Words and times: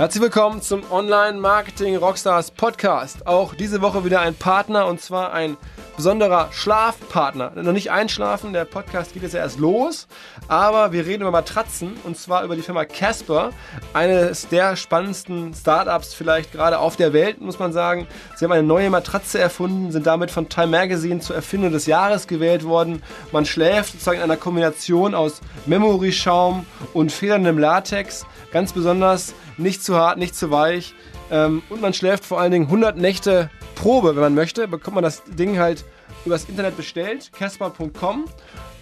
Herzlich 0.00 0.22
willkommen 0.22 0.62
zum 0.62 0.90
Online 0.90 1.36
Marketing 1.38 1.94
Rockstars 1.94 2.52
Podcast. 2.52 3.26
Auch 3.26 3.54
diese 3.54 3.82
Woche 3.82 4.02
wieder 4.02 4.22
ein 4.22 4.34
Partner 4.34 4.86
und 4.86 4.98
zwar 5.02 5.34
ein 5.34 5.58
besonderer 6.00 6.48
Schlafpartner. 6.50 7.52
Noch 7.56 7.74
nicht 7.74 7.90
einschlafen, 7.90 8.54
der 8.54 8.64
Podcast 8.64 9.12
geht 9.12 9.22
jetzt 9.22 9.34
ja 9.34 9.40
erst 9.40 9.58
los, 9.58 10.08
aber 10.48 10.92
wir 10.92 11.04
reden 11.04 11.20
über 11.20 11.30
Matratzen 11.30 11.92
und 12.04 12.16
zwar 12.16 12.42
über 12.42 12.56
die 12.56 12.62
Firma 12.62 12.86
Casper, 12.86 13.50
eines 13.92 14.48
der 14.48 14.76
spannendsten 14.76 15.52
Startups 15.52 16.14
vielleicht 16.14 16.52
gerade 16.52 16.78
auf 16.78 16.96
der 16.96 17.12
Welt, 17.12 17.42
muss 17.42 17.58
man 17.58 17.74
sagen. 17.74 18.06
Sie 18.34 18.46
haben 18.46 18.52
eine 18.52 18.62
neue 18.62 18.88
Matratze 18.88 19.38
erfunden, 19.38 19.92
sind 19.92 20.06
damit 20.06 20.30
von 20.30 20.48
Time 20.48 20.68
Magazine 20.68 21.20
zur 21.20 21.36
Erfindung 21.36 21.70
des 21.70 21.84
Jahres 21.84 22.26
gewählt 22.26 22.64
worden. 22.64 23.02
Man 23.30 23.44
schläft 23.44 23.92
sozusagen 23.92 24.20
in 24.20 24.24
einer 24.24 24.38
Kombination 24.38 25.14
aus 25.14 25.42
Memory-Schaum 25.66 26.64
und 26.94 27.12
federndem 27.12 27.58
Latex. 27.58 28.24
Ganz 28.52 28.72
besonders 28.72 29.34
nicht 29.58 29.84
zu 29.84 29.96
hart, 29.96 30.16
nicht 30.16 30.34
zu 30.34 30.50
weich. 30.50 30.94
Ähm, 31.30 31.62
und 31.68 31.82
man 31.82 31.92
schläft 31.92 32.24
vor 32.24 32.40
allen 32.40 32.52
Dingen 32.52 32.64
100 32.64 32.96
Nächte 32.96 33.50
Probe, 33.80 34.14
wenn 34.14 34.20
man 34.20 34.34
möchte. 34.34 34.68
Bekommt 34.68 34.96
man 34.96 35.04
das 35.04 35.22
Ding 35.24 35.58
halt 35.58 35.84
übers 36.26 36.44
Internet 36.44 36.76
bestellt, 36.76 37.32
casper.com. 37.32 38.26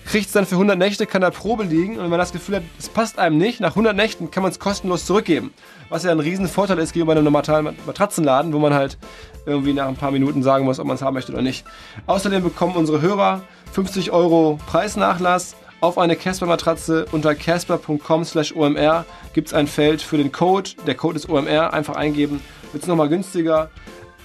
Kriegt 0.05 0.27
es 0.27 0.33
dann 0.33 0.47
für 0.47 0.55
100 0.57 0.77
Nächte, 0.77 1.07
kann 1.07 1.21
da 1.21 1.31
Probe 1.31 1.63
liegen. 1.63 1.97
Und 1.97 2.03
wenn 2.03 2.11
man 2.11 2.19
das 2.19 2.33
Gefühl 2.33 2.57
hat, 2.57 2.63
es 2.79 2.89
passt 2.89 3.19
einem 3.19 3.39
nicht, 3.39 3.61
nach 3.61 3.71
100 3.71 3.95
Nächten 3.95 4.31
kann 4.31 4.43
man 4.43 4.51
es 4.51 4.59
kostenlos 4.59 5.07
zurückgeben. 5.07 5.53
Was 5.89 6.03
ja 6.03 6.11
ein 6.11 6.19
riesen 6.19 6.49
Vorteil 6.49 6.79
ist 6.79 6.95
gegenüber 6.95 7.13
einem 7.13 7.25
normalen 7.25 7.77
Matratzenladen, 7.87 8.53
wo 8.53 8.59
man 8.59 8.75
halt 8.75 8.99
irgendwie 9.47 9.73
nach 9.73 9.87
ein 9.87 9.97
paar 9.97 10.11
Minuten 10.11 10.43
sagen 10.43 10.65
muss, 10.65 10.81
ob 10.81 10.87
man 10.87 10.97
es 10.97 11.03
haben 11.03 11.15
möchte 11.15 11.33
oder 11.33 11.43
nicht. 11.43 11.65
Außerdem 12.07 12.43
bekommen 12.43 12.75
unsere 12.75 13.01
Hörer 13.01 13.43
50 13.73 14.11
Euro 14.11 14.59
Preisnachlass 14.67 15.55
auf 15.81 15.97
eine 15.97 16.17
Casper-Matratze 16.17 17.07
unter 17.13 17.37
casper.com 17.37 18.25
slash 18.25 18.53
omr 18.57 19.05
gibt 19.33 19.49
es 19.49 19.55
ein 19.55 19.69
Feld 19.69 20.03
für 20.03 20.17
den 20.17 20.33
Code. 20.33 20.71
Der 20.89 20.97
Code 20.97 21.17
ist 21.17 21.29
OMR. 21.29 21.73
Einfach 21.73 21.95
eingeben. 21.95 22.41
Wird 22.73 22.83
es 22.83 22.89
nochmal 22.89 23.09
günstiger. 23.09 23.71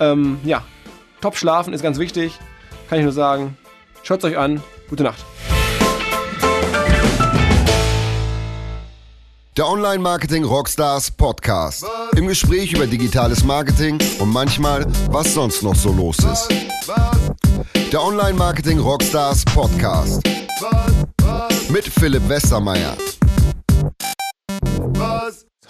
Ähm, 0.04 0.40
ja, 0.44 0.64
top 1.22 1.38
schlafen 1.38 1.74
ist 1.74 1.82
ganz 1.82 1.98
wichtig. 1.98 2.38
Kann 2.90 3.00
ich 3.00 3.04
nur 3.04 3.14
sagen. 3.14 3.58
Schaut 4.04 4.24
euch 4.24 4.38
an. 4.38 4.62
Gute 4.90 5.04
Nacht. 5.04 5.24
Der 9.56 9.68
Online 9.68 10.00
Marketing 10.00 10.44
Rockstars 10.44 11.12
Podcast. 11.12 11.86
Im 12.16 12.28
Gespräch 12.28 12.74
über 12.74 12.88
digitales 12.88 13.44
Marketing 13.44 14.00
und 14.20 14.30
manchmal, 14.30 14.86
was 15.12 15.34
sonst 15.34 15.62
noch 15.62 15.76
so 15.76 15.92
los 15.94 16.18
ist. 16.20 16.50
Der 17.92 18.02
Online 18.02 18.34
Marketing 18.34 18.80
Rockstars 18.80 19.46
Podcast. 19.46 20.24
Mit 21.70 21.86
Philipp 21.86 22.28
Westermeier. 22.28 22.98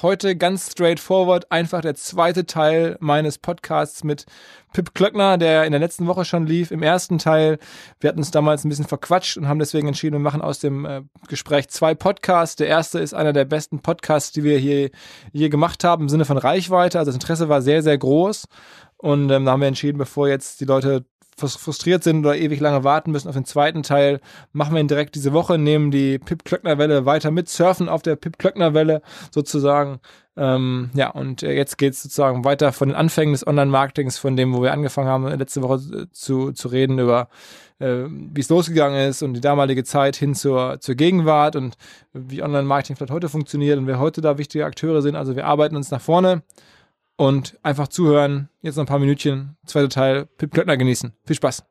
Heute 0.03 0.35
ganz 0.35 0.69
straightforward, 0.69 1.49
einfach 1.49 1.79
der 1.79 1.95
zweite 1.95 2.45
Teil 2.45 2.97
meines 2.99 3.37
Podcasts 3.37 4.03
mit 4.03 4.25
Pip 4.73 4.93
Klöckner, 4.93 5.37
der 5.37 5.63
in 5.63 5.71
der 5.71 5.79
letzten 5.79 6.07
Woche 6.07 6.25
schon 6.25 6.45
lief. 6.45 6.71
Im 6.71 6.83
ersten 6.83 7.19
Teil, 7.19 7.57
wir 8.01 8.09
hatten 8.09 8.19
uns 8.19 8.29
damals 8.29 8.65
ein 8.65 8.69
bisschen 8.69 8.83
verquatscht 8.85 9.37
und 9.37 9.47
haben 9.47 9.59
deswegen 9.59 9.87
entschieden, 9.87 10.15
wir 10.15 10.19
machen 10.19 10.41
aus 10.41 10.59
dem 10.59 10.83
äh, 10.83 11.03
Gespräch 11.29 11.69
zwei 11.69 11.95
Podcasts. 11.95 12.57
Der 12.57 12.67
erste 12.67 12.99
ist 12.99 13.13
einer 13.13 13.31
der 13.31 13.45
besten 13.45 13.79
Podcasts, 13.79 14.33
die 14.33 14.43
wir 14.43 14.57
hier 14.57 14.89
je 15.31 15.47
gemacht 15.47 15.85
haben, 15.85 16.01
im 16.01 16.09
Sinne 16.09 16.25
von 16.25 16.37
Reichweite. 16.37 16.99
Also 16.99 17.07
das 17.07 17.15
Interesse 17.15 17.47
war 17.47 17.61
sehr, 17.61 17.81
sehr 17.81 17.97
groß. 17.97 18.43
Und 18.97 19.29
ähm, 19.31 19.45
da 19.45 19.51
haben 19.51 19.61
wir 19.61 19.67
entschieden, 19.69 19.97
bevor 19.97 20.27
jetzt 20.27 20.59
die 20.59 20.65
Leute 20.65 21.05
frustriert 21.37 22.03
sind 22.03 22.25
oder 22.25 22.35
ewig 22.37 22.59
lange 22.59 22.83
warten 22.83 23.11
müssen 23.11 23.27
auf 23.27 23.35
den 23.35 23.45
zweiten 23.45 23.83
Teil, 23.83 24.19
machen 24.51 24.73
wir 24.73 24.81
ihn 24.81 24.87
direkt 24.87 25.15
diese 25.15 25.33
Woche, 25.33 25.57
nehmen 25.57 25.91
die 25.91 26.19
Pip 26.19 26.45
Klöckner 26.45 26.77
Welle 26.77 27.05
weiter 27.05 27.31
mit, 27.31 27.49
surfen 27.49 27.89
auf 27.89 28.01
der 28.01 28.15
Pip 28.15 28.37
Klöckner 28.37 28.73
Welle 28.73 29.01
sozusagen. 29.31 29.99
Ähm, 30.35 30.89
ja, 30.95 31.11
und 31.11 31.43
äh, 31.43 31.53
jetzt 31.53 31.77
geht 31.77 31.93
es 31.93 32.01
sozusagen 32.01 32.43
weiter 32.43 32.71
von 32.71 32.89
den 32.89 32.95
Anfängen 32.95 33.33
des 33.33 33.45
Online-Marketings, 33.45 34.17
von 34.17 34.35
dem, 34.35 34.53
wo 34.55 34.63
wir 34.63 34.73
angefangen 34.73 35.07
haben, 35.07 35.27
letzte 35.27 35.61
Woche 35.61 35.75
äh, 35.75 36.05
zu, 36.11 36.51
zu 36.53 36.69
reden 36.69 36.97
über, 36.97 37.29
äh, 37.77 38.05
wie 38.07 38.41
es 38.41 38.49
losgegangen 38.49 39.09
ist 39.09 39.21
und 39.21 39.35
die 39.35 39.41
damalige 39.41 39.83
Zeit 39.83 40.15
hin 40.15 40.33
zur, 40.33 40.79
zur 40.79 40.95
Gegenwart 40.95 41.55
und 41.55 41.75
wie 42.13 42.41
Online-Marketing 42.41 42.95
vielleicht 42.95 43.13
heute 43.13 43.29
funktioniert 43.29 43.77
und 43.77 43.85
wer 43.85 43.99
heute 43.99 44.21
da 44.21 44.39
wichtige 44.39 44.65
Akteure 44.65 45.03
sind. 45.03 45.15
Also 45.15 45.35
wir 45.35 45.45
arbeiten 45.45 45.75
uns 45.75 45.91
nach 45.91 46.01
vorne 46.01 46.41
und 47.15 47.57
einfach 47.63 47.87
zuhören. 47.87 48.49
Jetzt 48.61 48.75
noch 48.75 48.83
ein 48.83 48.87
paar 48.87 48.99
Minütchen. 48.99 49.57
Zweiter 49.65 49.89
Teil. 49.89 50.25
Pip 50.37 50.51
Klöckner 50.51 50.77
genießen. 50.77 51.13
Viel 51.25 51.35
Spaß. 51.35 51.63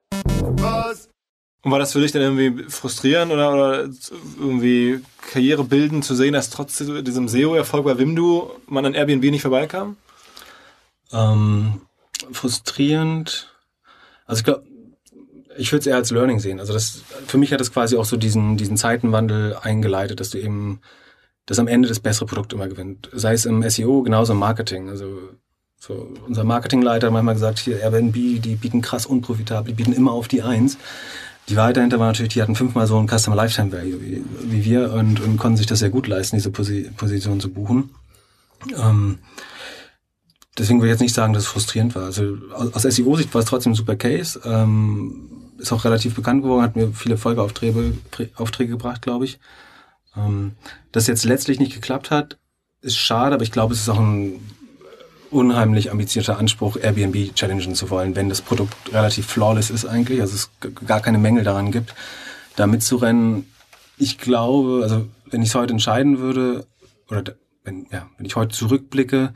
Was? 0.59 1.09
Und 1.63 1.71
war 1.71 1.79
das 1.79 1.93
für 1.93 2.01
dich 2.01 2.11
dann 2.13 2.23
irgendwie 2.23 2.65
frustrierend 2.69 3.33
oder, 3.33 3.53
oder 3.53 3.89
irgendwie 4.39 5.01
Karriere 5.31 5.63
bilden 5.63 6.03
zu 6.03 6.15
sehen, 6.15 6.33
dass 6.33 6.51
trotz 6.51 6.79
diesem 6.79 7.29
SEO-Erfolg 7.29 7.85
bei 7.85 7.99
Wimdu 7.99 8.51
man 8.67 8.85
an 8.85 8.95
Airbnb 8.95 9.23
nicht 9.31 9.43
vorbeikam? 9.43 9.97
Ähm, 11.13 11.83
frustrierend. 12.33 13.55
Also 14.27 14.41
ich 14.41 14.45
glaube, 14.45 14.65
ich 15.57 15.71
würde 15.71 15.81
es 15.81 15.87
eher 15.87 15.97
als 15.97 16.11
Learning 16.11 16.41
sehen. 16.41 16.59
Also 16.59 16.73
das, 16.73 17.03
für 17.27 17.39
mich 17.39 17.53
hat 17.53 17.61
das 17.61 17.73
quasi 17.73 17.97
auch 17.97 18.05
so 18.07 18.17
diesen, 18.17 18.57
diesen 18.57 18.77
Zeitenwandel 18.77 19.57
eingeleitet, 19.61 20.19
dass 20.19 20.31
du 20.31 20.39
eben 20.39 20.81
dass 21.47 21.59
am 21.59 21.69
Ende 21.69 21.89
das 21.89 22.01
bessere 22.01 22.27
Produkt 22.27 22.53
immer 22.53 22.69
gewinnt. 22.69 23.11
Sei 23.13 23.33
es 23.33 23.45
im 23.45 23.69
SEO, 23.69 24.03
genauso 24.03 24.33
im 24.33 24.39
Marketing. 24.39 24.89
Also 24.89 25.07
so 25.79 26.13
unser 26.27 26.45
Marketingleiter 26.45 27.09
hat 27.09 27.13
manchmal 27.13 27.35
gesagt, 27.35 27.59
hier 27.59 27.81
Airbnb, 27.81 28.15
die 28.15 28.55
bieten 28.55 28.83
krass 28.83 29.07
unprofitabel, 29.07 29.73
die 29.73 29.77
bieten 29.77 29.93
immer 29.93 30.13
auf 30.13 30.29
die 30.29 30.43
Eins. 30.43 30.79
Die 31.49 31.57
Wahrheit 31.57 31.77
dahinter 31.77 31.99
war 31.99 32.07
natürlich, 32.07 32.35
die 32.35 32.43
hatten 32.43 32.55
fünfmal 32.55 32.87
so 32.87 32.97
ein 32.99 33.09
Customer 33.09 33.35
Lifetime 33.35 33.73
Value 33.73 34.01
wie, 34.01 34.25
wie 34.45 34.65
wir 34.65 34.93
und, 34.93 35.21
und 35.21 35.39
konnten 35.39 35.57
sich 35.57 35.67
das 35.67 35.81
sehr 35.81 35.91
gut 35.91 36.07
leisten, 36.07 36.37
diese 36.37 36.53
Posi 36.53 36.91
Position 36.97 37.41
zu 37.41 37.51
buchen. 37.51 37.91
Ähm, 38.77 39.19
deswegen 40.57 40.79
würde 40.79 40.89
ich 40.89 40.93
jetzt 40.93 41.01
nicht 41.01 41.15
sagen, 41.15 41.33
dass 41.33 41.43
es 41.43 41.49
frustrierend 41.49 41.97
war. 41.97 42.05
Also 42.05 42.37
aus 42.53 42.83
SEO-Sicht 42.83 43.35
war 43.35 43.41
es 43.41 43.47
trotzdem 43.47 43.73
ein 43.73 43.77
super 43.77 43.97
Case. 43.97 44.41
Ähm, 44.45 45.31
ist 45.59 45.73
auch 45.73 45.85
relativ 45.85 46.15
bekannt 46.15 46.43
geworden, 46.43 46.63
hat 46.63 46.77
mir 46.77 46.93
viele 46.93 47.17
Folgeaufträge 47.17 47.95
Aufträge 48.37 48.71
gebracht, 48.71 49.03
glaube 49.03 49.25
ich. 49.25 49.41
Ähm, 50.17 50.53
dass 50.93 51.06
jetzt 51.06 51.25
letztlich 51.25 51.59
nicht 51.59 51.75
geklappt 51.75 52.11
hat, 52.11 52.39
ist 52.81 52.97
schade, 52.97 53.34
aber 53.34 53.45
ich 53.45 53.53
glaube, 53.53 53.75
es 53.75 53.81
ist 53.81 53.89
auch 53.89 53.99
ein 53.99 54.41
unheimlich 55.31 55.91
ambitionierter 55.91 56.39
Anspruch, 56.39 56.77
Airbnb 56.77 57.34
challengen 57.34 57.75
zu 57.75 57.89
wollen, 57.91 58.15
wenn 58.15 58.28
das 58.28 58.43
Produkt 58.43 58.75
relativ 58.93 59.27
flawless 59.27 59.71
ist 59.71 59.87
eigentlich, 59.87 60.21
also 60.21 60.34
es 60.34 60.50
gar 60.87 61.00
keine 61.00 61.19
Mängel 61.19 61.43
daran 61.43 61.73
gibt, 61.73 61.95
da 62.56 62.67
mitzurennen. 62.67 63.47
Ich 63.97 64.19
glaube, 64.19 64.81
also 64.83 65.06
wenn 65.31 65.43
ich 65.43 65.49
es 65.49 65.55
heute 65.55 65.73
entscheiden 65.73 66.19
würde, 66.19 66.67
oder 67.09 67.34
wenn, 67.65 67.87
ja, 67.91 68.09
wenn 68.17 68.27
ich 68.27 68.37
heute 68.37 68.55
zurückblicke, 68.55 69.33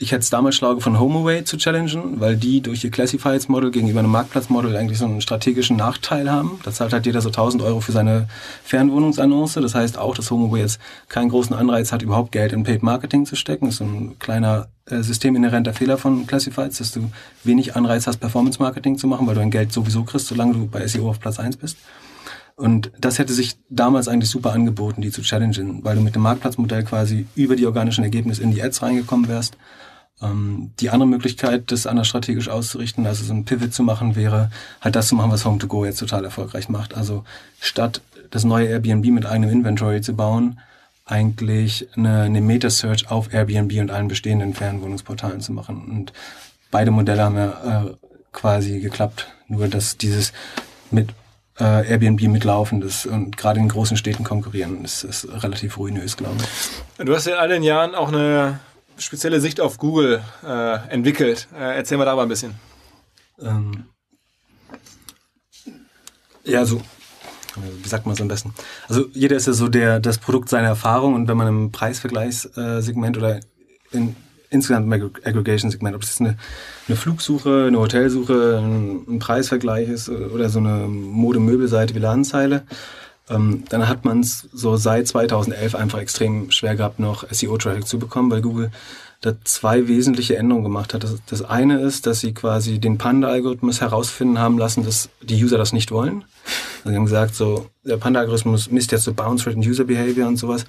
ich 0.00 0.12
hätte 0.12 0.20
es 0.20 0.30
damals 0.30 0.54
schlau 0.54 0.76
gefunden, 0.76 1.00
HomeAway 1.00 1.42
zu 1.42 1.56
challengen, 1.56 2.20
weil 2.20 2.36
die 2.36 2.60
durch 2.60 2.84
ihr 2.84 2.90
Classifieds-Model 2.92 3.72
gegenüber 3.72 3.98
einem 3.98 4.12
Marktplatzmodel 4.12 4.76
eigentlich 4.76 4.98
so 4.98 5.06
einen 5.06 5.20
strategischen 5.20 5.76
Nachteil 5.76 6.30
haben. 6.30 6.60
Da 6.62 6.70
zahlt 6.70 6.92
halt 6.92 7.04
jeder 7.04 7.20
so 7.20 7.30
1000 7.30 7.64
Euro 7.64 7.80
für 7.80 7.90
seine 7.90 8.28
Fernwohnungsannonce. 8.62 9.54
Das 9.54 9.74
heißt 9.74 9.98
auch, 9.98 10.14
dass 10.14 10.30
HomeAway 10.30 10.60
jetzt 10.60 10.78
keinen 11.08 11.30
großen 11.30 11.54
Anreiz 11.54 11.90
hat, 11.90 12.02
überhaupt 12.02 12.30
Geld 12.30 12.52
in 12.52 12.62
Paid 12.62 12.84
Marketing 12.84 13.26
zu 13.26 13.34
stecken. 13.34 13.66
Das 13.66 13.74
ist 13.74 13.80
ein 13.80 14.16
kleiner 14.20 14.68
äh, 14.86 15.02
systeminhärenter 15.02 15.74
Fehler 15.74 15.98
von 15.98 16.28
Classifieds, 16.28 16.78
dass 16.78 16.92
du 16.92 17.10
wenig 17.42 17.74
Anreiz 17.74 18.06
hast, 18.06 18.18
Performance 18.18 18.62
Marketing 18.62 18.98
zu 18.98 19.08
machen, 19.08 19.26
weil 19.26 19.34
du 19.34 19.40
dein 19.40 19.50
Geld 19.50 19.72
sowieso 19.72 20.04
kriegst, 20.04 20.28
solange 20.28 20.52
du 20.52 20.68
bei 20.68 20.86
SEO 20.86 21.10
auf 21.10 21.18
Platz 21.18 21.40
eins 21.40 21.56
bist. 21.56 21.76
Und 22.54 22.92
das 23.00 23.18
hätte 23.18 23.32
sich 23.32 23.56
damals 23.68 24.06
eigentlich 24.06 24.30
super 24.30 24.52
angeboten, 24.52 25.00
die 25.00 25.10
zu 25.10 25.22
challengen, 25.22 25.82
weil 25.82 25.96
du 25.96 26.02
mit 26.02 26.14
dem 26.14 26.22
Marktplatzmodell 26.22 26.84
quasi 26.84 27.26
über 27.34 27.56
die 27.56 27.66
organischen 27.66 28.04
Ergebnisse 28.04 28.44
in 28.44 28.52
die 28.52 28.62
Ads 28.62 28.82
reingekommen 28.82 29.28
wärst 29.28 29.56
die 30.20 30.90
andere 30.90 31.08
Möglichkeit, 31.08 31.70
das 31.70 31.86
anders 31.86 32.08
strategisch 32.08 32.48
auszurichten, 32.48 33.06
also 33.06 33.24
so 33.24 33.32
ein 33.32 33.44
Pivot 33.44 33.72
zu 33.72 33.84
machen, 33.84 34.16
wäre 34.16 34.50
halt 34.80 34.96
das 34.96 35.08
zu 35.08 35.14
machen, 35.14 35.30
was 35.30 35.44
Home2Go 35.44 35.86
jetzt 35.86 36.00
total 36.00 36.24
erfolgreich 36.24 36.68
macht. 36.68 36.96
Also 36.96 37.24
statt 37.60 38.00
das 38.30 38.44
neue 38.44 38.66
Airbnb 38.66 39.06
mit 39.06 39.26
eigenem 39.26 39.50
Inventory 39.50 40.00
zu 40.00 40.14
bauen, 40.14 40.58
eigentlich 41.06 41.88
eine, 41.96 42.22
eine 42.22 42.40
Meta-Search 42.40 43.10
auf 43.10 43.32
Airbnb 43.32 43.80
und 43.80 43.90
allen 43.90 44.08
bestehenden 44.08 44.54
Fernwohnungsportalen 44.54 45.40
zu 45.40 45.52
machen. 45.52 45.86
Und 45.88 46.12
beide 46.70 46.90
Modelle 46.90 47.22
haben 47.22 47.36
ja 47.36 47.84
äh, 47.84 47.94
quasi 48.32 48.80
geklappt. 48.80 49.28
Nur 49.46 49.68
dass 49.68 49.96
dieses 49.96 50.32
mit 50.90 51.10
äh, 51.58 51.88
Airbnb 51.88 52.22
mitlaufen 52.22 52.80
das 52.80 53.06
und 53.06 53.36
gerade 53.36 53.60
in 53.60 53.68
großen 53.68 53.96
Städten 53.96 54.24
konkurrieren, 54.24 54.84
ist, 54.84 55.04
ist 55.04 55.26
relativ 55.42 55.78
ruinös, 55.78 56.16
glaube 56.16 56.36
ich. 56.38 57.06
Du 57.06 57.14
hast 57.14 57.26
ja 57.26 57.34
in 57.34 57.38
all 57.38 57.48
den 57.48 57.62
Jahren 57.62 57.94
auch 57.94 58.08
eine 58.08 58.60
spezielle 58.98 59.40
Sicht 59.40 59.60
auf 59.60 59.78
Google 59.78 60.22
äh, 60.44 60.88
entwickelt. 60.88 61.48
Äh, 61.54 61.76
erzähl 61.76 61.98
mal 61.98 62.04
darüber 62.04 62.22
ein 62.22 62.28
bisschen. 62.28 62.54
Ähm, 63.40 63.84
ja, 66.44 66.64
so 66.64 66.80
wie 67.82 67.88
sagt 67.88 68.06
man 68.06 68.14
es 68.14 68.20
am 68.20 68.28
besten? 68.28 68.54
Also 68.88 69.06
jeder 69.12 69.36
ist 69.36 69.46
ja 69.46 69.52
so 69.52 69.68
der 69.68 70.00
das 70.00 70.18
Produkt 70.18 70.48
seiner 70.48 70.68
Erfahrung 70.68 71.14
und 71.14 71.28
wenn 71.28 71.36
man 71.36 71.48
im 71.48 71.72
Preisvergleichssegment 71.72 73.16
oder 73.16 73.40
in 73.90 74.16
insgesamt 74.50 74.86
im 74.86 74.92
Aggregation-Segment, 74.92 75.94
ob 75.94 76.02
es 76.02 76.20
eine, 76.20 76.38
eine 76.86 76.96
Flugsuche, 76.96 77.66
eine 77.66 77.78
Hotelsuche, 77.78 78.58
ein, 78.58 79.04
ein 79.06 79.18
Preisvergleich 79.18 79.88
ist 79.88 80.08
oder 80.08 80.48
so 80.48 80.58
eine 80.58 80.88
Modemöbelseite 80.88 81.94
wie 81.94 81.98
Ladenzeile, 81.98 82.64
ähm, 83.30 83.64
dann 83.68 83.88
hat 83.88 84.04
man 84.04 84.20
es 84.20 84.48
so 84.52 84.76
seit 84.76 85.08
2011 85.08 85.74
einfach 85.74 85.98
extrem 85.98 86.50
schwer 86.50 86.76
gehabt, 86.76 86.98
noch 86.98 87.24
SEO-Traffic 87.30 87.86
zu 87.86 87.98
bekommen, 87.98 88.30
weil 88.30 88.42
Google 88.42 88.70
da 89.20 89.32
zwei 89.44 89.88
wesentliche 89.88 90.36
Änderungen 90.36 90.64
gemacht 90.64 90.94
hat. 90.94 91.02
Das, 91.02 91.16
das 91.26 91.42
eine 91.42 91.80
ist, 91.80 92.06
dass 92.06 92.20
sie 92.20 92.32
quasi 92.32 92.78
den 92.78 92.98
Panda-Algorithmus 92.98 93.80
herausfinden 93.80 94.38
haben 94.38 94.58
lassen, 94.58 94.84
dass 94.84 95.08
die 95.20 95.42
User 95.42 95.58
das 95.58 95.72
nicht 95.72 95.90
wollen. 95.90 96.24
Also 96.78 96.90
sie 96.90 96.96
haben 96.96 97.04
gesagt, 97.04 97.34
so 97.34 97.66
der 97.84 97.96
Panda-Algorithmus 97.96 98.70
misst 98.70 98.92
jetzt 98.92 99.04
so 99.04 99.12
Bounce 99.12 99.46
Rate 99.46 99.56
und 99.56 99.66
User 99.66 99.84
Behavior 99.84 100.28
und 100.28 100.36
sowas 100.36 100.66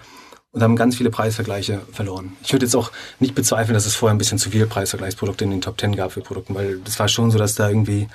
und 0.52 0.64
haben 0.64 0.76
ganz 0.76 0.96
viele 0.96 1.12
Preisvergleiche 1.12 1.82
verloren. 1.92 2.36
Ich 2.44 2.52
würde 2.52 2.66
jetzt 2.66 2.76
auch 2.76 2.92
nicht 3.20 3.36
bezweifeln, 3.36 3.76
dass 3.76 3.86
es 3.86 3.96
vorher 3.96 4.16
ein 4.16 4.18
bisschen 4.18 4.40
zu 4.40 4.50
viele 4.50 4.66
Preisvergleichsprodukte 4.66 5.44
in 5.44 5.52
den 5.52 5.62
Top 5.62 5.80
10 5.80 5.96
gab 5.96 6.12
für 6.12 6.22
Produkte, 6.22 6.56
weil 6.56 6.80
das 6.80 6.98
war 6.98 7.08
schon 7.08 7.30
so, 7.30 7.38
dass 7.38 7.54
da 7.54 7.70
irgendwie 7.70 8.08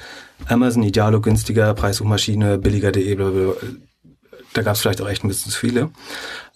Amazon, 0.49 0.83
Idealo, 0.83 1.21
günstiger, 1.21 1.75
Preissuchmaschine, 1.75 2.59
billiger.de, 2.59 3.55
da 4.55 4.63
gab 4.63 4.75
es 4.75 4.81
vielleicht 4.81 5.03
auch 5.03 5.09
echt 5.09 5.25
ein 5.25 5.29
bisschen 5.29 5.53
zu 5.53 5.59
viele. 5.59 5.91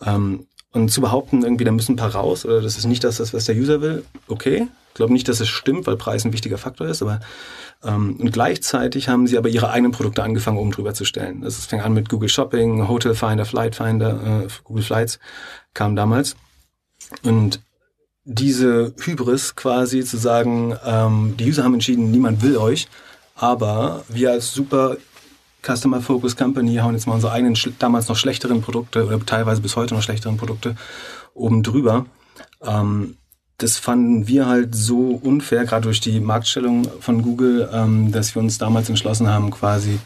Ähm, 0.05 0.47
und 0.73 0.91
zu 0.91 1.01
behaupten, 1.01 1.43
irgendwie, 1.43 1.65
da 1.65 1.73
müssen 1.73 1.93
ein 1.93 1.97
paar 1.97 2.15
raus 2.15 2.45
oder 2.45 2.61
das 2.61 2.77
ist 2.77 2.85
nicht 2.85 3.03
das, 3.03 3.21
was 3.33 3.45
der 3.47 3.57
User 3.57 3.81
will, 3.81 4.05
okay. 4.29 4.69
Ich 4.89 4.95
glaube 4.95 5.13
nicht, 5.13 5.29
dass 5.29 5.41
es 5.41 5.49
stimmt, 5.49 5.87
weil 5.87 5.97
Preis 5.97 6.25
ein 6.25 6.33
wichtiger 6.33 6.59
Faktor 6.59 6.89
ist, 6.89 7.03
aber 7.03 7.21
ähm, 7.85 8.17
und 8.19 8.33
gleichzeitig 8.33 9.09
haben 9.09 9.27
sie 9.27 9.39
aber 9.39 9.49
ihre 9.49 9.71
eigenen 9.71 9.93
Produkte 9.93 10.23
angefangen, 10.23 10.59
oben 10.59 10.73
drüber 10.73 10.95
zu 10.95 11.05
stellen. 11.05 11.43
Das 11.43 11.67
fängt 11.67 11.85
an 11.85 11.95
mit 11.95 12.09
Google 12.09 12.29
Shopping, 12.29 12.89
Hotel 12.89 13.15
Finder, 13.15 13.45
Flight 13.45 13.77
Finder, 13.77 14.45
äh, 14.45 14.49
Google 14.65 14.83
Flights 14.83 15.19
kam 15.75 15.95
damals. 15.95 16.37
Und 17.23 17.61
diese 18.25 18.95
Hybris 18.99 19.57
quasi 19.57 20.05
zu 20.05 20.19
sagen, 20.19 20.77
ähm, 20.85 21.35
die 21.39 21.49
User 21.49 21.65
haben 21.65 21.75
entschieden, 21.75 22.11
niemand 22.11 22.43
will 22.43 22.57
euch, 22.57 22.89
aber 23.37 24.05
wir 24.09 24.33
als 24.33 24.53
super 24.53 24.97
Customer 25.63 26.01
Focus 26.01 26.37
Company 26.37 26.77
hauen 26.77 26.95
jetzt 26.95 27.07
mal 27.07 27.15
unsere 27.15 27.33
eigenen 27.33 27.57
damals 27.79 28.09
noch 28.09 28.17
schlechteren 28.17 28.63
Produkte 28.63 29.07
oder 29.07 29.25
teilweise 29.25 29.61
bis 29.61 29.77
heute 29.77 29.95
noch 29.95 30.03
schlechteren 30.03 30.37
Produkte 30.37 30.77
oben 31.35 31.63
drüber. 31.63 32.07
Ähm, 32.63 33.17
das 33.59 33.77
fanden 33.77 34.29
wir 34.29 34.47
halt 34.47 34.75
so 34.75 35.21
unfair, 35.23 35.65
gerade 35.65 35.83
durch 35.83 36.01
die 36.01 36.21
Marktstellung 36.21 36.89
von 37.01 37.23
Google, 37.23 37.69
ähm, 37.73 38.13
dass 38.13 38.35
wir 38.35 38.43
uns 38.43 38.59
damals 38.59 38.89
entschlossen 38.89 39.29
haben, 39.29 39.51
quasi 39.51 39.99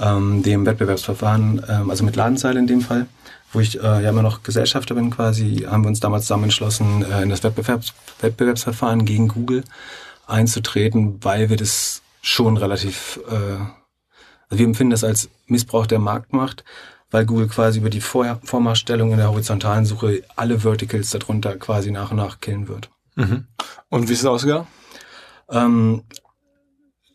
ähm, 0.00 0.42
dem 0.42 0.64
Wettbewerbsverfahren, 0.64 1.62
ähm, 1.68 1.90
also 1.90 2.04
mit 2.04 2.14
Ladenzeile 2.14 2.60
in 2.60 2.68
dem 2.68 2.80
Fall, 2.80 3.06
wo 3.52 3.58
ich 3.58 3.80
äh, 3.80 3.82
ja 3.82 4.10
immer 4.10 4.22
noch 4.22 4.44
Gesellschafter 4.44 4.94
bin 4.94 5.10
quasi, 5.10 5.66
haben 5.68 5.82
wir 5.82 5.88
uns 5.88 6.00
damals 6.00 6.24
zusammen 6.24 6.44
entschlossen, 6.44 7.04
äh, 7.04 7.22
in 7.22 7.28
das 7.28 7.42
Wettbewerbs 7.42 7.92
Wettbewerbsverfahren 8.20 9.04
gegen 9.04 9.28
Google 9.28 9.64
einzutreten, 10.28 11.18
weil 11.22 11.50
wir 11.50 11.56
das 11.56 12.02
schon 12.22 12.56
relativ 12.56 13.18
äh, 13.28 13.64
also 14.48 14.58
wir 14.58 14.66
empfinden 14.66 14.90
das 14.90 15.04
als 15.04 15.28
Missbrauch 15.46 15.86
der 15.86 15.98
Marktmacht, 15.98 16.64
weil 17.10 17.26
Google 17.26 17.48
quasi 17.48 17.78
über 17.78 17.90
die 17.90 18.00
Vor 18.00 18.40
Vormachtstellung 18.44 19.12
in 19.12 19.18
der 19.18 19.30
horizontalen 19.30 19.86
Suche 19.86 20.22
alle 20.34 20.60
Verticals 20.60 21.10
darunter 21.10 21.56
quasi 21.56 21.90
nach 21.90 22.10
und 22.10 22.18
nach 22.18 22.40
killen 22.40 22.68
wird. 22.68 22.90
Mhm. 23.14 23.46
Und 23.88 24.08
wie 24.08 24.12
ist 24.12 24.20
es 24.20 24.26
ausgegangen? 24.26 24.66
Ähm, 25.50 26.02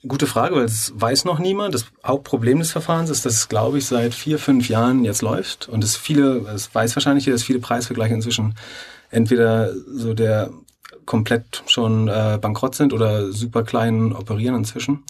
gute 0.07 0.27
Frage, 0.27 0.55
weil 0.55 0.65
es 0.65 0.93
weiß 0.95 1.25
noch 1.25 1.39
niemand. 1.39 1.75
Das 1.75 1.85
Hauptproblem 2.05 2.59
des 2.59 2.71
Verfahrens 2.71 3.09
ist, 3.09 3.25
dass 3.25 3.33
es, 3.33 3.49
glaube 3.49 3.77
ich, 3.77 3.85
seit 3.85 4.13
vier, 4.13 4.39
fünf 4.39 4.69
Jahren 4.69 5.03
jetzt 5.03 5.21
läuft 5.21 5.67
und 5.67 5.83
es 5.83 5.95
viele, 5.95 6.39
es 6.53 6.73
weiß 6.73 6.95
wahrscheinlich, 6.95 7.25
dass 7.25 7.43
viele 7.43 7.59
Preisvergleiche 7.59 8.13
inzwischen 8.13 8.55
entweder 9.09 9.73
so 9.73 10.13
der 10.13 10.51
komplett 11.05 11.63
schon 11.67 12.07
äh, 12.07 12.39
bankrott 12.41 12.75
sind 12.75 12.93
oder 12.93 13.31
super 13.31 13.63
klein 13.63 14.13
operieren 14.13 14.55
inzwischen. 14.55 15.03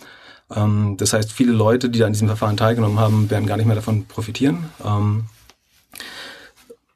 Ähm, 0.55 0.95
das 0.97 1.13
heißt, 1.13 1.31
viele 1.31 1.51
Leute, 1.51 1.89
die 1.89 2.03
an 2.03 2.13
diesem 2.13 2.27
Verfahren 2.27 2.57
teilgenommen 2.57 2.99
haben, 2.99 3.29
werden 3.29 3.45
gar 3.45 3.57
nicht 3.57 3.65
mehr 3.65 3.75
davon 3.75 4.05
profitieren. 4.05 4.69
Ähm, 4.85 5.25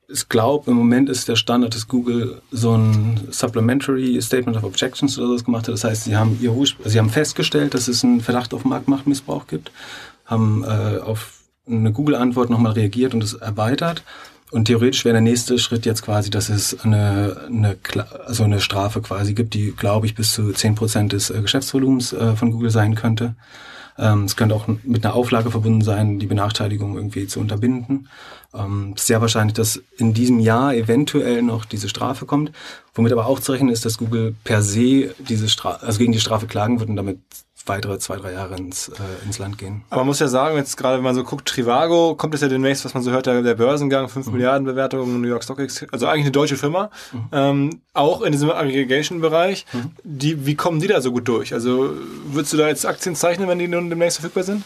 ich 0.08 0.30
glaube, 0.30 0.70
im 0.70 0.78
Moment 0.78 1.10
ist 1.10 1.28
der 1.28 1.36
Standard, 1.36 1.74
dass 1.74 1.88
Google 1.88 2.42
so 2.52 2.78
ein 2.78 3.28
Supplementary 3.32 4.22
Statement 4.22 4.56
of 4.58 4.64
Objections 4.64 5.18
oder 5.18 5.28
sowas 5.28 5.44
gemacht 5.44 5.68
hat. 5.68 5.74
Das 5.74 5.84
heißt, 5.84 6.04
sie 6.04 6.16
haben, 6.16 6.38
ihr, 6.42 6.54
sie 6.86 7.00
haben 7.00 7.10
festgestellt, 7.10 7.74
dass 7.74 7.88
es 7.88 8.04
einen 8.04 8.22
Verdacht 8.22 8.54
auf 8.54 8.66
Marktmachtmissbrauch 8.66 9.48
gibt, 9.48 9.72
haben 10.26 10.64
äh, 10.64 11.00
auf 11.00 11.34
eine 11.68 11.92
Google-Antwort 11.92 12.50
nochmal 12.50 12.74
reagiert 12.74 13.14
und 13.16 13.24
es 13.24 13.34
erweitert 13.34 14.04
und 14.56 14.66
theoretisch 14.66 15.04
wäre 15.04 15.12
der 15.12 15.22
nächste 15.22 15.60
Schritt 15.60 15.86
jetzt 15.86 16.02
quasi, 16.02 16.30
dass 16.30 16.48
es 16.48 16.80
eine, 16.80 17.42
eine, 17.48 17.76
also 18.26 18.46
eine 18.46 18.62
Strafe 18.62 19.02
quasi 19.02 19.34
gibt, 19.34 19.54
die, 19.54 19.74
glaube 19.74 20.06
ich, 20.06 20.16
bis 20.16 20.32
zu 20.32 20.54
zehn 20.54 20.76
Prozent 20.76 21.12
des 21.12 21.30
äh, 21.30 21.42
Geschäftsvolumens 21.42 22.14
äh, 22.14 22.38
von 22.38 22.52
Google 22.52 22.70
sein 22.70 22.96
könnte. 22.96 23.36
Ähm, 23.98 24.24
es 24.24 24.38
könnte 24.38 24.56
auch 24.56 24.66
mit 24.84 25.06
einer 25.06 25.14
Auflage 25.14 25.52
verbunden 25.52 25.82
sein, 25.82 26.20
die 26.20 26.26
Benachteiligung 26.26 26.96
irgendwie 26.96 27.28
zu 27.28 27.42
unterbinden. 27.42 28.08
Ähm, 28.54 28.94
sehr 28.96 29.20
wahrscheinlich, 29.20 29.56
dass 29.56 29.82
in 29.98 30.14
diesem 30.14 30.40
Jahr 30.40 30.74
eventuell 30.74 31.42
noch 31.42 31.66
diese 31.66 31.90
Strafe 31.90 32.26
kommt, 32.26 32.54
womit 32.94 33.12
aber 33.12 33.26
auch 33.26 33.42
zu 33.42 33.52
rechnen 33.52 33.74
ist, 33.74 33.84
dass 33.84 33.98
Google 33.98 34.36
per 34.46 34.62
se 34.62 35.14
diese 35.20 35.50
Strafe, 35.50 35.86
also 35.86 36.00
gegen 36.00 36.14
die 36.14 36.22
Strafe 36.22 36.48
klagen 36.48 36.80
wird 36.80 36.90
und 36.90 36.96
damit 36.96 37.20
weitere 37.66 37.98
zwei, 38.00 38.18
drei 38.18 38.34
Jahre 38.34 38.56
ins, 38.56 38.90
äh, 38.90 39.26
ins 39.26 39.40
Land 39.40 39.58
gehen. 39.58 39.84
Aber 39.90 40.02
man 40.02 40.08
muss 40.08 40.20
ja 40.20 40.28
sagen, 40.28 40.56
jetzt 40.58 40.78
gerade 40.78 40.98
wenn 40.98 41.04
man 41.04 41.16
so 41.16 41.24
guckt, 41.24 41.48
Trivago, 41.48 42.16
kommt 42.16 42.34
es 42.36 42.42
ja 42.42 42.48
demnächst, 42.48 42.86
was 42.86 42.94
man 42.94 43.04
so 43.04 43.12
hört, 43.12 43.26
der, 43.26 43.42
der 43.42 43.56
Börsengang, 43.56 44.08
5 44.08 44.28
mhm. 44.28 44.34
Milliarden 44.34 44.66
Bewertungen, 44.66 45.22
New 45.22 45.28
York 45.28 45.44
Stock 45.44 45.60
Exchange, 45.60 45.92
also 45.92 46.08
eigentlich 46.08 46.26
eine 46.26 46.32
deutsche 46.32 46.58
Firma, 46.58 46.90
mhm. 47.12 47.20
ähm, 47.32 47.82
auch 47.94 48.22
in 48.22 48.32
diesem 48.32 48.52
Aggregation-Bereich. 48.52 49.66
Mhm. 49.74 49.92
Die, 50.04 50.46
wie 50.46 50.56
kommen 50.56 50.80
die 50.80 50.88
da 50.88 51.02
so 51.02 51.12
gut 51.12 51.28
durch? 51.28 51.54
Also 51.54 51.94
würdest 52.28 52.54
du 52.54 52.58
da 52.58 52.68
jetzt 52.68 52.86
Aktien 52.86 53.16
zeichnen, 53.16 53.48
wenn 53.48 53.60
die 53.60 53.68
nun 53.68 53.90
demnächst 53.90 54.20
verfügbar 54.20 54.44
sind? 54.44 54.64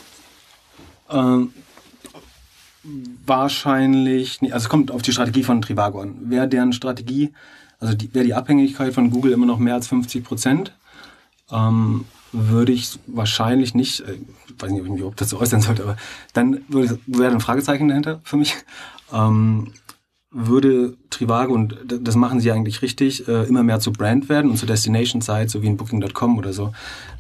Ähm, 1.09 1.53
wahrscheinlich, 3.25 4.41
nicht. 4.41 4.53
also 4.53 4.65
es 4.65 4.69
kommt 4.69 4.91
auf 4.91 5.01
die 5.01 5.11
Strategie 5.11 5.43
von 5.43 5.61
Trivago 5.61 6.01
an. 6.01 6.15
Wäre 6.23 6.47
deren 6.47 6.73
Strategie, 6.73 7.33
also 7.79 7.93
die, 7.93 8.13
wäre 8.13 8.25
die 8.25 8.33
Abhängigkeit 8.33 8.93
von 8.93 9.09
Google 9.09 9.31
immer 9.31 9.45
noch 9.45 9.59
mehr 9.59 9.75
als 9.75 9.87
50 9.87 10.23
Prozent, 10.23 10.73
ähm, 11.51 12.05
würde 12.31 12.71
ich 12.71 12.99
wahrscheinlich 13.07 13.73
nicht, 13.73 14.01
äh, 14.01 14.17
weiß 14.57 14.71
nicht, 14.71 14.81
ob 14.81 14.85
ich 14.85 14.91
mich 14.91 14.99
überhaupt 14.99 15.21
dazu 15.21 15.39
äußern 15.39 15.61
sollte, 15.61 15.83
aber 15.83 15.97
dann 16.33 16.61
würde, 16.67 16.99
wäre 17.07 17.31
ein 17.31 17.41
Fragezeichen 17.41 17.87
dahinter 17.87 18.21
für 18.23 18.37
mich. 18.37 18.55
Ähm, 19.11 19.73
würde 20.31 20.95
Trivago, 21.09 21.53
und 21.53 21.75
das 21.87 22.15
machen 22.15 22.39
sie 22.39 22.51
eigentlich 22.51 22.83
richtig, 22.83 23.27
äh, 23.27 23.45
immer 23.45 23.63
mehr 23.63 23.79
zu 23.79 23.91
Brand 23.91 24.29
werden 24.29 24.51
und 24.51 24.57
zu 24.57 24.67
Destination-Sites, 24.67 25.51
so 25.51 25.63
wie 25.63 25.67
in 25.67 25.77
Booking.com 25.77 26.37
oder 26.37 26.53
so, 26.53 26.71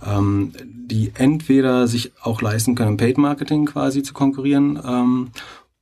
ähm, 0.05 0.53
die 0.61 1.11
entweder 1.15 1.87
sich 1.87 2.11
auch 2.21 2.41
leisten 2.41 2.75
können, 2.75 2.97
Paid-Marketing 2.97 3.65
quasi 3.65 4.03
zu 4.03 4.13
konkurrieren 4.13 4.79
ähm, 4.85 5.31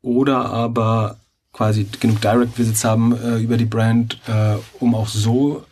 oder 0.01 0.45
aber 0.51 1.17
quasi 1.51 1.85
genug 1.99 2.21
Direct-Visits 2.21 2.85
haben 2.85 3.13
äh, 3.13 3.39
über 3.39 3.57
die 3.57 3.65
Brand, 3.65 4.19
äh, 4.27 4.55
um 4.79 4.95
auch 4.95 5.07
so 5.07 5.65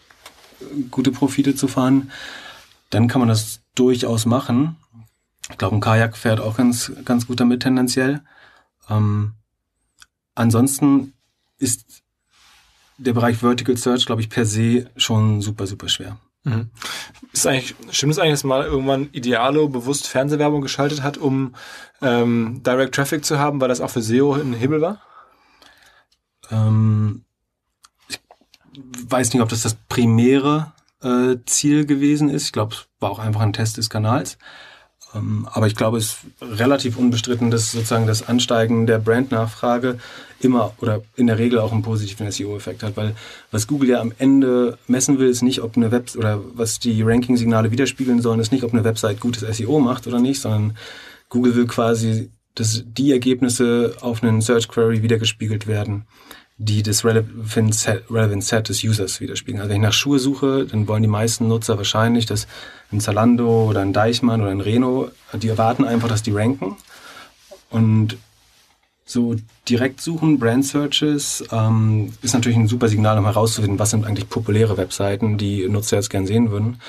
gute 0.91 1.11
Profite 1.11 1.55
zu 1.55 1.67
fahren 1.69 2.11
dann 2.89 3.07
kann 3.07 3.19
man 3.19 3.29
das 3.29 3.61
durchaus 3.75 4.25
machen. 4.25 4.77
Ich 5.49 5.57
glaube, 5.57 5.75
ein 5.75 5.81
Kajak 5.81 6.17
fährt 6.17 6.39
auch 6.39 6.57
ganz, 6.57 6.91
ganz 7.03 7.27
gut 7.27 7.39
damit 7.39 7.63
tendenziell. 7.63 8.21
Ähm, 8.89 9.33
ansonsten 10.33 11.13
ist 11.57 12.03
der 12.97 13.13
Bereich 13.13 13.37
Vertical 13.37 13.77
Search, 13.77 14.05
glaube 14.05 14.21
ich, 14.21 14.29
per 14.29 14.45
se 14.45 14.89
schon 14.95 15.41
super, 15.41 15.67
super 15.67 15.89
schwer. 15.89 16.17
Mhm. 16.43 16.69
Ist 17.33 17.47
eigentlich, 17.47 17.75
stimmt 17.89 18.13
es 18.13 18.19
eigentlich, 18.19 18.33
dass 18.33 18.43
mal 18.43 18.63
irgendwann 18.63 19.09
Idealo 19.11 19.67
bewusst 19.67 20.07
Fernsehwerbung 20.07 20.61
geschaltet 20.61 21.01
hat, 21.01 21.17
um 21.17 21.55
ähm, 22.01 22.61
Direct 22.63 22.95
Traffic 22.95 23.25
zu 23.25 23.39
haben, 23.39 23.59
weil 23.59 23.67
das 23.67 23.81
auch 23.81 23.89
für 23.89 24.01
SEO 24.01 24.33
ein 24.33 24.53
Hebel 24.53 24.79
war? 24.79 25.01
Ähm, 26.51 27.25
ich 28.07 28.19
weiß 29.09 29.33
nicht, 29.33 29.41
ob 29.41 29.49
das 29.49 29.63
das 29.63 29.75
primäre 29.89 30.73
äh, 31.01 31.37
Ziel 31.45 31.85
gewesen 31.85 32.29
ist. 32.29 32.45
Ich 32.45 32.51
glaube, 32.51 32.75
es 32.75 32.87
war 32.99 33.11
auch 33.11 33.19
einfach 33.19 33.41
ein 33.41 33.53
Test 33.53 33.77
des 33.77 33.89
Kanals. 33.89 34.37
Ähm, 35.15 35.47
aber 35.51 35.67
ich 35.67 35.75
glaube, 35.75 35.97
es 35.97 36.05
ist 36.05 36.59
relativ 36.59 36.97
unbestritten, 36.97 37.51
dass 37.51 37.71
sozusagen 37.71 38.07
das 38.07 38.27
Ansteigen 38.27 38.85
der 38.85 38.99
Brandnachfrage 38.99 39.97
immer 40.39 40.73
oder 40.79 41.01
in 41.15 41.27
der 41.27 41.37
Regel 41.37 41.59
auch 41.59 41.71
einen 41.71 41.81
positiven 41.81 42.29
SEO-Effekt 42.29 42.83
hat, 42.83 42.97
weil 42.97 43.15
was 43.51 43.67
Google 43.67 43.89
ja 43.89 44.01
am 44.01 44.13
Ende 44.17 44.77
messen 44.87 45.17
will, 45.17 45.29
ist 45.29 45.41
nicht, 45.41 45.61
ob 45.61 45.77
eine 45.77 45.91
Web 45.91 46.11
oder 46.17 46.41
was 46.53 46.79
die 46.79 47.01
Ranking-Signale 47.01 47.71
widerspiegeln 47.71 48.21
sollen, 48.21 48.39
ist 48.39 48.51
nicht, 48.51 48.63
ob 48.63 48.73
eine 48.73 48.83
Website 48.83 49.19
gutes 49.19 49.57
SEO 49.57 49.79
macht 49.79 50.07
oder 50.07 50.19
nicht, 50.19 50.41
sondern 50.41 50.77
Google 51.29 51.55
will 51.55 51.67
quasi, 51.67 52.29
dass 52.53 52.83
die 52.85 53.11
Ergebnisse 53.11 53.95
auf 54.01 54.23
einen 54.23 54.41
Search 54.41 54.67
Query 54.67 55.01
wiedergespiegelt 55.01 55.67
werden 55.67 56.05
die 56.57 56.83
das 56.83 57.03
Relevant 57.03 57.75
Set, 57.75 58.03
Relevant 58.09 58.43
Set 58.43 58.69
des 58.69 58.83
Users 58.83 59.19
widerspiegeln. 59.19 59.61
Also 59.61 59.69
wenn 59.69 59.81
ich 59.81 59.87
nach 59.87 59.93
Schuhe 59.93 60.19
suche, 60.19 60.65
dann 60.65 60.87
wollen 60.87 61.01
die 61.01 61.09
meisten 61.09 61.47
Nutzer 61.47 61.77
wahrscheinlich, 61.77 62.25
dass 62.25 62.47
ein 62.91 63.01
Zalando 63.01 63.65
oder 63.69 63.81
ein 63.81 63.91
Deichmann 63.93 64.41
oder 64.41 64.51
ein 64.51 64.61
Reno, 64.61 65.09
die 65.33 65.49
erwarten 65.49 65.83
einfach, 65.83 66.07
dass 66.07 66.23
die 66.23 66.31
ranken. 66.31 66.77
Und 67.69 68.17
so 69.05 69.35
direkt 69.67 70.01
suchen, 70.01 70.39
Brand 70.39 70.65
Searches, 70.65 71.43
ähm, 71.51 72.13
ist 72.21 72.33
natürlich 72.33 72.57
ein 72.57 72.67
super 72.67 72.87
Signal, 72.87 73.17
um 73.19 73.25
herauszufinden, 73.25 73.77
was 73.77 73.91
sind 73.91 74.05
eigentlich 74.05 74.29
populäre 74.29 74.77
Webseiten, 74.77 75.37
die 75.37 75.67
Nutzer 75.67 75.97
jetzt 75.97 76.09
gern 76.09 76.25
sehen 76.25 76.51
würden. 76.51 76.79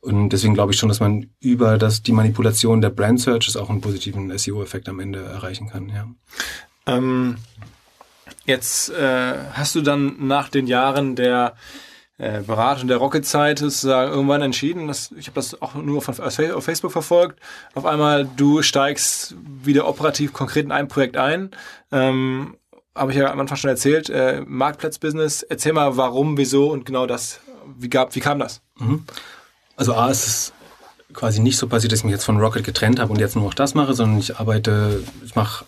Und 0.00 0.30
deswegen 0.30 0.54
glaube 0.54 0.72
ich 0.72 0.78
schon, 0.78 0.88
dass 0.88 0.98
man 0.98 1.30
über 1.38 1.78
das, 1.78 2.02
die 2.02 2.10
Manipulation 2.10 2.80
der 2.80 2.90
Brand 2.90 3.20
Searches 3.20 3.56
auch 3.56 3.70
einen 3.70 3.80
positiven 3.80 4.36
SEO-Effekt 4.36 4.88
am 4.88 4.98
Ende 4.98 5.22
erreichen 5.22 5.68
kann, 5.68 5.88
ja. 5.88 6.08
Ähm, 6.86 7.36
jetzt 8.46 8.90
äh, 8.90 9.34
hast 9.52 9.74
du 9.74 9.80
dann 9.80 10.26
nach 10.26 10.48
den 10.48 10.66
Jahren 10.66 11.16
der 11.16 11.54
äh, 12.18 12.40
Beratung 12.40 12.88
der 12.88 12.98
Rocket-Zeit 12.98 13.58
sozusagen 13.58 14.12
irgendwann 14.12 14.42
entschieden, 14.42 14.86
dass, 14.86 15.12
ich 15.12 15.26
habe 15.26 15.34
das 15.34 15.60
auch 15.60 15.74
nur 15.74 15.98
auf, 15.98 16.18
auf 16.18 16.64
Facebook 16.64 16.92
verfolgt, 16.92 17.40
auf 17.74 17.84
einmal 17.84 18.28
du 18.36 18.62
steigst 18.62 19.34
wieder 19.44 19.88
operativ 19.88 20.32
konkret 20.32 20.64
in 20.64 20.72
ein 20.72 20.88
Projekt 20.88 21.16
ein. 21.16 21.50
Ähm, 21.90 22.56
habe 22.94 23.12
ich 23.12 23.18
ja 23.18 23.30
am 23.30 23.40
Anfang 23.40 23.56
schon 23.56 23.70
erzählt, 23.70 24.10
äh, 24.10 24.42
Marktplatzbusiness. 24.46 25.42
Erzähl 25.42 25.72
mal, 25.72 25.96
warum, 25.96 26.36
wieso 26.36 26.70
und 26.70 26.84
genau 26.84 27.06
das. 27.06 27.40
Wie, 27.78 27.88
gab, 27.88 28.14
wie 28.14 28.20
kam 28.20 28.38
das? 28.38 28.60
Mhm. 28.78 29.04
Also 29.76 29.94
A, 29.94 30.10
ist 30.10 30.52
quasi 31.14 31.40
nicht 31.40 31.56
so 31.56 31.66
passiert, 31.66 31.92
dass 31.92 32.00
ich 32.00 32.04
mich 32.04 32.12
jetzt 32.12 32.24
von 32.24 32.38
Rocket 32.38 32.64
getrennt 32.64 33.00
habe 33.00 33.12
und 33.12 33.18
jetzt 33.18 33.34
nur 33.34 33.44
noch 33.44 33.54
das 33.54 33.74
mache, 33.74 33.94
sondern 33.94 34.18
ich 34.18 34.38
arbeite, 34.38 35.02
ich 35.24 35.34
mache 35.34 35.64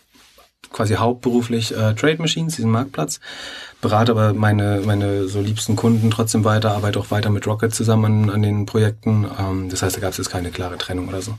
quasi 0.70 0.94
hauptberuflich 0.94 1.72
äh, 1.72 1.94
Trade 1.94 2.18
Machines, 2.18 2.56
diesen 2.56 2.70
Marktplatz, 2.70 3.20
berate 3.80 4.12
aber 4.12 4.32
meine, 4.32 4.82
meine 4.84 5.28
so 5.28 5.40
liebsten 5.40 5.76
Kunden 5.76 6.10
trotzdem 6.10 6.44
weiter, 6.44 6.72
arbeite 6.72 6.98
auch 6.98 7.10
weiter 7.10 7.30
mit 7.30 7.46
Rocket 7.46 7.74
zusammen 7.74 8.30
an, 8.30 8.42
den 8.42 8.66
Projekten. 8.66 9.26
Ähm, 9.38 9.68
das 9.68 9.82
heißt, 9.82 9.96
da 9.96 10.00
gab 10.00 10.10
es 10.12 10.18
jetzt 10.18 10.30
keine 10.30 10.50
klare 10.50 10.78
Trennung 10.78 11.08
oder 11.08 11.22
so. 11.22 11.36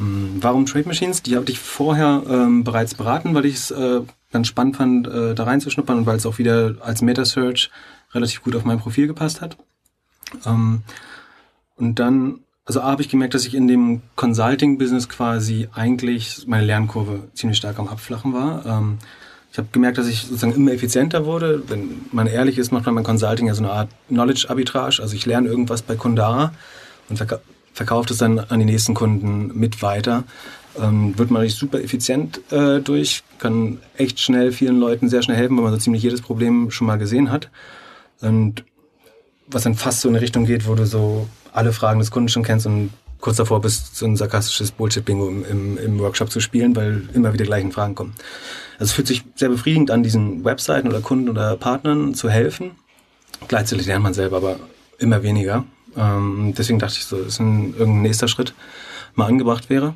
Ähm, 0.00 0.38
warum 0.40 0.66
Trade 0.66 0.88
Machines? 0.88 1.22
Die 1.22 1.36
habe 1.36 1.50
ich 1.50 1.58
vorher 1.58 2.22
ähm, 2.28 2.64
bereits 2.64 2.94
beraten, 2.94 3.34
weil 3.34 3.46
ich 3.46 3.56
es 3.56 3.70
äh, 3.70 4.00
ganz 4.32 4.48
spannend 4.48 4.76
fand, 4.76 5.06
äh, 5.06 5.34
da 5.34 5.44
reinzuschnuppern 5.44 5.98
und 5.98 6.06
weil 6.06 6.16
es 6.16 6.26
auch 6.26 6.38
wieder 6.38 6.74
als 6.80 7.02
Meta-Search 7.02 7.70
relativ 8.12 8.42
gut 8.42 8.56
auf 8.56 8.64
mein 8.64 8.80
Profil 8.80 9.06
gepasst 9.06 9.40
hat. 9.40 9.56
Ähm, 10.46 10.82
und 11.76 11.98
dann 11.98 12.40
also 12.70 12.82
A 12.82 12.92
habe 12.92 13.02
ich 13.02 13.08
gemerkt, 13.08 13.34
dass 13.34 13.44
ich 13.46 13.56
in 13.56 13.66
dem 13.66 14.00
Consulting-Business 14.14 15.08
quasi 15.08 15.66
eigentlich 15.74 16.44
meine 16.46 16.64
Lernkurve 16.64 17.24
ziemlich 17.34 17.58
stark 17.58 17.80
am 17.80 17.88
Abflachen 17.88 18.32
war. 18.32 18.64
Ähm, 18.64 18.98
ich 19.50 19.58
habe 19.58 19.66
gemerkt, 19.72 19.98
dass 19.98 20.06
ich 20.06 20.22
sozusagen 20.22 20.54
immer 20.54 20.70
effizienter 20.70 21.26
wurde. 21.26 21.64
Wenn 21.66 22.02
man 22.12 22.28
ehrlich 22.28 22.58
ist, 22.58 22.70
macht 22.70 22.86
man 22.86 22.94
beim 22.94 23.02
Consulting 23.02 23.48
ja 23.48 23.54
so 23.54 23.64
eine 23.64 23.72
Art 23.72 23.88
Knowledge-Arbitrage. 24.06 25.02
Also 25.02 25.16
ich 25.16 25.26
lerne 25.26 25.48
irgendwas 25.48 25.82
bei 25.82 25.96
Kunde 25.96 26.24
A 26.24 26.52
und 27.08 27.16
verka 27.16 27.40
verkaufe 27.72 28.12
es 28.12 28.18
dann 28.18 28.38
an 28.38 28.60
die 28.60 28.66
nächsten 28.66 28.94
Kunden 28.94 29.50
mit 29.58 29.82
weiter. 29.82 30.22
Ähm, 30.80 31.18
wird 31.18 31.32
man 31.32 31.48
super 31.48 31.80
effizient 31.82 32.40
äh, 32.52 32.78
durch, 32.78 33.24
kann 33.40 33.78
echt 33.96 34.20
schnell 34.20 34.52
vielen 34.52 34.78
Leuten 34.78 35.08
sehr 35.08 35.22
schnell 35.22 35.36
helfen, 35.36 35.56
weil 35.56 35.64
man 35.64 35.72
so 35.72 35.78
ziemlich 35.80 36.04
jedes 36.04 36.22
Problem 36.22 36.70
schon 36.70 36.86
mal 36.86 36.98
gesehen 36.98 37.32
hat. 37.32 37.50
Und 38.20 38.62
was 39.48 39.64
dann 39.64 39.74
fast 39.74 40.02
so 40.02 40.08
in 40.08 40.14
eine 40.14 40.22
Richtung 40.22 40.44
geht, 40.46 40.68
wo 40.68 40.76
du 40.76 40.86
so 40.86 41.26
alle 41.52 41.72
Fragen 41.72 42.00
des 42.00 42.10
Kunden 42.10 42.28
schon 42.28 42.42
kennst 42.42 42.66
und 42.66 42.90
kurz 43.20 43.36
davor 43.36 43.60
bist, 43.60 43.96
so 43.96 44.06
ein 44.06 44.16
sarkastisches 44.16 44.70
Bullshit-Bingo 44.72 45.28
im, 45.28 45.44
im, 45.44 45.78
im, 45.78 45.98
Workshop 45.98 46.30
zu 46.30 46.40
spielen, 46.40 46.74
weil 46.74 47.08
immer 47.12 47.32
wieder 47.32 47.44
gleichen 47.44 47.72
Fragen 47.72 47.94
kommen. 47.94 48.14
Also 48.78 48.90
es 48.90 48.92
fühlt 48.92 49.06
sich 49.06 49.24
sehr 49.34 49.50
befriedigend 49.50 49.90
an, 49.90 50.02
diesen 50.02 50.44
Webseiten 50.44 50.88
oder 50.88 51.00
Kunden 51.00 51.28
oder 51.28 51.56
Partnern 51.56 52.14
zu 52.14 52.30
helfen. 52.30 52.72
Gleichzeitig 53.48 53.86
lernt 53.86 54.02
man 54.02 54.14
selber 54.14 54.38
aber 54.38 54.56
immer 54.98 55.22
weniger. 55.22 55.64
Ähm, 55.96 56.54
deswegen 56.56 56.78
dachte 56.78 56.94
ich 56.98 57.04
so, 57.04 57.22
dass 57.22 57.38
ein 57.40 57.74
irgendein 57.76 58.02
nächster 58.02 58.28
Schritt 58.28 58.54
mal 59.14 59.26
angebracht 59.26 59.70
wäre. 59.70 59.94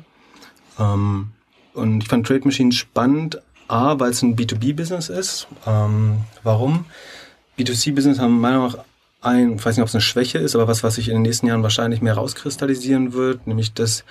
Ähm, 0.79 1.31
und 1.73 2.01
ich 2.01 2.07
fand 2.07 2.27
Trade 2.27 2.45
Machines 2.45 2.75
spannend, 2.75 3.41
A, 3.67 3.99
weil 3.99 4.11
es 4.11 4.21
ein 4.21 4.35
B2B-Business 4.35 5.09
ist. 5.09 5.47
Ähm, 5.65 6.19
warum? 6.43 6.85
B2C-Business 7.57 8.19
haben 8.19 8.39
meiner 8.39 8.59
Meinung 8.59 8.73
nach 8.77 8.84
ein, 9.25 9.55
ich 9.55 9.65
weiß 9.65 9.75
nicht, 9.75 9.81
ob 9.81 9.89
es 9.89 9.95
eine 9.95 10.01
Schwäche 10.01 10.37
ist, 10.37 10.55
aber 10.55 10.67
was, 10.67 10.83
was 10.83 10.95
sich 10.95 11.09
in 11.09 11.15
den 11.15 11.21
nächsten 11.23 11.47
Jahren 11.47 11.63
wahrscheinlich 11.63 12.01
mehr 12.01 12.15
rauskristallisieren 12.15 13.13
wird, 13.13 13.47
nämlich 13.47 13.73
dass 13.73 14.03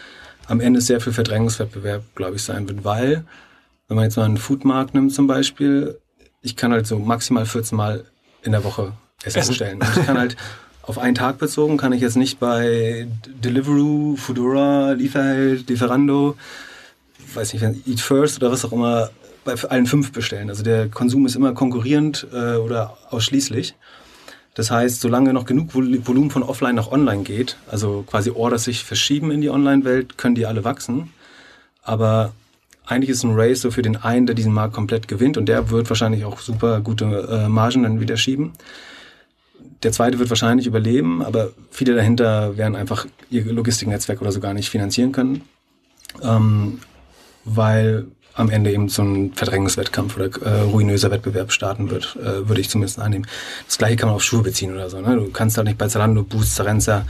am 0.46 0.60
Ende 0.60 0.80
sehr 0.80 1.00
viel 1.00 1.12
Verdrängungswettbewerb, 1.12 2.02
glaube 2.14 2.36
ich, 2.36 2.42
sein 2.42 2.68
wird, 2.68 2.84
weil, 2.84 3.24
wenn 3.88 3.96
man 3.96 4.04
jetzt 4.04 4.16
mal 4.16 4.24
einen 4.24 4.36
Foodmarkt 4.36 4.94
nimmt 4.94 5.12
zum 5.12 5.26
Beispiel, 5.26 5.98
ich 6.42 6.56
kann 6.56 6.72
halt 6.72 6.86
so 6.86 6.98
maximal 6.98 7.46
14 7.46 7.76
Mal 7.76 8.04
in 8.42 8.52
der 8.52 8.64
Woche 8.64 8.92
Essen, 9.24 9.38
Essen. 9.38 9.48
bestellen. 9.50 9.80
Und 9.80 9.96
ich 9.96 10.06
kann 10.06 10.18
halt 10.18 10.36
auf 10.82 10.98
einen 10.98 11.14
Tag 11.14 11.38
bezogen, 11.38 11.78
kann 11.78 11.92
ich 11.92 12.02
jetzt 12.02 12.16
nicht 12.16 12.38
bei 12.38 13.06
Deliveroo, 13.26 14.16
Foodora, 14.16 14.92
Lieferheld, 14.92 15.68
Lieferando, 15.68 16.36
weiß 17.32 17.54
nicht, 17.54 17.64
Eat 17.86 18.00
First 18.00 18.36
oder 18.38 18.52
was 18.52 18.64
auch 18.64 18.72
immer, 18.72 19.10
bei 19.44 19.54
allen 19.54 19.86
fünf 19.86 20.12
bestellen. 20.12 20.48
Also 20.48 20.62
der 20.62 20.88
Konsum 20.88 21.26
ist 21.26 21.36
immer 21.36 21.52
konkurrierend 21.52 22.26
äh, 22.32 22.56
oder 22.56 22.96
ausschließlich. 23.10 23.74
Das 24.54 24.70
heißt, 24.70 25.00
solange 25.00 25.32
noch 25.32 25.46
genug 25.46 25.74
Volumen 25.74 26.30
von 26.30 26.44
offline 26.44 26.76
nach 26.76 26.90
online 26.90 27.24
geht, 27.24 27.56
also 27.68 28.04
quasi 28.06 28.30
Orders 28.30 28.64
sich 28.64 28.84
verschieben 28.84 29.32
in 29.32 29.40
die 29.40 29.50
Online-Welt, 29.50 30.16
können 30.16 30.36
die 30.36 30.46
alle 30.46 30.62
wachsen. 30.62 31.12
Aber 31.82 32.32
eigentlich 32.86 33.10
ist 33.10 33.24
ein 33.24 33.34
Race 33.34 33.60
so 33.60 33.70
für 33.70 33.82
den 33.82 33.96
einen, 33.96 34.26
der 34.26 34.34
diesen 34.34 34.52
Markt 34.52 34.74
komplett 34.74 35.08
gewinnt 35.08 35.36
und 35.36 35.46
der 35.46 35.70
wird 35.70 35.88
wahrscheinlich 35.90 36.24
auch 36.24 36.38
super 36.38 36.80
gute 36.80 37.04
äh, 37.30 37.48
Margen 37.48 37.82
dann 37.82 38.00
wieder 38.00 38.16
schieben. 38.16 38.52
Der 39.82 39.92
zweite 39.92 40.18
wird 40.18 40.30
wahrscheinlich 40.30 40.66
überleben, 40.66 41.22
aber 41.22 41.50
viele 41.70 41.94
dahinter 41.94 42.56
werden 42.56 42.76
einfach 42.76 43.06
ihr 43.30 43.44
Logistiknetzwerk 43.44 44.22
oder 44.22 44.32
so 44.32 44.40
gar 44.40 44.54
nicht 44.54 44.70
finanzieren 44.70 45.12
können, 45.12 45.42
ähm, 46.22 46.80
weil 47.44 48.06
am 48.34 48.50
Ende 48.50 48.72
eben 48.72 48.88
so 48.88 49.02
ein 49.02 49.32
Verdrängungswettkampf 49.32 50.16
oder 50.16 50.26
äh, 50.42 50.60
ruinöser 50.62 51.10
Wettbewerb 51.10 51.52
starten 51.52 51.90
wird, 51.90 52.16
äh, 52.16 52.48
würde 52.48 52.60
ich 52.60 52.68
zumindest 52.68 52.98
annehmen. 52.98 53.26
Das 53.66 53.78
gleiche 53.78 53.96
kann 53.96 54.08
man 54.08 54.16
auf 54.16 54.24
Schuhe 54.24 54.42
beziehen 54.42 54.72
oder 54.72 54.90
so. 54.90 55.00
Ne? 55.00 55.14
Du 55.16 55.30
kannst 55.30 55.56
halt 55.56 55.66
nicht 55.66 55.78
bei 55.78 55.86
Zalando, 55.86 56.24
Boost, 56.24 56.54
Zarenza, 56.54 57.06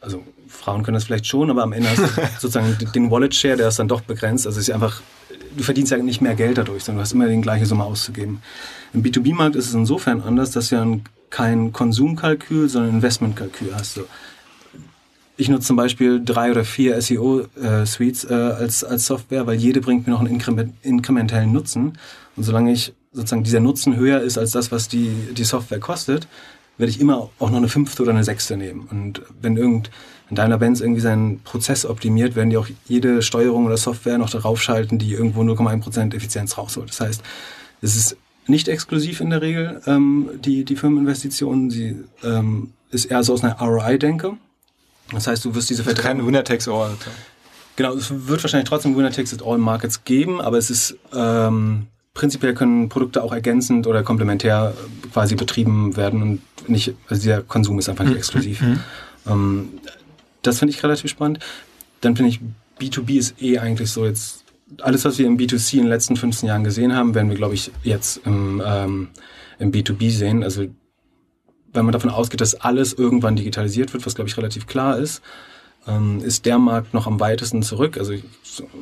also 0.00 0.22
Frauen 0.48 0.82
können 0.82 0.94
das 0.94 1.04
vielleicht 1.04 1.26
schon, 1.26 1.50
aber 1.50 1.62
am 1.62 1.72
Ende 1.72 1.90
hast 1.90 1.98
du 2.00 2.06
sozusagen 2.40 2.76
den 2.94 3.10
Wallet 3.10 3.34
Share, 3.34 3.56
der 3.56 3.68
ist 3.68 3.78
dann 3.78 3.88
doch 3.88 4.00
begrenzt. 4.00 4.46
Also 4.46 4.58
es 4.58 4.68
ist 4.68 4.74
einfach, 4.74 5.02
du 5.56 5.62
verdienst 5.62 5.92
ja 5.92 5.98
nicht 5.98 6.20
mehr 6.20 6.34
Geld 6.34 6.58
dadurch, 6.58 6.84
sondern 6.84 7.00
du 7.00 7.02
hast 7.02 7.12
immer 7.12 7.28
die 7.28 7.40
gleiche 7.40 7.66
Summe 7.66 7.84
auszugeben. 7.84 8.42
Im 8.94 9.02
B2B-Markt 9.02 9.56
ist 9.56 9.68
es 9.68 9.74
insofern 9.74 10.22
anders, 10.22 10.50
dass 10.50 10.70
du 10.70 10.76
ja 10.76 10.86
kein 11.30 11.72
Konsumkalkül, 11.72 12.68
sondern 12.68 12.94
Investmentkalkül 12.94 13.74
hast. 13.74 13.94
So 13.94 14.06
ich 15.38 15.48
nutze 15.48 15.68
zum 15.68 15.76
Beispiel 15.76 16.20
drei 16.22 16.50
oder 16.50 16.64
vier 16.64 17.00
SEO-Suites 17.00 18.24
äh, 18.24 18.34
äh, 18.34 18.52
als, 18.52 18.82
als 18.82 19.06
Software, 19.06 19.46
weil 19.46 19.56
jede 19.56 19.80
bringt 19.80 20.06
mir 20.06 20.12
noch 20.12 20.20
einen 20.20 20.34
Inkrement, 20.34 20.74
inkrementellen 20.82 21.52
Nutzen. 21.52 21.96
Und 22.36 22.42
solange 22.42 22.72
ich 22.72 22.92
sozusagen 23.12 23.44
dieser 23.44 23.60
Nutzen 23.60 23.96
höher 23.96 24.20
ist 24.20 24.36
als 24.36 24.50
das, 24.50 24.72
was 24.72 24.88
die, 24.88 25.10
die 25.32 25.44
Software 25.44 25.78
kostet, 25.78 26.26
werde 26.76 26.90
ich 26.90 27.00
immer 27.00 27.30
auch 27.38 27.50
noch 27.50 27.56
eine 27.56 27.68
fünfte 27.68 28.02
oder 28.02 28.10
eine 28.10 28.24
sechste 28.24 28.56
nehmen. 28.56 28.88
Und 28.90 29.22
wenn 29.40 29.56
irgend 29.56 29.90
wenn 30.28 30.36
deiner 30.36 30.58
Benz 30.58 30.80
irgendwie 30.80 31.00
seinen 31.00 31.40
Prozess 31.40 31.86
optimiert, 31.86 32.36
werden 32.36 32.50
die 32.50 32.56
auch 32.56 32.68
jede 32.86 33.22
Steuerung 33.22 33.64
oder 33.64 33.76
Software 33.76 34.18
noch 34.18 34.30
darauf 34.30 34.60
schalten, 34.60 34.98
die 34.98 35.12
irgendwo 35.12 35.40
0,1% 35.40 36.14
Effizienz 36.14 36.58
rausholt. 36.58 36.90
Das 36.90 37.00
heißt, 37.00 37.22
es 37.80 37.96
ist 37.96 38.16
nicht 38.46 38.68
exklusiv 38.68 39.20
in 39.20 39.30
der 39.30 39.40
Regel 39.40 39.80
ähm, 39.86 40.28
die, 40.44 40.64
die 40.64 40.76
Firmeninvestition. 40.76 41.70
Sie 41.70 41.96
ähm, 42.22 42.70
ist 42.90 43.06
eher 43.06 43.22
so 43.22 43.34
aus 43.34 43.42
einer 43.42 43.58
ROI-Denke. 43.58 44.36
Das 45.12 45.26
heißt, 45.26 45.44
du 45.44 45.54
wirst 45.54 45.70
diese 45.70 45.84
Verträge. 45.84 46.08
Kein 46.08 46.26
Winner 46.26 46.44
takes 46.44 46.68
all. 46.68 46.96
Genau, 47.76 47.94
es 47.94 48.10
wird 48.10 48.42
wahrscheinlich 48.42 48.68
trotzdem 48.68 48.96
Winner 48.96 49.10
takes 49.10 49.40
all 49.42 49.58
Markets 49.58 50.04
geben, 50.04 50.40
aber 50.40 50.58
es 50.58 50.68
ist 50.68 50.96
ähm, 51.14 51.86
prinzipiell 52.12 52.52
können 52.54 52.88
Produkte 52.88 53.22
auch 53.22 53.32
ergänzend 53.32 53.86
oder 53.86 54.02
komplementär 54.02 54.74
quasi 55.12 55.36
betrieben 55.36 55.96
werden 55.96 56.22
und 56.22 56.68
nicht, 56.68 56.94
also 57.08 57.24
der 57.24 57.42
Konsum 57.42 57.78
ist 57.78 57.88
einfach 57.88 58.04
nicht 58.04 58.14
mhm. 58.14 58.18
exklusiv. 58.18 58.60
Mhm. 58.60 58.80
Ähm, 59.26 59.68
das 60.42 60.58
finde 60.58 60.74
ich 60.74 60.82
relativ 60.82 61.10
spannend. 61.10 61.38
Dann 62.00 62.16
finde 62.16 62.30
ich, 62.30 62.40
B2B 62.80 63.18
ist 63.18 63.40
eh 63.40 63.58
eigentlich 63.58 63.90
so 63.90 64.04
jetzt, 64.04 64.44
alles, 64.80 65.04
was 65.04 65.18
wir 65.18 65.26
im 65.26 65.38
B2C 65.38 65.74
in 65.74 65.82
den 65.82 65.88
letzten 65.88 66.16
15 66.16 66.48
Jahren 66.48 66.64
gesehen 66.64 66.94
haben, 66.94 67.14
werden 67.14 67.30
wir, 67.30 67.36
glaube 67.36 67.54
ich, 67.54 67.70
jetzt 67.84 68.20
im, 68.24 68.62
ähm, 68.64 69.08
im 69.58 69.72
B2B 69.72 70.10
sehen. 70.10 70.42
Also 70.42 70.66
wenn 71.72 71.84
man 71.84 71.92
davon 71.92 72.10
ausgeht, 72.10 72.40
dass 72.40 72.54
alles 72.54 72.92
irgendwann 72.92 73.36
digitalisiert 73.36 73.92
wird, 73.92 74.06
was 74.06 74.14
glaube 74.14 74.28
ich 74.28 74.36
relativ 74.36 74.66
klar 74.66 74.98
ist, 74.98 75.22
ähm, 75.86 76.20
ist 76.22 76.46
der 76.46 76.58
Markt 76.58 76.94
noch 76.94 77.06
am 77.06 77.20
weitesten 77.20 77.62
zurück. 77.62 77.98
Also 77.98 78.12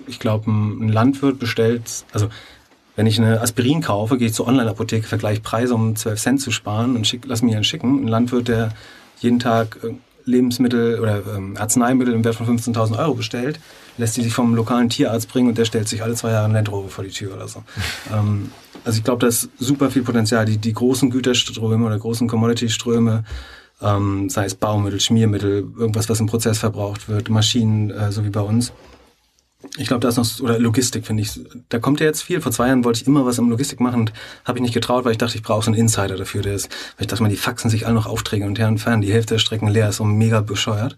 ich, 0.07 0.19
glaube, 0.19 0.51
ein 0.51 0.89
Landwirt 0.89 1.39
bestellt, 1.39 2.05
also 2.13 2.29
wenn 2.97 3.07
ich 3.07 3.21
eine 3.21 3.41
Aspirin 3.43 3.83
kaufe, 3.83 4.17
gehe 4.17 4.29
ich 4.29 4.35
zur 4.35 4.49
Online-Apotheke, 4.49 5.07
vergleiche 5.07 5.43
Preise, 5.43 5.75
um 5.75 5.95
12 5.95 6.21
Cent 6.21 6.41
zu 6.41 6.51
sparen 6.51 6.97
und 6.97 7.07
schick, 7.07 7.25
lass 7.27 7.43
mir 7.43 7.55
einen 7.55 7.65
schicken. 7.65 8.05
Ein 8.05 8.09
Landwirt, 8.09 8.49
der 8.49 8.71
jeden 9.21 9.39
Tag 9.39 9.79
äh, 9.85 9.95
Lebensmittel 10.25 10.99
oder 11.01 11.23
ähm, 11.37 11.57
Arzneimittel 11.57 12.15
im 12.15 12.25
Wert 12.25 12.37
von 12.37 12.47
15.000 12.47 12.99
Euro 12.99 13.15
bestellt, 13.15 13.61
lässt 13.99 14.17
die 14.17 14.23
sich 14.23 14.33
vom 14.33 14.55
lokalen 14.55 14.89
Tierarzt 14.89 15.29
bringen 15.29 15.49
und 15.49 15.59
der 15.59 15.65
stellt 15.65 15.89
sich 15.89 16.03
alle 16.03 16.15
zwei 16.15 16.31
Jahre 16.31 16.47
ein 16.47 16.53
Land 16.53 16.71
Rover 16.71 16.89
vor 16.89 17.05
die 17.05 17.11
Tür 17.11 17.35
oder 17.35 17.49
so. 17.49 17.63
ähm, 18.13 18.51
also 18.85 18.99
ich 18.99 19.05
glaube, 19.05 19.21
da 19.21 19.27
ist 19.27 19.49
super 19.59 19.91
viel 19.91 20.03
Potenzial. 20.03 20.45
Die, 20.45 20.59
die 20.59 20.73
großen 20.73 21.11
Güterströme 21.11 21.87
oder 21.87 21.99
großen 21.99 22.29
Commodity-Ströme, 22.29 23.25
ähm, 23.83 24.31
sei 24.31 24.45
es 24.45 24.55
Baumittel, 24.55 25.01
Schmiermittel, 25.01 25.69
irgendwas, 25.77 26.09
was 26.09 26.21
im 26.21 26.27
Prozess 26.27 26.59
verbraucht 26.59 27.09
wird, 27.09 27.29
Maschinen, 27.29 27.91
äh, 27.91 28.13
so 28.13 28.25
wie 28.25 28.31
bei 28.31 28.41
uns. 28.41 28.73
Ich 29.79 29.89
glaube, 29.89 30.01
da 30.01 30.09
ist 30.09 30.17
noch, 30.17 30.41
oder 30.41 30.59
Logistik 30.61 31.05
finde 31.05 31.25
ich, 31.25 31.41
da 31.69 31.79
kommt 31.81 31.99
ja 31.99 32.07
jetzt 32.07 32.23
viel. 32.23 32.41
Vor 32.41 32.53
zwei 32.53 32.69
Jahren 32.69 32.85
wollte 32.85 33.01
ich 33.01 33.07
immer 33.07 33.27
was 33.27 33.39
im 33.39 33.51
Logistik 33.51 33.81
machen 33.81 34.03
und 34.03 34.13
habe 34.45 34.59
ich 34.59 34.63
nicht 34.63 34.75
getraut, 34.75 35.05
weil 35.05 35.13
ich 35.13 35.19
dachte, 35.19 35.37
ich 35.37 35.43
brauche 35.43 35.65
so 35.65 35.71
einen 35.71 35.81
Insider 35.81 36.17
dafür. 36.17 36.43
Der 36.43 36.55
ist, 36.55 36.69
weil 36.97 37.03
ich 37.03 37.07
dachte 37.09 37.23
mal, 37.23 37.29
die 37.29 37.37
faxen 37.37 37.71
sich 37.71 37.87
alle 37.87 37.97
noch 37.97 38.07
Aufträge 38.07 38.47
und 38.47 38.59
her 38.59 38.69
und 38.69 38.79
fern, 38.79 39.01
die 39.01 39.13
Hälfte 39.13 39.35
der 39.35 39.39
Strecken 39.41 39.69
leer 39.69 39.89
ist 39.89 39.99
und 39.99 40.17
mega 40.17 40.41
bescheuert. 40.41 40.97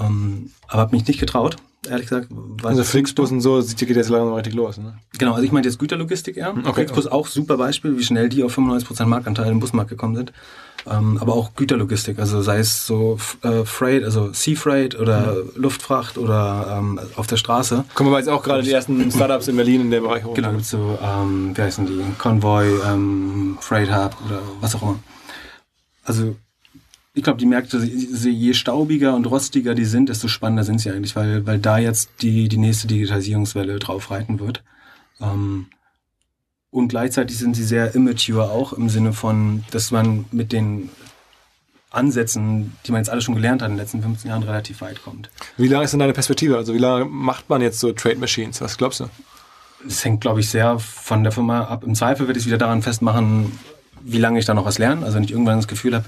Ähm, 0.00 0.52
aber 0.68 0.82
habe 0.82 0.96
mich 0.96 1.06
nicht 1.06 1.20
getraut 1.20 1.58
ehrlich 1.88 2.06
gesagt. 2.08 2.28
Also 2.62 2.82
Flixbus 2.84 3.30
und 3.30 3.40
so, 3.40 3.60
sieht- 3.60 3.78
geht 3.78 3.96
jetzt 3.96 4.08
langsam 4.08 4.34
richtig 4.34 4.54
los. 4.54 4.78
Ne? 4.78 4.98
Genau, 5.18 5.32
also 5.32 5.44
ich 5.44 5.52
meine 5.52 5.66
jetzt 5.66 5.78
Güterlogistik 5.78 6.36
eher. 6.36 6.50
okay. 6.56 6.72
Flixbus 6.72 7.06
auch 7.06 7.26
super 7.26 7.56
Beispiel, 7.56 7.96
wie 7.98 8.02
schnell 8.04 8.28
die 8.28 8.42
auf 8.42 8.56
95% 8.56 9.06
Marktanteil 9.06 9.50
im 9.50 9.60
Busmarkt 9.60 9.90
gekommen 9.90 10.16
sind. 10.16 10.32
Ähm, 10.88 11.18
aber 11.20 11.34
auch 11.34 11.54
Güterlogistik, 11.54 12.18
also 12.18 12.40
sei 12.40 12.58
es 12.60 12.86
so 12.86 13.18
äh, 13.42 13.64
Freight, 13.64 14.04
also 14.04 14.32
Sea 14.32 14.56
Freight 14.56 14.98
oder 14.98 15.36
Luftfracht 15.56 16.16
oder 16.16 16.76
ähm, 16.78 17.00
auf 17.16 17.26
der 17.26 17.36
Straße. 17.36 17.84
Kommen 17.94 18.10
wir 18.10 18.18
jetzt 18.18 18.28
auch 18.28 18.42
gerade 18.42 18.62
die 18.62 18.70
ersten 18.72 19.10
Startups 19.10 19.48
in 19.48 19.56
Berlin 19.56 19.82
in 19.82 19.90
der 19.90 20.00
Bereich 20.00 20.24
hoch. 20.24 20.34
Genau, 20.34 20.52
gibt's 20.52 20.70
so, 20.70 20.98
ähm, 21.02 21.52
wie 21.56 21.60
heißen 21.62 21.84
die? 21.86 22.00
Convoy, 22.18 22.66
ähm, 22.86 23.58
Freight 23.60 23.90
Hub 23.94 24.16
oder 24.24 24.40
was 24.60 24.74
auch 24.76 24.82
immer. 24.82 24.98
Also 26.04 26.36
ich 27.18 27.24
glaube, 27.24 27.40
die 27.40 27.46
Märkte, 27.46 27.78
je 27.78 28.54
staubiger 28.54 29.16
und 29.16 29.26
rostiger 29.26 29.74
die 29.74 29.86
sind, 29.86 30.08
desto 30.08 30.28
spannender 30.28 30.62
sind 30.62 30.78
sie 30.80 30.92
eigentlich, 30.92 31.16
weil, 31.16 31.44
weil 31.46 31.58
da 31.58 31.76
jetzt 31.76 32.10
die, 32.22 32.48
die 32.48 32.58
nächste 32.58 32.86
Digitalisierungswelle 32.86 33.80
drauf 33.80 34.12
reiten 34.12 34.38
wird. 34.38 34.62
Ähm, 35.20 35.66
und 36.70 36.88
gleichzeitig 36.88 37.36
sind 37.36 37.56
sie 37.56 37.64
sehr 37.64 37.96
immature 37.96 38.52
auch 38.52 38.72
im 38.72 38.88
Sinne 38.88 39.12
von, 39.12 39.64
dass 39.72 39.90
man 39.90 40.26
mit 40.30 40.52
den 40.52 40.90
Ansätzen, 41.90 42.76
die 42.86 42.92
man 42.92 43.00
jetzt 43.00 43.10
alle 43.10 43.20
schon 43.20 43.34
gelernt 43.34 43.62
hat 43.62 43.68
in 43.68 43.74
den 43.74 43.80
letzten 43.80 44.00
15 44.00 44.30
Jahren, 44.30 44.44
relativ 44.44 44.80
weit 44.80 45.02
kommt. 45.02 45.28
Wie 45.56 45.66
lange 45.66 45.86
ist 45.86 45.90
denn 45.90 45.98
deine 45.98 46.12
Perspektive? 46.12 46.56
Also 46.56 46.72
wie 46.72 46.78
lange 46.78 47.04
macht 47.04 47.48
man 47.48 47.62
jetzt 47.62 47.80
so 47.80 47.90
Trade 47.90 48.18
Machines? 48.18 48.60
Was 48.60 48.78
glaubst 48.78 49.00
du? 49.00 49.06
Es 49.84 50.04
hängt, 50.04 50.20
glaube 50.20 50.38
ich, 50.38 50.50
sehr 50.50 50.78
von 50.78 51.24
der 51.24 51.32
Firma 51.32 51.64
ab. 51.64 51.82
Im 51.82 51.96
Zweifel 51.96 52.28
werde 52.28 52.38
ich 52.38 52.44
es 52.44 52.46
wieder 52.46 52.58
daran 52.58 52.82
festmachen, 52.82 53.58
wie 54.02 54.18
lange 54.18 54.38
ich 54.38 54.44
da 54.44 54.54
noch 54.54 54.66
was 54.66 54.78
lerne. 54.78 55.04
Also 55.04 55.16
wenn 55.16 55.24
ich 55.24 55.32
irgendwann 55.32 55.56
das 55.56 55.66
Gefühl 55.66 55.96
habe, 55.96 56.04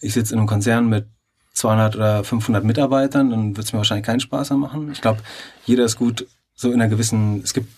ich 0.00 0.14
sitze 0.14 0.34
in 0.34 0.38
einem 0.38 0.48
Konzern 0.48 0.88
mit 0.88 1.06
200 1.54 1.96
oder 1.96 2.24
500 2.24 2.64
Mitarbeitern, 2.64 3.30
dann 3.30 3.56
wird 3.56 3.66
es 3.66 3.72
mir 3.72 3.78
wahrscheinlich 3.78 4.06
keinen 4.06 4.20
Spaß 4.20 4.50
mehr 4.50 4.58
machen. 4.58 4.90
Ich 4.92 5.00
glaube, 5.00 5.20
jeder 5.64 5.84
ist 5.84 5.96
gut 5.96 6.26
so 6.54 6.68
in 6.68 6.80
einer 6.80 6.88
gewissen, 6.88 7.40
es 7.42 7.54
gibt 7.54 7.68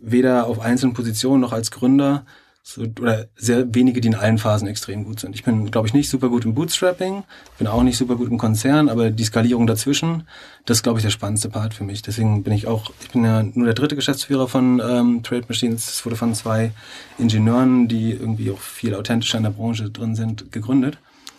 weder 0.00 0.46
auf 0.46 0.60
einzelnen 0.60 0.94
Positionen 0.94 1.40
noch 1.40 1.52
als 1.52 1.70
Gründer 1.70 2.24
so, 2.62 2.82
oder 3.00 3.28
sehr 3.34 3.74
wenige, 3.74 4.00
die 4.00 4.08
in 4.08 4.14
allen 4.14 4.36
Phasen 4.36 4.68
extrem 4.68 5.04
gut 5.04 5.20
sind. 5.20 5.34
Ich 5.34 5.42
bin, 5.42 5.70
glaube 5.70 5.88
ich, 5.88 5.94
nicht 5.94 6.10
super 6.10 6.28
gut 6.28 6.44
im 6.44 6.54
Bootstrapping, 6.54 7.24
bin 7.56 7.66
auch 7.66 7.82
nicht 7.82 7.96
super 7.96 8.16
gut 8.16 8.30
im 8.30 8.36
Konzern, 8.36 8.90
aber 8.90 9.10
die 9.10 9.24
Skalierung 9.24 9.66
dazwischen, 9.66 10.24
das 10.66 10.78
ist, 10.78 10.82
glaube 10.82 10.98
ich, 10.98 11.02
der 11.02 11.10
spannendste 11.10 11.48
Part 11.48 11.72
für 11.72 11.84
mich. 11.84 12.02
Deswegen 12.02 12.42
bin 12.42 12.52
ich 12.52 12.66
auch, 12.66 12.92
ich 13.00 13.10
bin 13.10 13.24
ja 13.24 13.42
nur 13.42 13.64
der 13.64 13.74
dritte 13.74 13.96
Geschäftsführer 13.96 14.48
von 14.48 14.82
ähm, 14.84 15.22
Trade 15.22 15.46
Machines. 15.48 15.88
Es 15.88 16.04
wurde 16.04 16.16
von 16.16 16.34
zwei 16.34 16.72
Ingenieuren, 17.16 17.88
die 17.88 18.10
irgendwie 18.10 18.50
auch 18.50 18.58
viel 18.58 18.94
authentischer 18.94 19.38
in 19.38 19.44
der 19.44 19.50
Branche 19.50 19.90
drin 19.90 20.14
sind, 20.14 20.52
gegründet. 20.52 20.98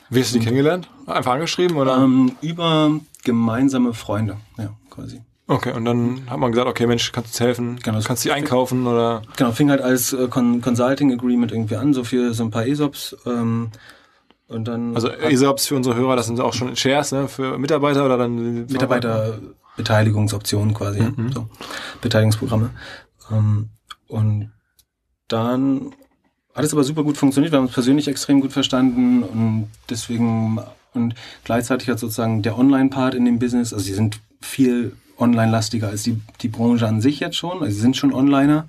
Wie 0.10 0.22
hast 0.22 0.34
du 0.34 0.39
die 0.39 0.46
kennengelernt? 0.46 0.89
Einfach 1.06 1.34
angeschrieben 1.34 1.78
oder? 1.78 1.98
Ähm, 1.98 2.32
über 2.42 2.92
gemeinsame 3.24 3.94
Freunde, 3.94 4.38
ja, 4.58 4.72
quasi. 4.89 5.22
Okay, 5.48 5.72
und 5.74 5.86
dann 5.86 6.30
hat 6.30 6.38
man 6.38 6.51
gesagt, 6.51 6.68
okay, 6.70 6.86
Mensch, 6.86 7.12
kannst 7.12 7.30
du 7.30 7.32
uns 7.32 7.39
helfen? 7.39 7.80
Genau. 7.82 8.00
Kannst 8.04 8.24
du 8.24 8.30
die 8.30 8.34
einkaufen 8.34 8.86
oder? 8.86 9.24
Genau, 9.36 9.51
fing 9.51 9.72
halt 9.72 9.82
als 9.82 10.13
äh, 10.13 10.28
Con 10.28 10.62
Consulting 10.62 11.12
Agreement 11.12 11.51
irgendwie 11.51 11.75
an, 11.75 11.92
so 11.94 12.04
für 12.04 12.36
so 12.36 12.44
ein 12.44 12.51
paar 12.51 12.68
ESOPs. 12.68 13.18
Ähm, 13.25 13.72
und 14.48 14.68
dann 14.68 14.94
Also 14.96 15.10
ESOPs 15.10 15.66
für 15.66 15.75
unsere 15.75 15.96
Hörer, 15.96 16.16
das 16.16 16.28
sind 16.28 16.39
auch 16.39 16.54
schon 16.54 16.75
Shares, 16.75 17.12
ne? 17.12 17.28
Für 17.28 17.58
Mitarbeiter 17.58 18.06
oder 18.06 18.18
dann 18.18 18.68
Mitarbeiterbeteiligungsoptionen 18.68 20.75
quasi, 20.75 21.00
ja, 21.00 21.12
so, 21.34 21.48
Beteiligungsprogramme. 22.01 22.70
Ähm, 23.32 23.70
und 24.08 24.51
dann 25.28 25.96
hat 26.60 26.66
es 26.66 26.74
aber 26.74 26.84
super 26.84 27.04
gut 27.06 27.16
funktioniert, 27.16 27.54
wir 27.54 27.58
haben 27.58 27.68
uns 27.68 27.74
persönlich 27.74 28.10
extrem 28.10 28.42
gut 28.42 28.51
verstanden 28.51 29.24
und 29.24 29.70
deswegen 29.89 30.60
und 30.94 31.16
gleichzeitig 31.46 31.88
hat 31.88 32.00
sozusagen 32.00 32.42
der 32.42 32.58
Online-Part 32.58 33.16
in 33.16 33.24
dem 33.24 33.39
Business, 33.39 33.72
also 33.72 33.86
sie 33.86 33.94
sind 33.94 34.20
viel 34.42 34.92
online-lastiger 35.18 35.88
als 35.88 36.04
die, 36.04 36.20
die 36.42 36.50
Branche 36.50 36.86
an 36.86 37.00
sich 37.00 37.22
jetzt 37.22 37.38
schon, 37.38 37.62
also 37.62 37.74
sie 37.74 37.80
sind 37.80 37.96
schon 37.96 38.13
Onliner, 38.13 38.68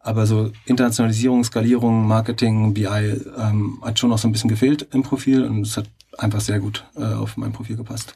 aber 0.00 0.26
so 0.26 0.50
Internationalisierung, 0.64 1.44
Skalierung, 1.44 2.08
Marketing, 2.08 2.74
BI 2.74 2.86
ähm, 2.86 3.78
hat 3.82 4.00
schon 4.00 4.10
noch 4.10 4.18
so 4.18 4.26
ein 4.26 4.32
bisschen 4.32 4.50
gefehlt 4.50 4.88
im 4.92 5.04
Profil 5.04 5.44
und 5.44 5.64
es 5.64 5.76
hat 5.76 5.86
einfach 6.18 6.40
sehr 6.40 6.58
gut 6.58 6.84
äh, 6.96 7.04
auf 7.04 7.36
mein 7.36 7.52
Profil 7.52 7.76
gepasst. 7.76 8.14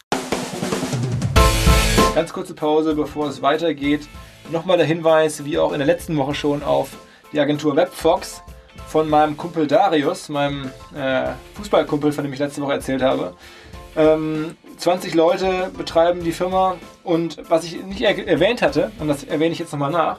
Ganz 2.17 2.33
kurze 2.33 2.55
Pause, 2.55 2.97
bevor 2.97 3.29
es 3.29 3.41
weitergeht. 3.41 4.09
Nochmal 4.51 4.79
der 4.79 4.87
Hinweis, 4.87 5.45
wie 5.45 5.59
auch 5.59 5.71
in 5.71 5.79
der 5.79 5.87
letzten 5.87 6.17
Woche 6.17 6.35
schon, 6.35 6.65
auf 6.65 6.97
die 7.33 7.39
Agentur 7.39 7.77
Webfox 7.77 8.43
von 8.89 9.09
meinem 9.09 9.37
Kumpel 9.37 9.67
Darius, 9.67 10.29
meinem 10.29 10.71
äh, 10.95 11.33
Fußballkumpel, 11.55 12.13
von 12.13 12.25
dem 12.25 12.33
ich 12.33 12.39
letzte 12.39 12.63
Woche 12.63 12.75
erzählt 12.75 13.03
habe. 13.03 13.35
Ähm, 13.97 14.57
20 14.77 15.15
Leute 15.15 15.71
betreiben 15.77 16.23
die 16.23 16.33
Firma 16.33 16.77
und 17.03 17.39
was 17.49 17.65
ich 17.65 17.83
nicht 17.83 18.03
er 18.03 18.27
erwähnt 18.29 18.63
hatte, 18.63 18.93
und 18.99 19.09
das 19.09 19.25
erwähne 19.25 19.53
ich 19.53 19.59
jetzt 19.59 19.73
nochmal 19.73 19.91
nach, 19.91 20.19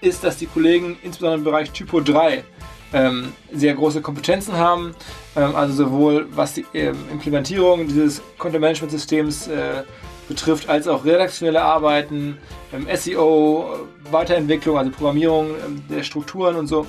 ist, 0.00 0.22
dass 0.22 0.36
die 0.36 0.46
Kollegen 0.46 0.96
insbesondere 1.02 1.38
im 1.38 1.44
Bereich 1.44 1.70
Typo 1.72 2.00
3 2.00 2.44
ähm, 2.92 3.32
sehr 3.52 3.74
große 3.74 4.00
Kompetenzen 4.00 4.56
haben. 4.56 4.94
Ähm, 5.36 5.56
also 5.56 5.74
sowohl 5.74 6.28
was 6.30 6.54
die 6.54 6.64
ähm, 6.74 6.96
Implementierung 7.10 7.88
dieses 7.88 8.22
Content-Management-Systems 8.38 9.48
äh, 9.48 9.82
betrifft, 10.28 10.68
als 10.68 10.88
auch 10.88 11.04
redaktionelle 11.04 11.62
Arbeiten, 11.62 12.38
ähm, 12.72 12.86
SEO, 12.94 13.74
äh, 13.74 14.12
Weiterentwicklung, 14.12 14.78
also 14.78 14.90
Programmierung 14.90 15.50
ähm, 15.66 15.82
der 15.90 16.02
Strukturen 16.02 16.56
und 16.56 16.68
so. 16.68 16.86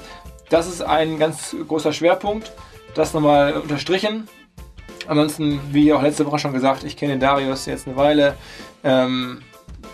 Das 0.50 0.68
ist 0.68 0.82
ein 0.82 1.18
ganz 1.18 1.56
großer 1.68 1.94
Schwerpunkt. 1.94 2.52
Das 2.94 3.14
nochmal 3.14 3.54
unterstrichen. 3.54 4.28
Ansonsten, 5.08 5.60
wie 5.72 5.94
auch 5.94 6.02
letzte 6.02 6.26
Woche 6.26 6.40
schon 6.40 6.54
gesagt, 6.54 6.84
ich 6.84 6.98
kenne 6.98 7.18
Darius 7.20 7.66
jetzt 7.66 7.88
eine 7.88 7.96
Weile. 7.96 8.36
Ähm, 8.84 9.42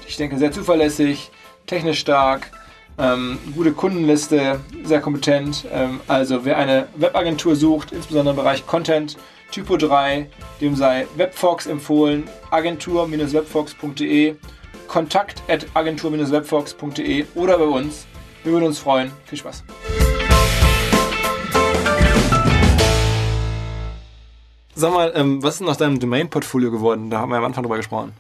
ich 0.08 0.18
denke, 0.18 0.38
sehr 0.38 0.52
zuverlässig, 0.52 1.32
technisch 1.68 2.00
stark, 2.00 2.52
ähm, 2.98 3.40
gute 3.56 3.72
Kundenliste, 3.74 4.60
sehr 4.84 5.02
kompetent. 5.02 5.66
Ähm, 5.72 6.00
also, 6.08 6.46
wer 6.46 6.58
eine 6.58 6.88
Webagentur 6.96 7.56
sucht, 7.56 7.92
insbesondere 7.92 8.34
im 8.34 8.42
Bereich 8.42 8.66
Content, 8.68 9.18
Typo 9.52 9.76
3, 9.76 10.30
dem 10.62 10.76
sei 10.76 11.08
Webfox 11.16 11.66
empfohlen, 11.66 12.24
agentur-webfox.de, 12.52 14.36
kontakt 14.88 15.42
agentur-webfox.de 15.74 17.26
oder 17.36 17.58
bei 17.58 17.66
uns. 17.66 18.06
Wir 18.44 18.54
würden 18.54 18.66
uns 18.66 18.80
freuen. 18.80 19.12
Viel 19.26 19.38
Spaß. 19.38 19.64
Sag 24.82 24.94
mal, 24.94 25.12
ähm, 25.14 25.44
was 25.44 25.54
ist 25.54 25.60
denn 25.60 25.70
aus 25.70 25.78
deinem 25.78 26.00
Domain-Portfolio 26.00 26.72
geworden? 26.72 27.12
Da 27.12 27.20
haben 27.20 27.30
wir 27.30 27.38
am 27.38 27.44
Anfang 27.44 27.62
drüber 27.62 27.78
gesprochen. 27.78 28.14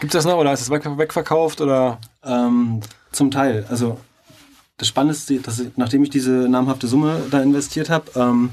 Gibt 0.00 0.12
es 0.12 0.18
das 0.18 0.24
noch 0.24 0.38
oder 0.38 0.52
ist 0.52 0.60
es 0.60 0.68
weg, 0.68 0.82
wegverkauft 0.98 1.60
oder? 1.60 2.00
Ähm, 2.24 2.80
zum 3.12 3.30
Teil. 3.30 3.64
Also 3.68 3.96
das 4.76 4.88
Spannende 4.88 5.14
ist, 5.14 5.46
dass 5.46 5.60
ich, 5.60 5.68
nachdem 5.76 6.02
ich 6.02 6.10
diese 6.10 6.32
namhafte 6.32 6.88
Summe 6.88 7.22
da 7.30 7.40
investiert 7.40 7.90
habe, 7.90 8.10
ähm, 8.16 8.50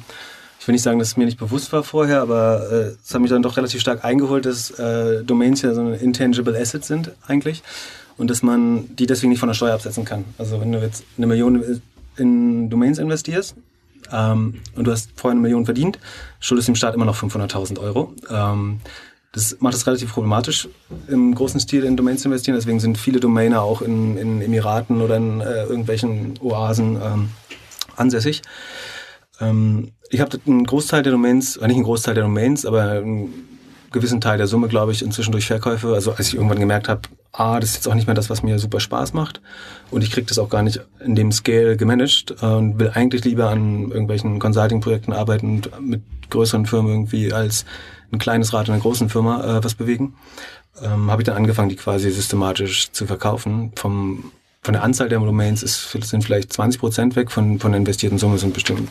ich 0.59 0.67
will 0.67 0.73
nicht 0.73 0.83
sagen, 0.83 0.99
dass 0.99 1.07
es 1.07 1.17
mir 1.17 1.25
nicht 1.25 1.39
bewusst 1.39 1.73
war 1.73 1.81
vorher, 1.81 2.21
aber 2.21 2.69
äh, 2.71 2.95
es 3.03 3.11
hat 3.11 3.21
mich 3.21 3.31
dann 3.31 3.41
doch 3.41 3.57
relativ 3.57 3.81
stark 3.81 4.05
eingeholt, 4.05 4.45
dass 4.45 4.69
äh, 4.77 5.23
Domains 5.23 5.63
ja 5.63 5.73
so 5.73 5.81
ein 5.81 5.95
intangible 5.95 6.55
Asset 6.55 6.85
sind 6.85 7.11
eigentlich 7.25 7.63
und 8.17 8.29
dass 8.29 8.43
man 8.43 8.95
die 8.95 9.07
deswegen 9.07 9.31
nicht 9.31 9.39
von 9.39 9.49
der 9.49 9.55
Steuer 9.55 9.73
absetzen 9.73 10.05
kann. 10.05 10.25
Also 10.37 10.61
wenn 10.61 10.71
du 10.71 10.79
jetzt 10.79 11.05
eine 11.17 11.25
Million 11.25 11.81
in 12.17 12.69
Domains 12.69 12.99
investierst 12.99 13.55
ähm, 14.11 14.61
und 14.75 14.85
du 14.85 14.91
hast 14.91 15.11
vorher 15.15 15.31
eine 15.31 15.41
Million 15.41 15.65
verdient, 15.65 15.99
schuldest 16.39 16.67
dem 16.67 16.75
Staat 16.75 16.95
immer 16.95 17.05
noch 17.05 17.15
500.000 17.15 17.79
Euro. 17.79 18.13
Ähm, 18.29 18.79
das 19.33 19.57
macht 19.59 19.75
es 19.75 19.85
relativ 19.85 20.13
problematisch, 20.13 20.67
im 21.07 21.35
großen 21.35 21.59
Stil 21.59 21.83
in 21.83 21.95
Domains 21.95 22.21
zu 22.21 22.27
investieren. 22.27 22.55
Deswegen 22.55 22.79
sind 22.79 22.97
viele 22.97 23.19
Domainer 23.19 23.61
auch 23.61 23.81
in, 23.81 24.17
in 24.17 24.41
Emiraten 24.41 25.01
oder 25.01 25.17
in 25.17 25.41
äh, 25.41 25.63
irgendwelchen 25.65 26.39
Oasen 26.41 26.95
ähm, 27.01 27.29
ansässig. 27.95 28.41
Ähm, 29.39 29.91
ich 30.09 30.21
habe 30.21 30.39
einen 30.47 30.65
Großteil 30.65 31.03
der 31.03 31.11
Domains, 31.11 31.57
äh, 31.57 31.67
nicht 31.67 31.75
einen 31.75 31.83
Großteil 31.83 32.15
der 32.15 32.23
Domains, 32.23 32.65
aber 32.65 32.83
einen 32.91 33.31
gewissen 33.91 34.21
Teil 34.21 34.37
der 34.37 34.47
Summe, 34.47 34.69
glaube 34.69 34.91
ich, 34.91 35.01
inzwischen 35.01 35.31
durch 35.31 35.45
Verkäufe. 35.45 35.93
Also 35.93 36.13
als 36.13 36.29
ich 36.29 36.35
irgendwann 36.35 36.59
gemerkt 36.59 36.89
habe, 36.89 37.01
ah, 37.31 37.59
das 37.59 37.71
ist 37.71 37.75
jetzt 37.75 37.87
auch 37.87 37.95
nicht 37.95 38.07
mehr 38.07 38.15
das, 38.15 38.29
was 38.29 38.43
mir 38.43 38.59
super 38.59 38.79
Spaß 38.79 39.13
macht. 39.13 39.41
Und 39.91 40.03
ich 40.03 40.11
kriege 40.11 40.27
das 40.27 40.39
auch 40.39 40.49
gar 40.49 40.63
nicht 40.63 40.81
in 40.99 41.15
dem 41.15 41.31
Scale 41.31 41.77
gemanagt 41.77 42.35
äh, 42.41 42.45
und 42.45 42.79
will 42.79 42.91
eigentlich 42.93 43.23
lieber 43.25 43.49
an 43.49 43.89
irgendwelchen 43.89 44.39
Consulting-Projekten 44.39 45.13
arbeiten 45.13 45.47
und 45.55 45.81
mit 45.81 46.01
größeren 46.29 46.65
Firmen 46.65 46.91
irgendwie 46.91 47.31
als 47.31 47.65
ein 48.11 48.19
kleines 48.19 48.53
Rad 48.53 48.67
in 48.67 48.73
einer 48.73 48.81
großen 48.81 49.09
Firma 49.09 49.57
äh, 49.57 49.63
was 49.63 49.75
bewegen. 49.75 50.15
Ähm, 50.81 51.09
habe 51.09 51.21
ich 51.21 51.25
dann 51.25 51.37
angefangen, 51.37 51.69
die 51.69 51.75
quasi 51.75 52.11
systematisch 52.11 52.91
zu 52.91 53.05
verkaufen. 53.05 53.71
Vom, 53.75 54.31
von 54.61 54.73
der 54.73 54.83
Anzahl 54.83 55.09
der 55.09 55.19
Domains 55.19 55.63
ist, 55.63 55.91
sind 55.91 56.23
vielleicht 56.23 56.53
20 56.53 56.79
Prozent 56.79 57.15
weg, 57.15 57.31
von, 57.31 57.59
von 57.59 57.71
der 57.71 57.79
investierten 57.79 58.17
Summe 58.17 58.37
sind 58.37 58.53
bestimmt 58.53 58.89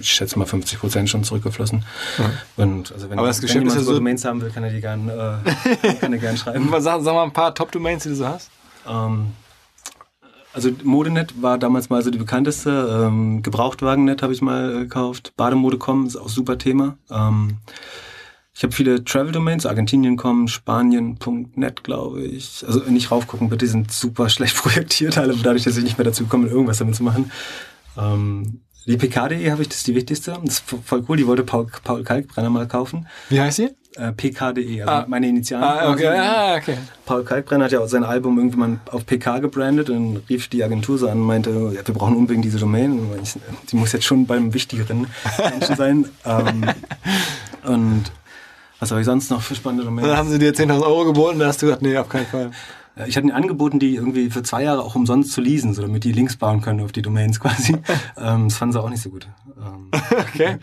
ich 0.00 0.12
schätze 0.12 0.38
mal 0.38 0.46
50 0.46 0.78
Prozent 0.78 1.10
schon 1.10 1.24
zurückgeflossen. 1.24 1.84
Mhm. 2.18 2.62
Und 2.62 2.92
also 2.92 3.10
wenn, 3.10 3.18
Aber 3.18 3.28
das 3.28 3.38
wenn 3.38 3.42
Geschäft 3.42 3.60
jemand 3.60 3.76
ist 3.78 3.82
ja 3.82 3.86
so 3.86 3.94
Domains 3.94 4.24
haben 4.24 4.40
will, 4.40 4.50
kann 4.50 4.64
er 4.64 4.70
die 4.70 4.80
gern, 4.80 5.08
äh, 5.08 5.94
kann 6.00 6.12
er 6.12 6.18
gern 6.18 6.36
schreiben. 6.36 6.68
Sag, 6.80 7.02
sag 7.02 7.14
mal 7.14 7.22
ein 7.24 7.32
paar 7.32 7.54
Top-Domains, 7.54 8.02
die 8.02 8.10
du 8.10 8.14
so 8.16 8.26
hast. 8.28 8.50
Ähm, 8.88 9.32
also 10.52 10.70
Modenet 10.84 11.42
war 11.42 11.58
damals 11.58 11.90
mal 11.90 12.02
so 12.02 12.10
die 12.10 12.18
bekannteste. 12.18 13.04
Ähm, 13.06 13.42
Gebrauchtwagennet 13.42 14.22
habe 14.22 14.32
ich 14.32 14.40
mal 14.40 14.70
äh, 14.74 14.78
gekauft. 14.80 15.32
Bademode.com 15.36 16.06
ist 16.06 16.16
auch 16.16 16.26
ein 16.26 16.28
super 16.28 16.58
Thema. 16.58 16.96
Ähm, 17.10 17.58
Ich 18.56 18.62
habe 18.62 18.72
viele 18.72 19.02
Travel-Domains, 19.02 19.66
Argentinien.com, 19.66 20.46
Spanien.net, 20.46 21.82
glaube 21.82 22.22
ich. 22.22 22.64
Also 22.64 22.80
nicht 22.88 23.10
raufgucken, 23.10 23.48
bitte, 23.48 23.64
die 23.64 23.70
sind 23.70 23.90
super 23.90 24.28
schlecht 24.34 24.56
projektiert, 24.56 25.18
alle, 25.18 25.34
dadurch, 25.36 25.64
dass 25.64 25.76
ich 25.76 25.82
nicht 25.82 25.98
mehr 25.98 26.04
dazu 26.04 26.26
komme, 26.26 26.46
irgendwas 26.46 26.78
damit 26.78 26.94
zu 26.94 27.02
machen. 27.02 27.32
Ähm, 27.98 28.60
die 28.86 28.96
pk.de 28.96 29.50
habe 29.50 29.62
ich, 29.62 29.68
das 29.68 29.78
ist 29.78 29.86
die 29.86 29.94
wichtigste. 29.94 30.36
Das 30.44 30.54
ist 30.54 30.64
voll 30.84 31.04
cool, 31.08 31.16
die 31.16 31.26
wollte 31.26 31.42
Paul, 31.44 31.66
Paul 31.84 32.02
Kalkbrenner 32.04 32.50
mal 32.50 32.66
kaufen. 32.68 33.06
Wie 33.30 33.40
heißt 33.40 33.56
sie? 33.56 33.70
Äh, 33.96 34.10
pk.de, 34.12 34.80
also 34.82 34.92
Ah. 34.92 35.04
meine 35.08 35.28
Initialen. 35.28 35.62
Ah, 35.64 35.92
okay. 35.92 36.08
Ah, 36.08 36.56
okay. 36.56 36.76
Paul 37.06 37.22
Kalkbrenner 37.24 37.66
hat 37.66 37.72
ja 37.72 37.78
auch 37.80 37.86
sein 37.86 38.02
Album 38.02 38.38
irgendwann 38.38 38.80
auf 38.90 39.06
PK 39.06 39.38
gebrandet 39.38 39.88
und 39.88 40.22
rief 40.28 40.48
die 40.48 40.64
Agentur 40.64 40.98
so 40.98 41.08
an 41.08 41.20
und 41.20 41.26
meinte, 41.26 41.50
ja, 41.74 41.86
wir 41.86 41.94
brauchen 41.94 42.16
unbedingt 42.16 42.44
diese 42.44 42.58
Domain. 42.58 42.98
Ich, 43.22 43.34
die 43.70 43.76
muss 43.76 43.92
jetzt 43.92 44.04
schon 44.04 44.26
beim 44.26 44.52
wichtigeren 44.52 45.06
Menschen 45.38 45.76
sein. 45.76 46.04
ähm, 46.24 46.64
und 47.64 48.04
was 48.80 48.90
habe 48.90 49.00
ich 49.00 49.06
sonst 49.06 49.30
noch 49.30 49.40
für 49.42 49.54
spannende 49.54 49.84
Dann 49.84 49.94
Domains? 49.96 50.16
haben 50.16 50.28
sie 50.30 50.38
dir 50.40 50.52
10.000 50.52 50.82
Euro 50.82 51.04
geboten, 51.04 51.38
da 51.38 51.46
hast 51.46 51.62
du 51.62 51.66
gesagt, 51.66 51.82
nee, 51.82 51.96
auf 51.96 52.08
keinen 52.08 52.26
Fall. 52.26 52.50
Ja, 52.96 53.06
Ich 53.06 53.16
hatte 53.16 53.26
ihnen 53.26 53.34
angeboten, 53.36 53.78
die 53.78 53.94
irgendwie 53.94 54.30
für 54.30 54.42
zwei 54.42 54.62
Jahre 54.62 54.82
auch 54.82 54.94
umsonst 54.94 55.32
zu 55.32 55.40
leasen, 55.40 55.74
so 55.74 55.82
damit 55.82 56.04
die 56.04 56.12
Links 56.12 56.36
bauen 56.36 56.60
können 56.60 56.80
auf 56.80 56.92
die 56.92 57.02
Domains 57.02 57.40
quasi. 57.40 57.76
ähm, 58.16 58.48
das 58.48 58.56
fanden 58.56 58.72
sie 58.72 58.80
auch 58.82 58.90
nicht 58.90 59.02
so 59.02 59.10
gut. 59.10 59.28
Ähm, 59.58 59.90
Okay. 60.34 60.58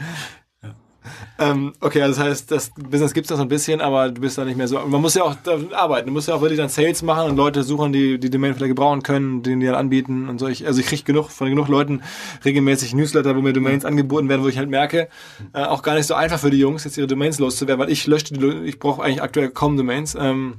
Ähm, 1.39 1.73
okay, 1.79 2.03
also 2.03 2.19
das 2.19 2.29
heißt, 2.29 2.51
das 2.51 2.69
Business 2.69 3.13
gibt 3.13 3.25
es 3.25 3.31
noch 3.31 3.37
so 3.37 3.41
ein 3.43 3.47
bisschen, 3.47 3.81
aber 3.81 4.09
du 4.11 4.21
bist 4.21 4.37
da 4.37 4.45
nicht 4.45 4.55
mehr 4.57 4.67
so. 4.67 4.77
Man 4.79 5.01
muss 5.01 5.15
ja 5.15 5.23
auch 5.23 5.33
da 5.43 5.57
arbeiten. 5.71 6.05
Du 6.07 6.13
musst 6.13 6.27
ja 6.27 6.35
auch 6.35 6.41
wirklich 6.41 6.59
dann 6.59 6.69
Sales 6.69 7.01
machen 7.01 7.31
und 7.31 7.37
Leute 7.37 7.63
suchen, 7.63 7.91
die 7.91 8.19
die 8.19 8.29
Domain 8.29 8.53
vielleicht 8.53 8.69
gebrauchen 8.69 9.01
können, 9.01 9.41
den 9.41 9.59
die 9.59 9.65
dann 9.65 9.75
anbieten 9.75 10.29
und 10.29 10.39
so. 10.39 10.47
Ich, 10.47 10.67
also 10.67 10.79
ich 10.79 10.85
kriege 10.85 11.01
genug 11.03 11.31
von 11.31 11.49
genug 11.49 11.67
Leuten 11.67 12.01
regelmäßig 12.45 12.93
Newsletter, 12.93 13.35
wo 13.35 13.41
mir 13.41 13.53
Domains 13.53 13.83
angeboten 13.85 14.29
werden, 14.29 14.43
wo 14.43 14.47
ich 14.47 14.59
halt 14.59 14.69
merke, 14.69 15.07
äh, 15.53 15.63
auch 15.63 15.81
gar 15.81 15.95
nicht 15.95 16.05
so 16.05 16.13
einfach 16.13 16.37
für 16.37 16.51
die 16.51 16.59
Jungs, 16.59 16.83
jetzt 16.83 16.97
ihre 16.97 17.07
Domains 17.07 17.39
loszuwerden, 17.39 17.79
weil 17.83 17.91
ich 17.91 18.05
lösche 18.05 18.35
die, 18.35 18.45
ich 18.65 18.77
brauche 18.77 19.01
eigentlich 19.01 19.23
aktuell 19.23 19.49
kaum 19.49 19.77
Domains. 19.77 20.15
Ähm, 20.19 20.53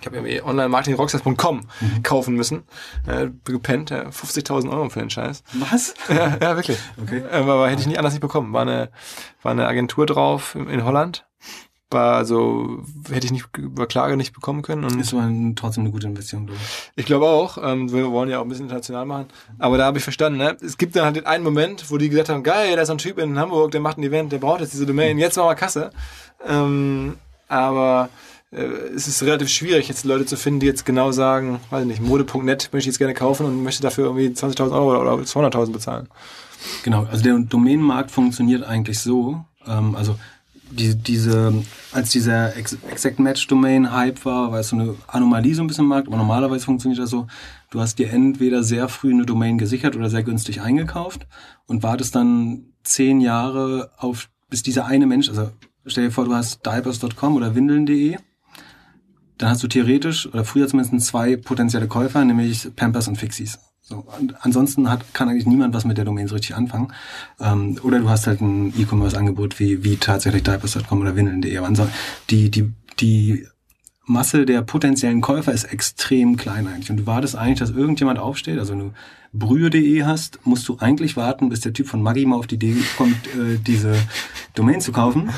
Ich 0.00 0.06
habe 0.06 0.28
ja 0.28 0.44
online 0.44 0.68
marketingrockstars.com 0.68 1.62
kaufen 2.02 2.34
müssen. 2.34 2.64
Äh, 3.06 3.28
gepennt, 3.44 3.90
äh, 3.90 4.06
50.000 4.08 4.70
Euro 4.70 4.88
für 4.88 5.00
den 5.00 5.10
Scheiß. 5.10 5.42
was? 5.54 5.94
Ja, 6.08 6.36
ja 6.40 6.56
wirklich. 6.56 6.78
Okay. 7.00 7.22
Ähm, 7.30 7.48
aber 7.48 7.68
hätte 7.68 7.80
ich 7.80 7.86
nicht 7.86 7.98
anders 7.98 8.12
nicht 8.14 8.20
bekommen. 8.20 8.52
War 8.52 8.62
eine, 8.62 8.90
war 9.42 9.52
eine 9.52 9.66
Agentur 9.66 10.06
drauf 10.06 10.54
in, 10.54 10.68
in 10.68 10.84
Holland. 10.84 11.26
War 11.90 12.26
so, 12.26 12.82
hätte 13.10 13.24
ich 13.24 13.32
nicht 13.32 13.46
über 13.56 13.86
Klage 13.86 14.18
nicht 14.18 14.34
bekommen 14.34 14.60
können. 14.60 14.84
Und 14.84 15.00
Ist 15.00 15.14
aber 15.14 15.30
trotzdem 15.56 15.84
eine 15.84 15.90
gute 15.90 16.06
Investition, 16.06 16.44
glaube 16.44 16.60
ich. 16.62 16.92
ich 16.96 17.06
glaube 17.06 17.26
auch, 17.26 17.56
ähm, 17.62 17.90
wir 17.90 18.10
wollen 18.10 18.28
ja 18.28 18.38
auch 18.40 18.42
ein 18.42 18.48
bisschen 18.48 18.66
international 18.66 19.06
machen. 19.06 19.26
Aber 19.58 19.78
da 19.78 19.86
habe 19.86 19.96
ich 19.96 20.04
verstanden, 20.04 20.38
ne? 20.38 20.54
es 20.60 20.76
gibt 20.76 20.96
dann 20.96 21.06
halt 21.06 21.16
den 21.16 21.24
einen 21.24 21.42
Moment, 21.42 21.90
wo 21.90 21.96
die 21.96 22.10
gesagt 22.10 22.28
haben, 22.28 22.42
geil, 22.42 22.76
da 22.76 22.82
ist 22.82 22.88
so 22.88 22.94
ein 22.94 22.98
Typ 22.98 23.16
in 23.16 23.38
Hamburg, 23.38 23.70
der 23.70 23.80
macht 23.80 23.96
ein 23.96 24.02
Event, 24.02 24.32
der 24.32 24.38
braucht 24.38 24.60
jetzt 24.60 24.74
diese 24.74 24.84
Domain, 24.84 25.16
jetzt 25.16 25.36
machen 25.36 25.48
wir 25.48 25.54
Kasse. 25.54 25.90
Ähm, 26.46 27.16
aber 27.48 28.10
äh, 28.12 28.27
es 28.50 29.06
ist 29.08 29.22
relativ 29.22 29.48
schwierig, 29.48 29.88
jetzt 29.88 30.04
Leute 30.04 30.24
zu 30.24 30.36
finden, 30.36 30.60
die 30.60 30.66
jetzt 30.66 30.86
genau 30.86 31.12
sagen, 31.12 31.60
weiß 31.70 31.82
ich 31.82 31.88
nicht, 31.88 32.00
mode.net 32.00 32.70
möchte 32.72 32.78
ich 32.78 32.86
jetzt 32.86 32.98
gerne 32.98 33.14
kaufen 33.14 33.44
und 33.44 33.62
möchte 33.62 33.82
dafür 33.82 34.06
irgendwie 34.06 34.28
20.000 34.28 34.72
Euro 34.72 35.00
oder 35.00 35.22
200.000 35.22 35.72
bezahlen. 35.72 36.08
Genau, 36.82 37.06
also 37.10 37.22
der 37.22 37.38
Domänenmarkt 37.38 38.10
funktioniert 38.10 38.64
eigentlich 38.64 39.00
so. 39.00 39.44
Ähm, 39.66 39.94
also 39.94 40.16
die, 40.70 40.94
diese, 40.94 41.64
als 41.92 42.10
dieser 42.10 42.56
Ex 42.56 42.76
Exact 42.90 43.18
Match 43.18 43.46
Domain 43.46 43.92
Hype 43.92 44.24
war, 44.24 44.52
war 44.52 44.60
es 44.60 44.68
so 44.68 44.76
eine 44.76 44.96
Anomalie 45.06 45.54
so 45.54 45.62
ein 45.62 45.66
bisschen 45.66 45.84
im 45.84 45.88
Markt, 45.88 46.08
aber 46.08 46.16
normalerweise 46.16 46.64
funktioniert 46.64 47.00
das 47.00 47.10
so, 47.10 47.26
du 47.70 47.80
hast 47.80 47.98
dir 47.98 48.10
entweder 48.10 48.62
sehr 48.62 48.88
früh 48.88 49.12
eine 49.12 49.24
Domain 49.24 49.58
gesichert 49.58 49.96
oder 49.96 50.10
sehr 50.10 50.22
günstig 50.22 50.60
eingekauft 50.60 51.26
und 51.66 51.82
wartest 51.82 52.14
dann 52.14 52.66
zehn 52.82 53.20
Jahre 53.20 53.90
auf, 53.96 54.28
bis 54.50 54.62
dieser 54.62 54.86
eine 54.86 55.06
Mensch, 55.06 55.28
also 55.28 55.50
stell 55.86 56.04
dir 56.04 56.10
vor, 56.10 56.26
du 56.26 56.34
hast 56.34 56.64
diapers.com 56.66 57.36
oder 57.36 57.54
windeln.de, 57.54 58.16
dann 59.38 59.50
hast 59.50 59.62
du 59.62 59.68
theoretisch, 59.68 60.26
oder 60.26 60.44
früher 60.44 60.68
zumindest 60.68 61.06
zwei 61.06 61.36
potenzielle 61.36 61.88
Käufer, 61.88 62.24
nämlich 62.24 62.68
Pampers 62.76 63.08
und 63.08 63.16
Fixies. 63.16 63.58
So, 63.82 64.04
ansonsten 64.40 64.90
hat, 64.90 65.14
kann 65.14 65.30
eigentlich 65.30 65.46
niemand 65.46 65.74
was 65.74 65.86
mit 65.86 65.96
der 65.96 66.04
Domain 66.04 66.28
so 66.28 66.34
richtig 66.34 66.54
anfangen. 66.54 66.92
Ähm, 67.40 67.78
oder 67.82 68.00
du 68.00 68.10
hast 68.10 68.26
halt 68.26 68.42
ein 68.42 68.74
E-Commerce-Angebot 68.78 69.58
wie, 69.58 69.82
wie 69.82 69.96
tatsächlich 69.96 70.42
diapers.com 70.42 71.00
oder 71.00 71.16
windeln.de. 71.16 71.56
Aber 71.56 71.68
ansonsten, 71.68 71.94
die, 72.28 72.50
die, 72.50 72.70
die 73.00 73.46
Masse 74.04 74.44
der 74.44 74.60
potenziellen 74.60 75.22
Käufer 75.22 75.52
ist 75.52 75.64
extrem 75.64 76.36
klein 76.36 76.66
eigentlich. 76.66 76.90
Und 76.90 76.98
du 76.98 77.06
wartest 77.06 77.36
eigentlich, 77.36 77.60
dass 77.60 77.70
irgendjemand 77.70 78.18
aufsteht. 78.18 78.58
Also 78.58 78.72
wenn 78.72 78.80
du 78.80 78.92
brühe.de 79.32 80.04
hast, 80.04 80.40
musst 80.44 80.68
du 80.68 80.78
eigentlich 80.80 81.16
warten, 81.16 81.48
bis 81.48 81.60
der 81.60 81.72
Typ 81.72 81.88
von 81.88 82.02
Maggi 82.02 82.26
mal 82.26 82.36
auf 82.36 82.46
die 82.46 82.56
Idee 82.56 82.76
kommt, 82.98 83.26
äh, 83.28 83.58
diese 83.58 83.94
Domain 84.54 84.82
zu 84.82 84.92
kaufen. 84.92 85.30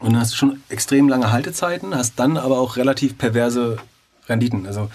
Und 0.00 0.12
dann 0.12 0.20
hast 0.20 0.32
du 0.32 0.36
schon 0.36 0.62
extrem 0.68 1.08
lange 1.08 1.30
Haltezeiten, 1.30 1.94
hast 1.94 2.18
dann 2.18 2.36
aber 2.36 2.58
auch 2.58 2.76
relativ 2.76 3.18
perverse 3.18 3.76
Renditen. 4.28 4.66
Also 4.66 4.90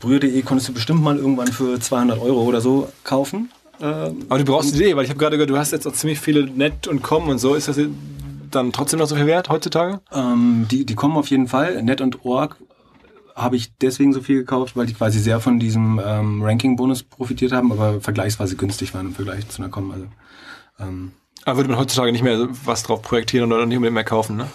brühe.de 0.00 0.42
konntest 0.42 0.68
du 0.68 0.74
bestimmt 0.74 1.02
mal 1.02 1.16
irgendwann 1.16 1.48
für 1.48 1.78
200 1.78 2.18
Euro 2.20 2.42
oder 2.42 2.60
so 2.60 2.88
kaufen. 3.04 3.50
Ähm, 3.80 4.26
Aber 4.28 4.38
du 4.38 4.44
brauchst 4.44 4.74
die 4.74 4.76
Idee, 4.76 4.96
weil 4.96 5.04
ich 5.04 5.10
habe 5.10 5.18
gerade 5.18 5.36
gehört, 5.36 5.50
du 5.50 5.56
hast 5.56 5.72
jetzt 5.72 5.86
auch 5.86 5.92
ziemlich 5.92 6.20
viele 6.20 6.44
Net 6.44 6.86
und 6.88 7.02
Com 7.02 7.28
und 7.28 7.38
so. 7.38 7.54
Ist 7.54 7.68
das 7.68 7.78
dann 8.50 8.72
trotzdem 8.72 8.98
noch 8.98 9.06
so 9.06 9.16
viel 9.16 9.26
wert 9.26 9.48
heutzutage? 9.48 10.00
Ähm, 10.12 10.66
die, 10.70 10.84
die 10.84 10.94
kommen 10.94 11.16
auf 11.16 11.28
jeden 11.28 11.48
Fall. 11.48 11.82
Net 11.82 12.00
und 12.00 12.24
Org 12.24 12.56
habe 13.34 13.56
ich 13.56 13.72
deswegen 13.80 14.12
so 14.12 14.20
viel 14.20 14.38
gekauft, 14.38 14.76
weil 14.76 14.86
die 14.86 14.94
quasi 14.94 15.18
sehr 15.18 15.40
von 15.40 15.58
diesem 15.58 16.00
ähm, 16.04 16.42
Ranking-Bonus 16.42 17.04
profitiert 17.04 17.52
haben, 17.52 17.72
aber 17.72 18.00
vergleichsweise 18.00 18.56
günstig 18.56 18.92
waren 18.94 19.06
im 19.06 19.14
Vergleich 19.14 19.48
zu 19.48 19.62
einer 19.62 19.70
Com. 19.70 19.90
Also, 19.90 20.06
ähm, 20.78 21.12
Aber 21.44 21.56
würde 21.56 21.70
man 21.70 21.78
heutzutage 21.78 22.12
nicht 22.12 22.22
mehr 22.22 22.48
was 22.64 22.82
drauf 22.82 23.02
projektieren 23.02 23.52
oder 23.52 23.66
nicht 23.66 23.76
unbedingt 23.76 23.94
mehr 23.94 24.04
kaufen, 24.04 24.36
ne? 24.36 24.48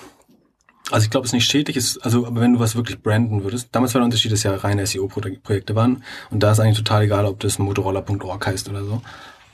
also 0.91 1.04
ich 1.04 1.10
glaube, 1.10 1.26
es 1.26 1.30
ist 1.30 1.34
nicht 1.34 1.50
schädlich, 1.50 1.76
ist, 1.76 1.97
also 2.00 2.26
aber 2.26 2.41
wenn 2.41 2.54
du 2.54 2.60
was 2.60 2.76
wirklich 2.76 3.02
branden 3.02 3.43
würdest, 3.43 3.69
damals 3.71 3.93
war 3.93 4.00
der 4.00 4.06
Unterschied, 4.06 4.32
dass 4.32 4.43
ja 4.43 4.56
reine 4.56 4.86
SEO-Projekte 4.86 5.76
waren 5.76 6.04
und 6.30 6.41
da 6.41 6.52
ist 6.52 6.60
eigentlich 6.60 6.78
total 6.78 7.04
egal, 7.04 7.26
ob 7.26 7.39
das 7.39 7.60
Motorola.org 7.60 8.47
heißt 8.47 8.69
oder 8.69 8.84
so. 8.84 9.02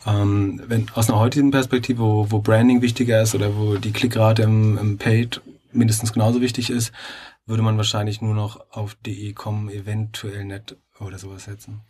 Ähm, 0.06 0.62
wenn 0.68 0.88
aus 0.94 1.10
einer 1.10 1.20
heutigen 1.20 1.52
Perspektive, 1.52 2.00
wo, 2.00 2.28
wo 2.30 2.40
Branding 2.40 2.82
wichtiger 2.82 3.22
ist 3.22 3.36
oder 3.36 3.56
wo 3.56 3.78
die 3.78 3.94
Klickrate 3.94 4.44
im, 4.44 4.78
im 4.78 4.98
Paid 4.98 5.42
mindestens 5.72 6.14
genauso 6.14 6.42
wichtig 6.42 6.70
ist, 6.70 6.92
würde 7.46 7.64
man 7.64 7.78
wahrscheinlich 7.78 8.22
nur 8.22 8.36
noch 8.36 8.60
auf 8.72 8.96
de.com 8.96 9.70
eventuell 9.70 10.46
net 10.46 10.78
oder 11.00 11.18
sowas 11.18 11.46
setzen. 11.46 11.82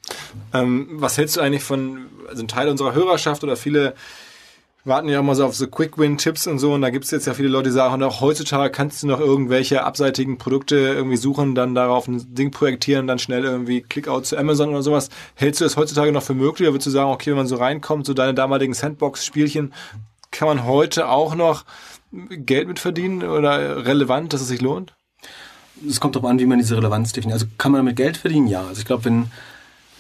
Ähm, 0.54 0.88
was 0.94 1.18
hältst 1.18 1.36
du 1.36 1.42
eigentlich 1.42 1.64
von, 1.64 2.08
also 2.30 2.44
ein 2.44 2.48
Teil 2.48 2.70
unserer 2.70 2.94
Hörerschaft 2.94 3.44
oder 3.44 3.58
viele 3.58 3.94
warten 4.86 5.08
ja 5.08 5.20
immer 5.20 5.36
so 5.36 5.46
auf 5.46 5.56
so 5.56 5.68
Quick-Win-Tipps 5.68 6.48
und 6.48 6.60
so 6.60 6.74
und 6.74 6.82
da 6.82 6.90
gibt 6.90 7.06
es 7.06 7.12
jetzt 7.12 7.26
ja 7.26 7.34
viele 7.34 7.48
Leute, 7.48 7.70
die 7.70 7.74
sagen, 7.74 8.04
auch 8.04 8.22
heutzutage 8.22 8.72
kannst 8.72 9.04
du 9.04 9.08
noch 9.08 9.20
irgendwelche 9.20 9.84
abseitigen 9.84 10.38
Produkte 10.38 10.76
irgendwie 10.76 11.18
suchen, 11.18 11.56
dann 11.56 11.74
darauf 11.74 12.08
ein 12.08 12.36
Ding 12.36 12.52
projektieren, 12.52 13.08
dann 13.08 13.20
schnell 13.20 13.46
irgendwie 13.46 13.82
Clickout 13.82 14.26
zu 14.26 14.38
Amazon 14.38 14.70
oder 14.70 14.84
sowas. 14.84 15.10
Hältst 15.36 15.62
du 15.62 15.66
das 15.66 15.78
heutzutage 15.78 16.12
noch 16.12 16.24
für 16.24 16.34
möglich 16.34 16.68
oder 16.68 16.76
würdest 16.76 16.88
du 16.88 16.92
sagen, 16.92 17.12
okay, 17.12 17.32
wenn 17.32 17.38
man 17.38 17.48
so 17.48 17.56
reinkommt, 17.56 18.06
so 18.06 18.14
deine 18.14 18.34
damaligen 18.34 18.74
Sandbox-Spielchen, 18.74 19.74
kann 20.32 20.48
man 20.48 20.66
heute 20.66 21.08
auch 21.10 21.36
noch 21.36 21.64
Geld 22.12 22.68
mit 22.68 22.80
verdienen 22.80 23.24
oder 23.24 23.86
relevant, 23.86 24.34
dass 24.34 24.42
es 24.42 24.48
sich 24.48 24.62
lohnt? 24.62 24.94
es 25.88 26.00
kommt 26.00 26.16
darauf 26.16 26.30
an, 26.30 26.40
wie 26.40 26.46
man 26.46 26.60
diese 26.60 26.78
Relevanz 26.78 27.14
definiert. 27.14 27.36
Also 27.36 27.48
kann 27.58 27.72
man 27.72 27.80
damit 27.80 27.96
Geld 27.96 28.18
verdienen? 28.18 28.48
Ja. 28.48 28.62
Also 28.62 28.80
ich 28.80 28.86
glaube, 28.86 29.06
wenn 29.06 29.32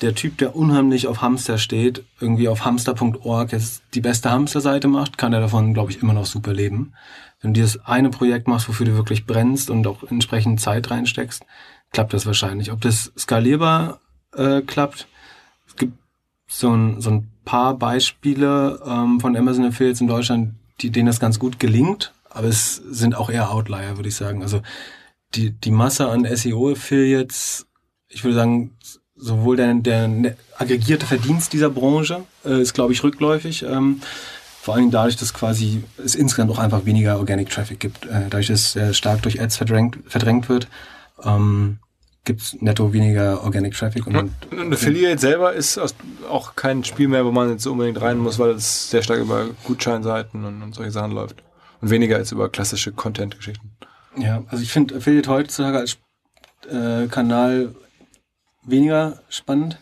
der 0.03 0.15
Typ, 0.15 0.37
der 0.37 0.55
unheimlich 0.55 1.07
auf 1.07 1.21
Hamster 1.21 1.57
steht, 1.57 2.03
irgendwie 2.19 2.49
auf 2.49 2.65
hamster.org 2.65 3.51
jetzt 3.51 3.83
die 3.93 4.01
beste 4.01 4.29
Hamsterseite 4.29 4.87
macht, 4.87 5.17
kann 5.17 5.33
er 5.33 5.39
davon, 5.39 5.73
glaube 5.73 5.91
ich, 5.91 6.01
immer 6.01 6.13
noch 6.13 6.25
super 6.25 6.53
leben. 6.53 6.93
Wenn 7.41 7.53
du 7.53 7.61
dieses 7.61 7.83
eine 7.85 8.09
Projekt 8.09 8.47
machst, 8.47 8.67
wofür 8.67 8.85
du 8.85 8.95
wirklich 8.95 9.25
brennst 9.25 9.69
und 9.69 9.87
auch 9.87 10.03
entsprechend 10.03 10.59
Zeit 10.59 10.91
reinsteckst, 10.91 11.45
klappt 11.91 12.13
das 12.13 12.25
wahrscheinlich. 12.25 12.71
Ob 12.71 12.81
das 12.81 13.13
skalierbar 13.17 14.01
äh, 14.35 14.61
klappt, 14.61 15.07
es 15.67 15.75
gibt 15.77 15.93
so 16.47 16.71
ein, 16.75 16.99
so 17.01 17.09
ein 17.09 17.31
paar 17.45 17.77
Beispiele 17.77 18.81
ähm, 18.85 19.19
von 19.21 19.37
Amazon 19.37 19.65
Affiliates 19.65 20.01
in 20.01 20.07
Deutschland, 20.07 20.55
die, 20.81 20.89
denen 20.89 21.07
das 21.07 21.19
ganz 21.19 21.39
gut 21.39 21.59
gelingt, 21.59 22.13
aber 22.29 22.47
es 22.47 22.75
sind 22.75 23.15
auch 23.15 23.29
eher 23.29 23.51
Outlier, 23.51 23.95
würde 23.95 24.09
ich 24.09 24.15
sagen. 24.15 24.41
Also 24.41 24.61
die, 25.35 25.51
die 25.51 25.71
Masse 25.71 26.09
an 26.09 26.25
SEO-Affiliates, 26.25 27.67
ich 28.09 28.23
würde 28.23 28.35
sagen, 28.35 28.71
sowohl 29.15 29.57
der, 29.57 29.73
der 29.75 30.07
ne- 30.07 30.37
aggregierte 30.57 31.05
Verdienst 31.05 31.53
dieser 31.53 31.69
Branche 31.69 32.23
äh, 32.45 32.61
ist, 32.61 32.73
glaube 32.73 32.93
ich, 32.93 33.03
rückläufig. 33.03 33.63
Ähm, 33.63 34.01
vor 34.61 34.73
allen 34.73 34.83
Dingen 34.83 34.91
dadurch, 34.91 35.17
dass 35.17 35.33
quasi 35.33 35.83
es 36.03 36.15
insgesamt 36.15 36.49
auch 36.51 36.59
einfach 36.59 36.85
weniger 36.85 37.17
Organic 37.17 37.49
Traffic 37.49 37.79
gibt. 37.79 38.05
Äh, 38.05 38.23
dadurch, 38.29 38.47
dass 38.47 38.75
er 38.75 38.93
stark 38.93 39.21
durch 39.21 39.41
Ads 39.41 39.57
verdrängt, 39.57 39.99
verdrängt 40.07 40.47
wird, 40.49 40.67
ähm, 41.23 41.79
gibt 42.25 42.41
es 42.41 42.55
netto 42.61 42.93
weniger 42.93 43.43
Organic 43.43 43.73
Traffic. 43.73 44.07
Und, 44.07 44.31
Ein 44.51 44.73
Affiliate 44.73 45.19
selber 45.19 45.53
ist 45.53 45.79
auch 46.29 46.55
kein 46.55 46.83
Spiel 46.85 47.09
mehr, 47.09 47.25
wo 47.25 47.31
man 47.31 47.49
jetzt 47.49 47.67
unbedingt 47.67 47.99
rein 48.01 48.17
muss, 48.17 48.39
weil 48.39 48.51
es 48.51 48.89
sehr 48.89 49.03
stark 49.03 49.19
über 49.19 49.47
Gutscheinseiten 49.65 50.45
und, 50.45 50.63
und 50.63 50.73
solche 50.73 50.91
Sachen 50.91 51.11
läuft. 51.11 51.43
Und 51.81 51.89
weniger 51.89 52.15
als 52.15 52.31
über 52.31 52.47
klassische 52.47 52.93
Content-Geschichten. 52.93 53.71
Ja, 54.17 54.43
also 54.47 54.63
ich 54.63 54.71
finde 54.71 54.95
Affiliate 54.95 55.29
heutzutage 55.29 55.79
als 55.79 55.97
äh, 56.71 57.07
Kanal 57.07 57.75
weniger 58.65 59.19
spannend. 59.29 59.79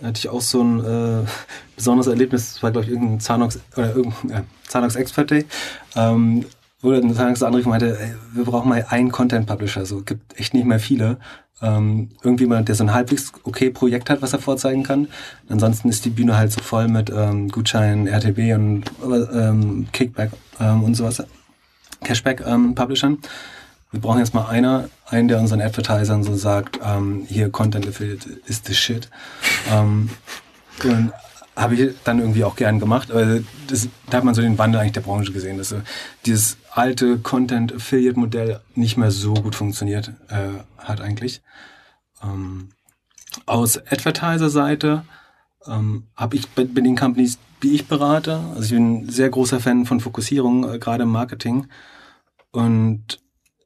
Da 0.00 0.08
hatte 0.08 0.18
ich 0.18 0.28
auch 0.28 0.40
so 0.40 0.62
ein 0.62 0.84
äh, 0.84 1.26
besonderes 1.76 2.06
Erlebnis, 2.06 2.54
das 2.54 2.62
war 2.62 2.70
glaube 2.70 2.86
ich 2.86 2.92
irgendein 2.92 3.20
Zanox 3.20 3.60
oder 3.76 3.94
irgendein 3.94 4.30
äh, 4.30 4.42
Zanox 4.66 4.96
Expert 4.96 5.30
Day. 5.30 5.46
Ähm, 5.96 6.44
wo 6.80 6.92
dann 6.92 7.08
das 7.08 7.42
andere 7.42 7.68
meinte, 7.68 7.98
ey, 7.98 8.14
wir 8.32 8.44
brauchen 8.44 8.68
mal 8.68 8.86
einen 8.88 9.10
Content 9.10 9.46
Publisher, 9.46 9.84
so 9.84 10.02
gibt 10.02 10.38
echt 10.38 10.54
nicht 10.54 10.66
mehr 10.66 10.78
viele. 10.78 11.18
Ähm, 11.60 12.10
irgendjemand, 12.22 12.68
der 12.68 12.76
so 12.76 12.84
ein 12.84 12.94
halbwegs 12.94 13.32
okay 13.42 13.70
Projekt 13.70 14.10
hat, 14.10 14.22
was 14.22 14.32
er 14.32 14.38
vorzeigen 14.38 14.84
kann. 14.84 15.08
Ansonsten 15.48 15.88
ist 15.88 16.04
die 16.04 16.10
Bühne 16.10 16.36
halt 16.36 16.52
so 16.52 16.60
voll 16.60 16.86
mit 16.86 17.10
ähm, 17.10 17.48
Gutscheinen, 17.48 18.06
RTB 18.06 18.54
und 18.54 18.84
ähm, 19.02 19.88
Kickback 19.92 20.30
ähm, 20.60 20.84
und 20.84 20.94
sowas, 20.94 21.24
Cashback 22.04 22.44
ähm. 22.46 22.76
Wir 23.90 24.00
brauchen 24.00 24.18
jetzt 24.18 24.34
mal 24.34 24.46
einer, 24.46 24.90
einen, 25.06 25.28
der 25.28 25.40
unseren 25.40 25.62
Advertisern 25.62 26.22
so 26.22 26.36
sagt, 26.36 26.78
ähm, 26.82 27.24
hier 27.26 27.50
Content 27.50 27.88
Affiliate 27.88 28.28
ist 28.46 28.66
the 28.66 28.74
shit. 28.74 29.08
Ähm, 29.70 30.10
und 30.84 31.12
habe 31.56 31.74
ich 31.74 31.94
dann 32.04 32.20
irgendwie 32.20 32.44
auch 32.44 32.54
gern 32.54 32.78
gemacht. 32.78 33.10
Aber 33.10 33.40
das, 33.66 33.88
da 34.08 34.18
hat 34.18 34.24
man 34.24 34.34
so 34.34 34.42
den 34.42 34.58
Wandel 34.58 34.80
eigentlich 34.80 34.92
der 34.92 35.00
Branche 35.00 35.32
gesehen, 35.32 35.58
dass 35.58 35.70
so 35.70 35.80
dieses 36.24 36.56
alte 36.70 37.18
Content-Affiliate-Modell 37.18 38.60
nicht 38.74 38.96
mehr 38.96 39.10
so 39.10 39.34
gut 39.34 39.54
funktioniert 39.54 40.12
äh, 40.28 40.60
hat 40.78 41.00
eigentlich. 41.00 41.42
Ähm, 42.22 42.70
aus 43.46 43.78
Advertiser-Seite 43.78 45.04
ähm, 45.66 46.06
habe 46.14 46.36
ich 46.36 46.48
bei, 46.48 46.64
bei 46.64 46.80
den 46.80 46.96
Companies, 46.96 47.38
die 47.62 47.74
ich 47.74 47.88
berate, 47.88 48.40
also 48.50 48.62
ich 48.62 48.70
bin 48.70 49.00
ein 49.00 49.08
sehr 49.08 49.28
großer 49.28 49.60
Fan 49.60 49.84
von 49.84 50.00
Fokussierung, 50.00 50.74
äh, 50.74 50.78
gerade 50.78 51.02
im 51.02 51.10
Marketing. 51.10 51.66
Und 52.52 53.18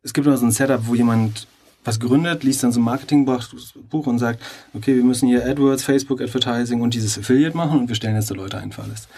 es 0.03 0.13
gibt 0.13 0.27
immer 0.27 0.37
so 0.37 0.47
ein 0.47 0.53
Setup, 0.53 0.87
wo 0.87 0.95
jemand 0.95 1.47
was 1.85 1.99
gründet, 1.99 2.45
liest 2.45 2.63
dann 2.63 2.73
so 2.73 2.81
ein 2.81 2.85
Marketingbuch 2.85 4.07
und 4.07 4.19
sagt, 4.19 4.43
okay, 4.73 4.95
wir 4.97 5.05
müssen 5.05 5.29
hier 5.29 5.45
AdWords, 5.45 5.83
Facebook 5.83 6.21
Advertising 6.21 6.81
und 6.81 6.95
dieses 6.95 7.19
Affiliate 7.19 7.57
machen 7.57 7.81
und 7.81 7.89
wir 7.89 7.97
stellen 7.97 8.15
jetzt 8.15 8.31
die 8.31 8.35
Leute 8.35 8.59
ein 8.59 8.73
für 8.73 8.83
alles. 8.83 9.09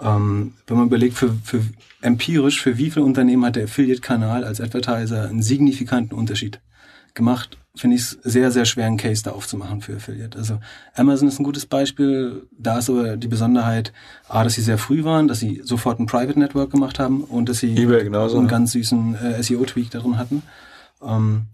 Ähm, 0.00 0.54
wenn 0.66 0.76
man 0.76 0.86
überlegt, 0.86 1.16
für, 1.16 1.34
für 1.44 1.62
empirisch, 2.00 2.60
für 2.60 2.78
wie 2.78 2.90
viele 2.90 3.04
Unternehmen 3.04 3.44
hat 3.44 3.56
der 3.56 3.64
Affiliate-Kanal 3.64 4.44
als 4.44 4.60
Advertiser 4.60 5.28
einen 5.28 5.42
signifikanten 5.42 6.16
Unterschied 6.16 6.60
gemacht, 7.16 7.58
finde 7.74 7.96
ich 7.96 8.02
es 8.02 8.10
sehr, 8.22 8.50
sehr 8.50 8.64
schwer, 8.64 8.86
einen 8.86 8.96
Case 8.96 9.22
da 9.22 9.32
aufzumachen 9.32 9.80
für 9.80 9.96
Affiliate. 9.96 10.38
Also 10.38 10.58
Amazon 10.94 11.28
ist 11.28 11.38
ein 11.38 11.44
gutes 11.44 11.66
Beispiel. 11.66 12.46
Da 12.56 12.78
ist 12.78 12.88
aber 12.88 13.16
die 13.16 13.28
Besonderheit, 13.28 13.92
A, 14.28 14.44
dass 14.44 14.54
sie 14.54 14.62
sehr 14.62 14.78
früh 14.78 15.04
waren, 15.04 15.28
dass 15.28 15.40
sie 15.40 15.60
sofort 15.62 16.00
ein 16.00 16.06
Private 16.06 16.38
Network 16.38 16.70
gemacht 16.70 16.98
haben 16.98 17.22
und 17.24 17.48
dass 17.48 17.58
sie 17.58 17.76
eBay 17.76 18.04
genauso, 18.04 18.36
einen 18.36 18.46
ne? 18.46 18.50
ganz 18.50 18.72
süßen 18.72 19.16
äh, 19.16 19.42
SEO-Tweak 19.42 19.90
darin 19.90 20.18
hatten. 20.18 20.42
Ähm, 21.02 21.46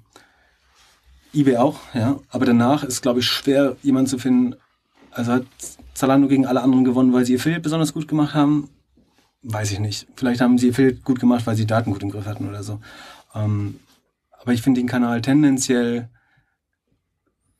eBay 1.34 1.56
auch, 1.56 1.80
ja. 1.94 2.20
Aber 2.28 2.44
danach 2.44 2.84
ist, 2.84 3.02
glaube 3.02 3.20
ich, 3.20 3.26
schwer, 3.26 3.76
jemanden 3.82 4.08
zu 4.08 4.18
finden. 4.18 4.54
Also 5.10 5.32
hat 5.32 5.46
Zalando 5.94 6.28
gegen 6.28 6.46
alle 6.46 6.62
anderen 6.62 6.84
gewonnen, 6.84 7.12
weil 7.12 7.24
sie 7.24 7.34
Affiliate 7.34 7.62
besonders 7.62 7.92
gut 7.92 8.06
gemacht 8.06 8.34
haben? 8.34 8.68
Weiß 9.42 9.72
ich 9.72 9.80
nicht. 9.80 10.06
Vielleicht 10.14 10.40
haben 10.40 10.56
sie 10.56 10.70
Affiliate 10.70 11.00
gut 11.02 11.18
gemacht, 11.18 11.46
weil 11.46 11.56
sie 11.56 11.66
Daten 11.66 11.90
gut 11.90 12.02
im 12.02 12.10
Griff 12.10 12.26
hatten 12.26 12.48
oder 12.48 12.62
so. 12.62 12.80
Ähm, 13.34 13.80
aber 14.42 14.52
ich 14.52 14.62
finde 14.62 14.80
den 14.80 14.88
Kanal 14.88 15.22
tendenziell 15.22 16.08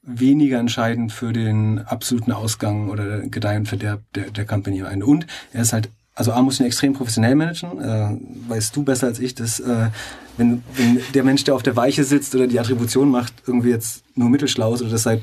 weniger 0.02 0.58
entscheidend 0.58 1.12
für 1.12 1.32
den 1.32 1.78
absoluten 1.78 2.32
Ausgang 2.32 2.90
oder 2.90 3.20
Gedeihen 3.20 3.66
Verderb 3.66 4.02
der, 4.14 4.30
der 4.30 4.44
Company 4.44 4.80
Ende. 4.80 5.06
Und 5.06 5.26
er 5.52 5.62
ist 5.62 5.72
halt, 5.72 5.90
also 6.14 6.32
A 6.32 6.42
muss 6.42 6.58
ihn 6.58 6.66
extrem 6.66 6.92
professionell 6.92 7.36
managen, 7.36 7.80
äh, 7.80 8.18
weißt 8.48 8.74
du 8.74 8.82
besser 8.82 9.06
als 9.06 9.20
ich, 9.20 9.34
dass 9.34 9.60
äh, 9.60 9.90
wenn, 10.36 10.62
wenn 10.74 11.00
der 11.14 11.22
Mensch, 11.22 11.44
der 11.44 11.54
auf 11.54 11.62
der 11.62 11.76
Weiche 11.76 12.04
sitzt 12.04 12.34
oder 12.34 12.48
die 12.48 12.58
Attribution 12.58 13.10
macht, 13.10 13.32
irgendwie 13.46 13.70
jetzt 13.70 14.02
nur 14.16 14.28
mittelschlau 14.28 14.74
ist 14.74 14.82
oder 14.82 14.90
das 14.90 15.04
seit 15.04 15.22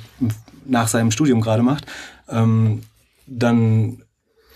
nach 0.66 0.88
seinem 0.88 1.12
Studium 1.12 1.42
gerade 1.42 1.62
macht, 1.62 1.86
ähm, 2.30 2.84
dann 3.28 4.02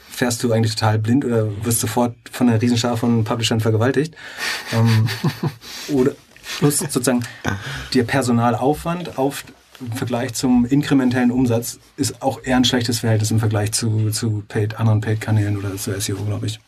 fährst 0.10 0.44
du 0.44 0.52
eigentlich 0.54 0.76
total 0.76 1.00
blind 1.00 1.26
oder 1.26 1.50
wirst 1.66 1.82
sofort 1.82 2.16
von 2.32 2.48
einer 2.48 2.62
Riesenschar 2.62 2.98
von 2.98 3.24
Publishern 3.24 3.60
vergewaltigt. 3.60 4.16
Ähm, 4.72 5.10
oder 5.94 6.14
plus 6.60 6.80
sozusagen 6.80 7.24
der 7.94 8.04
Personalaufwand 8.04 9.18
auf 9.18 9.44
im 9.80 9.92
Vergleich 9.92 10.34
zum 10.34 10.66
inkrementellen 10.66 11.32
Umsatz 11.32 11.80
ist 11.98 12.22
auch 12.22 12.40
eher 12.44 12.58
ein 12.58 12.66
schlechtes 12.66 13.00
Verhältnis 13.00 13.32
im 13.32 13.40
Vergleich 13.40 13.72
zu, 13.72 14.12
zu 14.12 14.44
paid, 14.48 14.80
anderen 14.80 15.02
Paid-Kanälen 15.02 15.58
oder 15.58 15.76
zu 15.76 16.00
SEO, 16.00 16.24
glaube 16.24 16.46
ich. 16.46 16.60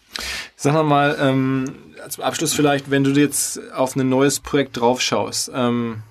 Sag 0.55 0.73
noch 0.73 0.83
mal, 0.83 1.15
ähm, 1.19 1.75
zum 2.09 2.23
Abschluss 2.23 2.53
vielleicht, 2.53 2.91
wenn 2.91 3.03
du 3.03 3.11
jetzt 3.11 3.59
auf 3.73 3.95
ein 3.95 4.09
neues 4.09 4.39
Projekt 4.39 4.77
draufschaust, 4.77 5.51
ähm, 5.53 6.03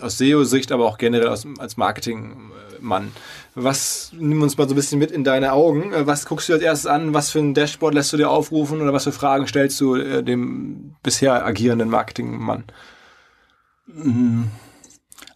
aus 0.00 0.18
SEO-Sicht, 0.18 0.72
aber 0.72 0.86
auch 0.86 0.98
generell 0.98 1.28
aus, 1.28 1.46
als 1.58 1.76
Marketingmann, 1.76 3.12
was, 3.54 4.12
nimm 4.18 4.42
uns 4.42 4.56
mal 4.58 4.68
so 4.68 4.74
ein 4.74 4.76
bisschen 4.76 4.98
mit 4.98 5.10
in 5.10 5.24
deine 5.24 5.52
Augen, 5.52 5.92
Äh, 5.92 6.06
was 6.06 6.26
guckst 6.26 6.48
du 6.48 6.54
als 6.54 6.62
erstes 6.62 6.86
an, 6.86 7.14
was 7.14 7.30
für 7.30 7.38
ein 7.38 7.54
Dashboard 7.54 7.94
lässt 7.94 8.12
du 8.12 8.16
dir 8.16 8.30
aufrufen 8.30 8.80
oder 8.80 8.92
was 8.92 9.04
für 9.04 9.12
Fragen 9.12 9.46
stellst 9.46 9.80
du 9.80 9.94
äh, 9.96 10.22
dem 10.22 10.96
bisher 11.02 11.44
agierenden 11.44 11.88
Marketingmann? 11.88 12.64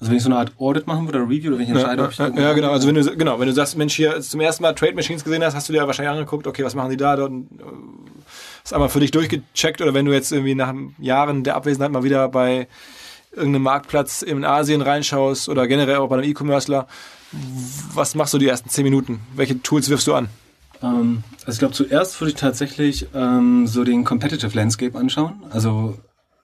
Also 0.01 0.11
wenn 0.11 0.17
ich 0.17 0.23
so 0.23 0.29
eine 0.29 0.39
Art 0.39 0.53
Audit 0.59 0.87
machen 0.87 1.07
würde 1.07 1.19
oder 1.19 1.29
Review 1.29 1.49
oder 1.51 1.59
wenn 1.59 1.65
ich 1.65 1.71
entscheide, 1.71 2.05
ob 2.05 2.13
ich 2.13 2.19
ja, 2.19 2.29
ja, 2.29 2.53
genau. 2.53 2.71
Also 2.71 2.89
wenn 2.89 2.95
du 2.95 3.17
genau, 3.17 3.39
wenn 3.41 3.49
du 3.49 3.53
sagst, 3.53 3.77
Mensch, 3.77 3.95
hier 3.95 4.21
zum 4.21 4.41
ersten 4.41 4.63
Mal 4.63 4.75
Trade 4.75 4.95
Machines 4.95 5.25
gesehen 5.25 5.45
hast, 5.45 5.55
hast 5.55 5.69
du 5.69 5.73
dir 5.73 5.87
wahrscheinlich 5.87 6.13
angeguckt, 6.13 6.47
okay, 6.47 6.65
was 6.65 6.75
machen 6.75 6.91
die 6.91 6.97
da? 6.97 7.17
Dort, 7.17 7.33
äh, 7.33 7.35
ist 8.65 8.73
einmal 8.73 8.89
für 8.89 9.01
dich 9.01 9.11
durchgecheckt 9.11 9.81
oder 9.81 9.95
wenn 9.95 10.07
du 10.07 10.13
jetzt 10.13 10.33
irgendwie 10.33 10.55
nach 10.55 10.73
Jahren 10.99 11.45
der 11.45 11.57
Abwesenheit 11.57 11.91
mal 11.91 12.05
wieder 12.05 12.29
bei 12.29 12.69
irgendeinem 13.33 13.63
Marktplatz 13.63 14.23
in 14.23 14.45
Asien 14.45 14.83
reinschaust 14.83 15.49
oder 15.49 15.67
generell 15.67 15.97
auch 15.97 16.09
bei 16.09 16.17
einem 16.17 16.31
E-Commercer, 16.31 16.87
was 17.95 18.15
machst 18.15 18.35
du 18.35 18.39
die 18.39 18.49
ersten 18.49 18.71
zehn 18.71 18.85
Minuten? 18.85 19.21
Welche 19.35 19.61
Tools 19.63 19.89
wirfst 19.89 20.07
du 20.07 20.15
an? 20.15 20.29
Ähm, 20.83 21.23
also 21.41 21.53
ich 21.53 21.59
glaube, 21.59 21.75
zuerst 21.75 22.21
würde 22.21 22.31
ich 22.31 22.37
tatsächlich 22.37 23.07
ähm, 23.15 23.67
so 23.67 23.85
den 23.85 24.05
Competitive 24.05 24.55
Landscape 24.57 24.97
anschauen. 24.97 25.43
Also 25.51 25.99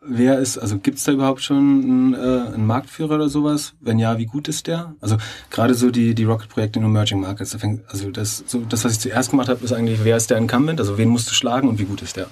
wer 0.07 0.38
ist, 0.38 0.59
also 0.59 0.79
gibt 0.79 0.99
es 0.99 1.05
da 1.05 1.12
überhaupt 1.12 1.42
schon 1.42 1.57
einen, 1.57 2.14
äh, 2.14 2.53
einen 2.55 2.66
Marktführer 2.66 3.14
oder 3.14 3.29
sowas? 3.29 3.75
Wenn 3.81 3.99
ja, 3.99 4.18
wie 4.18 4.27
gut 4.27 4.49
ist 4.49 4.66
der? 4.66 4.94
Also 5.01 5.16
gerade 5.51 5.75
so 5.75 5.90
die, 5.90 6.14
die 6.14 6.25
Rocket-Projekte 6.25 6.79
in 6.79 6.85
Emerging 6.85 7.20
Markets, 7.20 7.51
da 7.51 7.59
fängt, 7.59 7.83
also 7.88 8.11
das, 8.11 8.44
so, 8.47 8.61
das, 8.61 8.85
was 8.85 8.92
ich 8.92 9.01
zuerst 9.01 9.31
gemacht 9.31 9.49
habe, 9.49 9.64
ist 9.64 9.73
eigentlich, 9.73 10.01
wer 10.05 10.16
ist 10.16 10.31
der 10.31 10.38
Incumbent? 10.38 10.81
Also 10.81 10.99
wen 10.99 11.09
musst 11.09 11.31
du 11.31 11.35
schlagen 11.35 11.68
und 11.68 11.79
wie 11.79 11.85
gut 11.85 12.03
ist 12.03 12.16
der? 12.16 12.29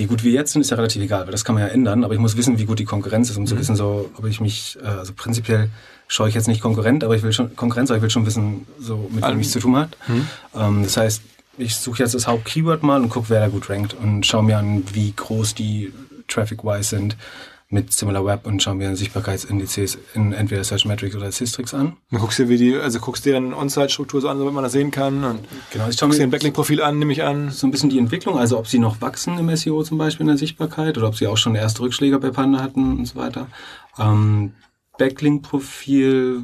Wie 0.00 0.06
gut 0.06 0.24
wir 0.24 0.32
jetzt 0.32 0.52
sind, 0.52 0.62
ist 0.62 0.70
ja 0.70 0.76
relativ 0.78 1.02
egal, 1.02 1.26
weil 1.26 1.32
das 1.32 1.44
kann 1.44 1.54
man 1.54 1.62
ja 1.62 1.68
ändern, 1.68 2.04
aber 2.04 2.14
ich 2.14 2.20
muss 2.20 2.34
wissen, 2.34 2.58
wie 2.58 2.64
gut 2.64 2.78
die 2.78 2.86
Konkurrenz 2.86 3.28
ist, 3.28 3.36
um 3.36 3.46
zu 3.46 3.58
wissen, 3.58 3.76
so, 3.76 4.10
ob 4.16 4.24
ich 4.24 4.40
mich, 4.40 4.78
äh, 4.82 4.86
also 4.86 5.12
prinzipiell 5.14 5.68
schaue 6.08 6.30
ich 6.30 6.34
jetzt 6.34 6.48
nicht 6.48 6.62
Konkurrent, 6.62 7.04
aber 7.04 7.14
ich 7.16 7.22
will 7.22 7.34
schon, 7.34 7.54
Konkurrenz, 7.54 7.90
aber 7.90 7.98
ich 7.98 8.02
will 8.02 8.08
schon 8.08 8.24
wissen, 8.24 8.66
so, 8.78 9.10
mit 9.12 9.22
wem 9.22 9.38
ich 9.40 9.48
es 9.48 9.52
zu 9.52 9.60
tun 9.60 9.76
hat. 9.76 9.98
Ähm, 10.58 10.84
das 10.84 10.96
heißt, 10.96 11.20
ich 11.58 11.76
suche 11.76 12.02
jetzt 12.02 12.14
das 12.14 12.26
Hauptkeyword 12.26 12.82
mal 12.82 13.02
und 13.02 13.10
gucke, 13.10 13.28
wer 13.28 13.40
da 13.40 13.48
gut 13.48 13.68
rankt 13.68 13.92
und 13.92 14.24
schaue 14.24 14.42
mir 14.42 14.56
an, 14.56 14.84
wie 14.94 15.12
groß 15.14 15.54
die 15.54 15.92
Traffic-wise 16.28 16.88
sind 16.88 17.18
mit 17.70 17.92
SimilarWeb 17.92 18.46
und 18.46 18.62
schaue 18.62 18.74
mir 18.74 18.96
Sichtbarkeitsindizes 18.96 19.96
in 20.14 20.32
entweder 20.32 20.64
Searchmetrics 20.64 21.14
oder 21.14 21.30
Systrix 21.30 21.72
an. 21.72 21.96
Dann 22.10 22.20
guckst 22.20 22.40
du 22.40 22.42
dir, 22.42 22.48
wie 22.48 22.56
die, 22.58 22.76
also 22.76 22.98
guckst 22.98 23.24
dir 23.24 23.30
deren 23.30 23.54
On-Site-Struktur 23.54 24.20
so 24.20 24.28
an, 24.28 24.38
damit 24.38 24.52
man 24.52 24.64
das 24.64 24.72
sehen 24.72 24.90
kann. 24.90 25.22
Und 25.22 25.40
Genau, 25.70 25.88
ich 25.88 25.96
schaue 25.96 26.08
mir 26.08 26.20
ein 26.20 26.30
Backlink-Profil 26.30 26.82
an, 26.82 26.98
nehme 26.98 27.12
ich 27.12 27.22
an. 27.22 27.50
so 27.50 27.66
ein 27.66 27.70
bisschen 27.70 27.88
die 27.88 27.98
Entwicklung, 27.98 28.36
also 28.38 28.58
ob 28.58 28.66
sie 28.66 28.80
noch 28.80 29.00
wachsen 29.00 29.38
im 29.38 29.54
SEO 29.54 29.84
zum 29.84 29.98
Beispiel 29.98 30.24
in 30.24 30.28
der 30.28 30.36
Sichtbarkeit 30.36 30.98
oder 30.98 31.06
ob 31.06 31.16
sie 31.16 31.28
auch 31.28 31.36
schon 31.36 31.54
erste 31.54 31.82
Rückschläge 31.82 32.18
bei 32.18 32.30
Panda 32.30 32.60
hatten 32.60 32.98
und 32.98 33.06
so 33.06 33.14
weiter. 33.14 33.46
Ähm, 33.98 34.52
Backlink-Profil 34.98 36.42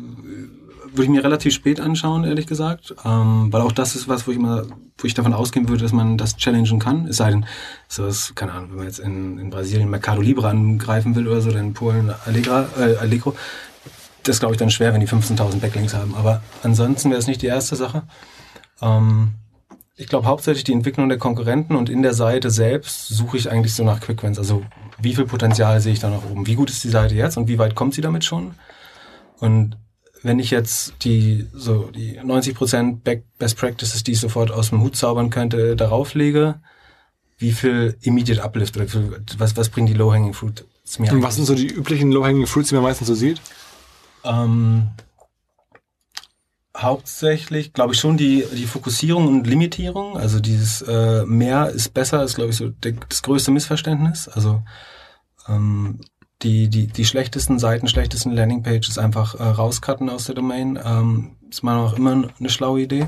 würde 0.90 1.04
ich 1.04 1.08
mir 1.08 1.24
relativ 1.24 1.54
spät 1.54 1.80
anschauen, 1.80 2.24
ehrlich 2.24 2.46
gesagt, 2.46 2.94
ähm, 3.04 3.52
weil 3.52 3.62
auch 3.62 3.72
das 3.72 3.94
ist 3.96 4.08
was, 4.08 4.26
wo 4.26 4.30
ich 4.30 4.36
immer, 4.36 4.64
wo 4.98 5.06
ich 5.06 5.14
davon 5.14 5.32
ausgehen 5.32 5.68
würde, 5.68 5.82
dass 5.82 5.92
man 5.92 6.18
das 6.18 6.36
challengen 6.36 6.78
kann. 6.78 7.06
Es 7.06 7.18
sei 7.18 7.30
denn, 7.30 7.46
sowas, 7.88 8.32
keine 8.34 8.52
Ahnung, 8.52 8.70
wenn 8.70 8.76
man 8.76 8.86
jetzt 8.86 8.98
in, 8.98 9.38
in 9.38 9.50
Brasilien 9.50 9.90
Mercado 9.90 10.20
Libre 10.20 10.48
angreifen 10.48 11.14
will 11.14 11.28
oder 11.28 11.40
so, 11.40 11.50
dann 11.50 11.66
in 11.66 11.74
Polen 11.74 12.12
Allegra, 12.24 12.68
äh, 12.78 12.96
Allegro. 12.96 13.34
Das 14.22 14.40
glaube 14.40 14.54
ich 14.54 14.58
dann 14.58 14.70
schwer, 14.70 14.92
wenn 14.92 15.00
die 15.00 15.08
15.000 15.08 15.60
Backlinks 15.60 15.94
haben. 15.94 16.14
Aber 16.14 16.42
ansonsten 16.62 17.10
wäre 17.10 17.20
es 17.20 17.26
nicht 17.26 17.42
die 17.42 17.46
erste 17.46 17.76
Sache. 17.76 18.02
Ähm, 18.82 19.34
ich 19.96 20.08
glaube 20.08 20.26
hauptsächlich 20.26 20.64
die 20.64 20.72
Entwicklung 20.72 21.08
der 21.08 21.18
Konkurrenten 21.18 21.74
und 21.74 21.88
in 21.88 22.02
der 22.02 22.12
Seite 22.12 22.50
selbst 22.50 23.08
suche 23.08 23.38
ich 23.38 23.50
eigentlich 23.50 23.74
so 23.74 23.82
nach 23.82 24.00
Quickwins. 24.00 24.38
Also 24.38 24.62
wie 25.00 25.14
viel 25.14 25.24
Potenzial 25.24 25.80
sehe 25.80 25.92
ich 25.92 26.00
da 26.00 26.10
nach 26.10 26.24
oben? 26.30 26.46
Wie 26.46 26.54
gut 26.54 26.70
ist 26.70 26.84
die 26.84 26.90
Seite 26.90 27.14
jetzt 27.14 27.36
und 27.36 27.48
wie 27.48 27.58
weit 27.58 27.74
kommt 27.74 27.94
sie 27.94 28.02
damit 28.02 28.24
schon? 28.24 28.54
Und 29.38 29.76
wenn 30.22 30.38
ich 30.38 30.50
jetzt 30.50 30.94
die 31.02 31.46
so 31.52 31.90
die 31.94 32.20
90% 32.20 33.02
Back 33.02 33.24
Best 33.38 33.56
Practices, 33.56 34.02
die 34.02 34.12
ich 34.12 34.20
sofort 34.20 34.50
aus 34.50 34.70
dem 34.70 34.82
Hut 34.82 34.96
zaubern 34.96 35.30
könnte, 35.30 35.76
darauf 35.76 36.14
lege, 36.14 36.60
wie 37.38 37.52
viel 37.52 37.96
Immediate 38.00 38.42
Uplift 38.42 38.76
oder 38.76 38.86
viel, 38.86 39.22
was, 39.38 39.56
was 39.56 39.68
bringt 39.68 39.88
die 39.88 39.94
Low-Hanging 39.94 40.32
Fruit 40.32 40.64
zu 40.84 41.02
mir? 41.02 41.12
Und 41.12 41.22
was 41.22 41.36
sind 41.36 41.44
so 41.44 41.54
die 41.54 41.66
üblichen 41.66 42.10
Low-Hanging 42.10 42.46
Fruits, 42.46 42.70
die 42.70 42.74
man 42.74 42.84
meistens 42.84 43.08
so 43.08 43.14
sieht? 43.14 43.40
Ähm, 44.24 44.88
hauptsächlich, 46.76 47.72
glaube 47.72 47.94
ich, 47.94 48.00
schon 48.00 48.16
die, 48.16 48.44
die 48.52 48.66
Fokussierung 48.66 49.26
und 49.26 49.46
Limitierung. 49.46 50.16
Also 50.16 50.40
dieses 50.40 50.82
äh, 50.82 51.24
mehr 51.26 51.70
ist 51.70 51.94
besser, 51.94 52.22
ist, 52.22 52.36
glaube 52.36 52.50
ich, 52.50 52.56
so 52.56 52.68
der, 52.68 52.92
das 53.08 53.22
größte 53.22 53.50
Missverständnis. 53.50 54.28
Also 54.28 54.62
ähm, 55.48 56.00
die, 56.42 56.68
die, 56.68 56.86
die 56.86 57.04
schlechtesten 57.04 57.58
Seiten, 57.58 57.88
schlechtesten 57.88 58.32
Landingpages 58.32 58.98
einfach 58.98 59.34
äh, 59.34 59.42
rauscutten 59.42 60.10
aus 60.10 60.26
der 60.26 60.34
Domain. 60.34 60.78
Ähm, 60.82 61.36
ist 61.50 61.62
meiner 61.62 61.84
nach 61.84 61.96
immer 61.96 62.28
eine 62.38 62.50
schlaue 62.50 62.82
Idee. 62.82 63.06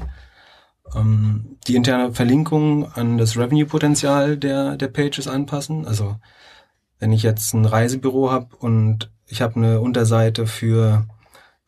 Ähm, 0.94 1.58
die 1.66 1.76
interne 1.76 2.12
Verlinkung 2.12 2.90
an 2.92 3.18
das 3.18 3.36
Revenue-Potenzial 3.36 4.36
der, 4.36 4.76
der 4.76 4.88
Pages 4.88 5.28
anpassen. 5.28 5.86
Also 5.86 6.16
wenn 6.98 7.12
ich 7.12 7.22
jetzt 7.22 7.52
ein 7.54 7.66
Reisebüro 7.66 8.30
habe 8.30 8.56
und 8.56 9.10
ich 9.26 9.42
habe 9.42 9.56
eine 9.56 9.80
Unterseite 9.80 10.46
für 10.46 11.06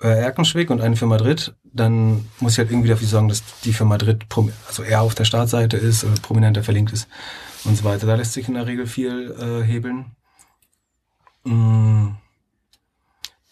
äh, 0.03 0.09
Erkenschwick 0.09 0.71
und 0.71 0.81
eine 0.81 0.97
für 0.97 1.07
Madrid, 1.07 1.55
dann 1.63 2.27
muss 2.41 2.53
ich 2.53 2.59
halt 2.59 2.71
irgendwie 2.71 2.89
dafür 2.89 3.07
sorgen, 3.07 3.29
dass 3.29 3.43
die 3.61 3.73
für 3.73 3.85
Madrid 3.85 4.25
also 4.67 4.83
eher 4.83 5.03
auf 5.03 5.15
der 5.15 5.25
Startseite 5.25 5.77
ist 5.77 6.05
oder 6.05 6.15
prominenter 6.23 6.63
verlinkt 6.63 6.93
ist 6.93 7.07
und 7.65 7.77
so 7.77 7.85
weiter. 7.85 8.07
Da 8.07 8.15
lässt 8.15 8.33
sich 8.33 8.49
in 8.49 8.55
der 8.55 8.67
Regel 8.67 8.87
viel 8.87 9.37
äh, 9.39 9.63
hebeln. 9.63 10.17
Mm. 11.45 12.09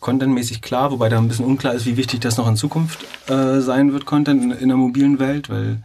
Contentmäßig 0.01 0.63
klar, 0.63 0.93
wobei 0.93 1.09
da 1.09 1.19
ein 1.19 1.27
bisschen 1.27 1.45
unklar 1.45 1.75
ist, 1.75 1.85
wie 1.85 1.97
wichtig 1.97 2.21
das 2.21 2.37
noch 2.37 2.49
in 2.49 2.57
Zukunft 2.57 3.05
äh, 3.29 3.61
sein 3.61 3.93
wird, 3.93 4.07
Content 4.07 4.43
in, 4.43 4.51
in 4.53 4.69
der 4.69 4.77
mobilen 4.77 5.19
Welt, 5.19 5.51
weil 5.51 5.83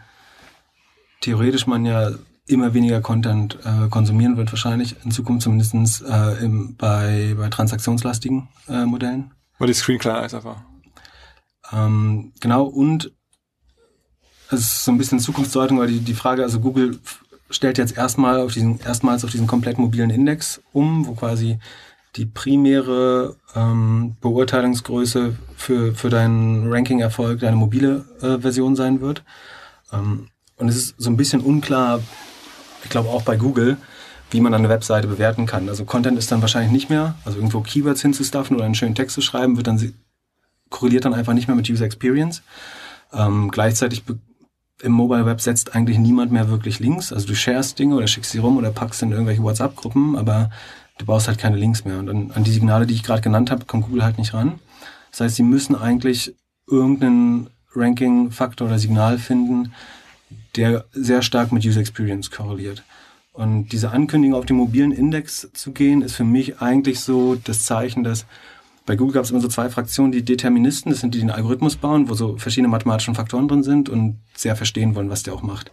theoretisch 1.21 1.65
man 1.65 1.83
ja 1.83 2.11
immer 2.45 2.73
weniger 2.73 3.01
Content 3.01 3.57
äh, 3.63 3.87
konsumieren 3.89 4.37
wird, 4.37 4.51
wahrscheinlich 4.51 4.95
in 5.03 5.11
Zukunft 5.11 5.43
zumindest 5.43 6.03
äh, 6.03 6.43
im, 6.43 6.75
bei, 6.75 7.35
bei 7.37 7.49
transaktionslastigen 7.49 8.49
äh, 8.67 8.85
Modellen. 8.85 9.31
Weil 9.57 9.67
die 9.67 9.73
Screen 9.73 9.99
kleiner 9.99 10.25
ist 10.25 10.35
einfach. 10.35 10.57
Ähm, 11.71 12.33
genau, 12.39 12.65
und 12.65 13.11
es 14.51 14.59
ist 14.59 14.85
so 14.85 14.91
ein 14.91 14.97
bisschen 14.97 15.19
Zukunftsdeutung, 15.19 15.79
weil 15.79 15.87
die, 15.87 15.99
die 15.99 16.13
Frage, 16.13 16.43
also 16.43 16.59
Google 16.59 16.99
stellt 17.49 17.77
jetzt 17.77 17.97
erstmal 17.97 18.41
auf 18.41 18.53
diesen, 18.53 18.79
erstmals 18.79 19.23
auf 19.23 19.31
diesen 19.31 19.47
komplett 19.47 19.77
mobilen 19.77 20.09
Index 20.09 20.61
um, 20.73 21.07
wo 21.07 21.13
quasi 21.13 21.59
die 22.15 22.25
primäre 22.25 23.35
ähm, 23.55 24.15
Beurteilungsgröße 24.21 25.35
für, 25.55 25.95
für 25.95 26.09
deinen 26.09 26.71
Ranking-Erfolg 26.71 27.39
deine 27.39 27.55
mobile 27.55 28.05
äh, 28.21 28.39
Version 28.39 28.75
sein 28.75 29.01
wird. 29.01 29.23
Ähm, 29.91 30.27
und 30.57 30.67
es 30.67 30.75
ist 30.75 30.95
so 30.97 31.09
ein 31.09 31.17
bisschen 31.17 31.41
unklar, 31.41 32.01
ich 32.83 32.89
glaube 32.89 33.09
auch 33.09 33.23
bei 33.23 33.35
Google, 33.35 33.77
wie 34.29 34.41
man 34.41 34.53
eine 34.53 34.69
Webseite 34.69 35.07
bewerten 35.07 35.45
kann. 35.45 35.69
Also 35.69 35.85
Content 35.85 36.17
ist 36.17 36.31
dann 36.31 36.41
wahrscheinlich 36.41 36.71
nicht 36.71 36.89
mehr, 36.89 37.15
also 37.25 37.37
irgendwo 37.37 37.61
Keywords 37.61 38.01
hinzustuffen 38.01 38.55
oder 38.55 38.65
einen 38.65 38.75
schönen 38.75 38.95
Text 38.95 39.15
zu 39.15 39.21
schreiben, 39.21 39.57
wird 39.57 39.67
dann 39.67 39.93
korreliert 40.69 41.05
dann 41.05 41.13
einfach 41.13 41.33
nicht 41.33 41.47
mehr 41.47 41.55
mit 41.55 41.69
User 41.69 41.85
Experience. 41.85 42.41
Ähm, 43.11 43.49
gleichzeitig 43.51 44.03
im 44.81 44.91
Mobile 44.91 45.25
Web 45.25 45.39
setzt 45.39 45.75
eigentlich 45.75 45.97
niemand 45.97 46.31
mehr 46.31 46.49
wirklich 46.49 46.79
Links. 46.79 47.13
Also 47.13 47.27
du 47.27 47.35
sharest 47.35 47.77
Dinge 47.79 47.95
oder 47.95 48.07
schickst 48.07 48.31
sie 48.31 48.39
rum 48.39 48.57
oder 48.57 48.71
packst 48.71 49.01
in 49.01 49.11
irgendwelche 49.11 49.43
WhatsApp-Gruppen, 49.43 50.17
aber 50.17 50.49
du 50.97 51.05
baust 51.05 51.27
halt 51.27 51.39
keine 51.39 51.57
Links 51.57 51.85
mehr. 51.85 51.99
Und 51.99 52.09
an, 52.09 52.31
an 52.31 52.43
die 52.43 52.51
Signale, 52.51 52.85
die 52.85 52.93
ich 52.93 53.03
gerade 53.03 53.21
genannt 53.21 53.51
habe, 53.51 53.65
kommt 53.65 53.85
Google 53.85 54.03
halt 54.03 54.17
nicht 54.17 54.33
ran. 54.33 54.59
Das 55.11 55.21
heißt, 55.21 55.35
sie 55.35 55.43
müssen 55.43 55.75
eigentlich 55.75 56.35
irgendeinen 56.67 57.49
Ranking-Faktor 57.75 58.67
oder 58.67 58.79
Signal 58.79 59.17
finden, 59.17 59.73
der 60.55 60.85
sehr 60.91 61.21
stark 61.21 61.51
mit 61.51 61.65
User 61.65 61.79
Experience 61.79 62.31
korreliert. 62.31 62.83
Und 63.33 63.69
diese 63.69 63.91
Ankündigung 63.91 64.37
auf 64.37 64.45
den 64.45 64.57
mobilen 64.57 64.91
Index 64.91 65.49
zu 65.53 65.71
gehen, 65.71 66.03
ist 66.03 66.15
für 66.15 66.23
mich 66.23 66.61
eigentlich 66.61 66.99
so 66.99 67.35
das 67.35 67.65
Zeichen, 67.65 68.03
dass 68.03 68.25
bei 68.85 68.95
Google 68.95 69.13
gab 69.13 69.23
es 69.23 69.31
immer 69.31 69.39
so 69.39 69.47
zwei 69.47 69.69
Fraktionen, 69.69 70.11
die 70.11 70.23
Deterministen, 70.23 70.91
das 70.91 70.99
sind 70.99 71.15
die, 71.15 71.19
die 71.19 71.25
den 71.25 71.31
Algorithmus 71.31 71.77
bauen, 71.77 72.09
wo 72.09 72.13
so 72.13 72.37
verschiedene 72.37 72.67
mathematische 72.67 73.13
Faktoren 73.15 73.47
drin 73.47 73.63
sind 73.63 73.89
und 73.89 74.19
sehr 74.35 74.55
verstehen 74.55 74.93
wollen, 74.95 75.09
was 75.09 75.23
der 75.23 75.33
auch 75.33 75.41
macht. 75.41 75.71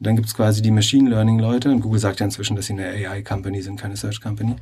Dann 0.00 0.16
gibt 0.16 0.28
es 0.28 0.34
quasi 0.34 0.62
die 0.62 0.70
Machine 0.70 1.10
Learning 1.10 1.38
Leute, 1.38 1.70
und 1.70 1.80
Google 1.80 2.00
sagt 2.00 2.20
ja 2.20 2.26
inzwischen, 2.26 2.56
dass 2.56 2.66
sie 2.66 2.72
eine 2.72 2.86
AI-Company 2.86 3.60
sind, 3.60 3.78
keine 3.78 3.96
Search 3.96 4.20
Company. 4.20 4.56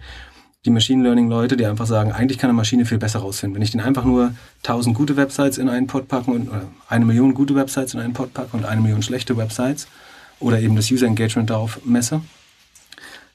Die 0.65 0.71
Machine 0.71 1.05
Learning 1.05 1.29
Leute, 1.29 1.57
die 1.57 1.65
einfach 1.65 1.87
sagen, 1.87 2.11
eigentlich 2.11 2.39
kann 2.39 2.51
eine 2.51 2.57
Maschine 2.57 2.85
viel 2.85 2.99
besser 2.99 3.21
rausfinden. 3.21 3.55
Wenn 3.55 3.63
ich 3.63 3.71
den 3.71 3.81
einfach 3.81 4.05
nur 4.05 4.35
tausend 4.65 4.97
gute 4.97 5.17
Websites 5.17 5.57
in 5.57 5.69
einen 5.69 5.87
Pod 5.87 6.09
packen 6.09 6.33
und 6.33 6.49
oder 6.49 6.67
eine 6.89 7.05
Million 7.05 7.35
gute 7.35 7.55
Websites 7.55 7.95
in 7.95 8.01
einen 8.01 8.13
Pod 8.13 8.35
packen 8.35 8.59
und 8.59 8.65
eine 8.65 8.81
Million 8.81 9.01
schlechte 9.03 9.37
Websites 9.37 9.87
oder 10.41 10.61
eben 10.61 10.75
das 10.75 10.91
User 10.91 11.07
Engagement 11.07 11.51
darauf 11.51 11.81
messe, 11.85 12.21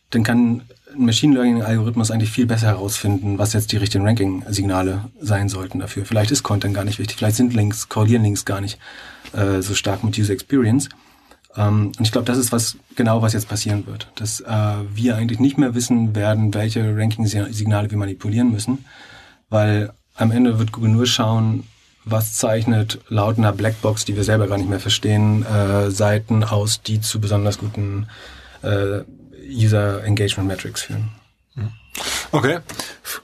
dann 0.10 0.24
kann 0.24 0.62
ein 0.94 1.06
Machine 1.06 1.34
Learning-Algorithmus 1.36 2.12
eigentlich 2.12 2.30
viel 2.30 2.46
besser 2.46 2.68
herausfinden, 2.68 3.38
was 3.38 3.54
jetzt 3.54 3.72
die 3.72 3.78
richtigen 3.78 4.06
Ranking-Signale 4.06 5.06
sein 5.20 5.48
sollten 5.48 5.80
dafür. 5.80 6.06
Vielleicht 6.06 6.32
ist 6.32 6.44
Content 6.44 6.76
gar 6.76 6.84
nicht 6.84 7.00
wichtig, 7.00 7.18
vielleicht 7.18 7.38
sind 7.38 7.54
Links, 7.54 7.88
korrelieren 7.88 8.24
Links 8.24 8.44
gar 8.44 8.60
nicht 8.60 8.78
äh, 9.32 9.62
so 9.62 9.74
stark 9.74 10.04
mit 10.04 10.20
User 10.20 10.34
Experience. 10.34 10.90
Ähm, 11.56 11.92
und 11.98 12.02
ich 12.02 12.12
glaube, 12.12 12.26
das 12.26 12.38
ist 12.38 12.52
was 12.52 12.78
genau, 12.96 13.22
was 13.22 13.34
jetzt 13.34 13.50
passieren 13.50 13.86
wird, 13.86 14.08
dass 14.16 14.40
äh, 14.42 14.76
wir 14.94 15.16
eigentlich 15.16 15.40
nicht 15.40 15.58
mehr 15.58 15.76
wissen 15.76 16.16
werden, 16.16 16.54
welche 16.54 16.96
Ranking-Signale 16.96 17.92
wir 17.92 17.98
manipulieren 17.98 18.52
müssen, 18.52 18.86
weil 19.50 19.92
am 20.16 20.32
Ende 20.32 20.60
wird 20.60 20.72
Google 20.72 20.92
nur 20.92 21.06
schauen, 21.06 21.64
was 22.06 22.34
zeichnet 22.34 23.00
laut 23.08 23.38
einer 23.38 23.54
Blackbox, 23.54 24.06
die 24.06 24.16
wir 24.16 24.24
selber 24.24 24.48
gar 24.48 24.58
nicht 24.58 24.70
mehr 24.70 24.80
verstehen, 24.80 25.46
äh, 25.46 25.90
Seiten 25.90 26.44
aus, 26.44 26.82
die 26.82 27.00
zu 27.00 27.22
besonders 27.22 27.58
guten 27.58 28.08
äh, 28.62 29.02
User 29.50 30.04
Engagement 30.04 30.48
Metrics 30.48 30.84
führen. 30.84 31.12
Okay. 32.32 32.60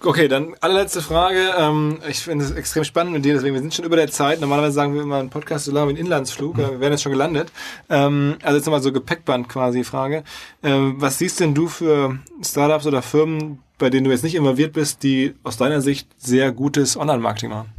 Okay, 0.04 0.28
dann 0.28 0.56
allerletzte 0.62 1.02
Frage. 1.02 1.54
Ähm, 1.58 2.00
ich 2.08 2.20
finde 2.20 2.46
es 2.46 2.52
extrem 2.52 2.84
spannend 2.84 3.12
mit 3.13 3.26
dir, 3.26 3.34
deswegen 3.34 3.56
wir 3.56 3.62
sind 3.62 3.74
schon 3.74 3.86
über 3.86 3.96
der 3.96 4.12
Zeit. 4.12 4.39
Normalerweise 4.39 4.74
sagen 4.74 4.94
wir 4.94 5.02
immer 5.02 5.18
ein 5.18 5.32
Podcast 5.32 5.65
so 5.65 5.72
lange 5.72 5.88
wie 5.88 5.94
ein 5.96 6.06
Inlandsflug. 6.06 6.56
Mhm. 6.56 6.60
Wir 6.60 6.80
werden 6.80 6.94
jetzt 6.94 7.02
schon 7.02 7.12
gelandet. 7.12 7.52
Ähm, 7.89 8.38
also 8.44 8.58
jetzt 8.58 8.65
nochmal 8.65 8.84
so 8.84 8.92
Gepäckband 8.92 9.50
quasi 9.50 9.84
Frage. 9.84 10.24
Ähm, 10.62 10.96
was 11.00 11.18
siehst 11.18 11.39
denn 11.39 11.56
du 11.56 11.68
für 11.68 12.20
Startups 12.44 12.86
oder 12.86 13.02
Firmen, 13.02 13.63
bei 13.80 13.89
denen 13.89 14.04
du 14.04 14.12
jetzt 14.12 14.24
nicht 14.24 14.36
involviert 14.36 14.74
bist, 14.74 15.02
die 15.02 15.34
aus 15.44 15.58
deiner 15.58 15.82
Sicht 15.82 16.08
sehr 16.18 16.52
gutes 16.52 16.96
Online-Marketing 16.96 17.50
machen? 17.50 17.74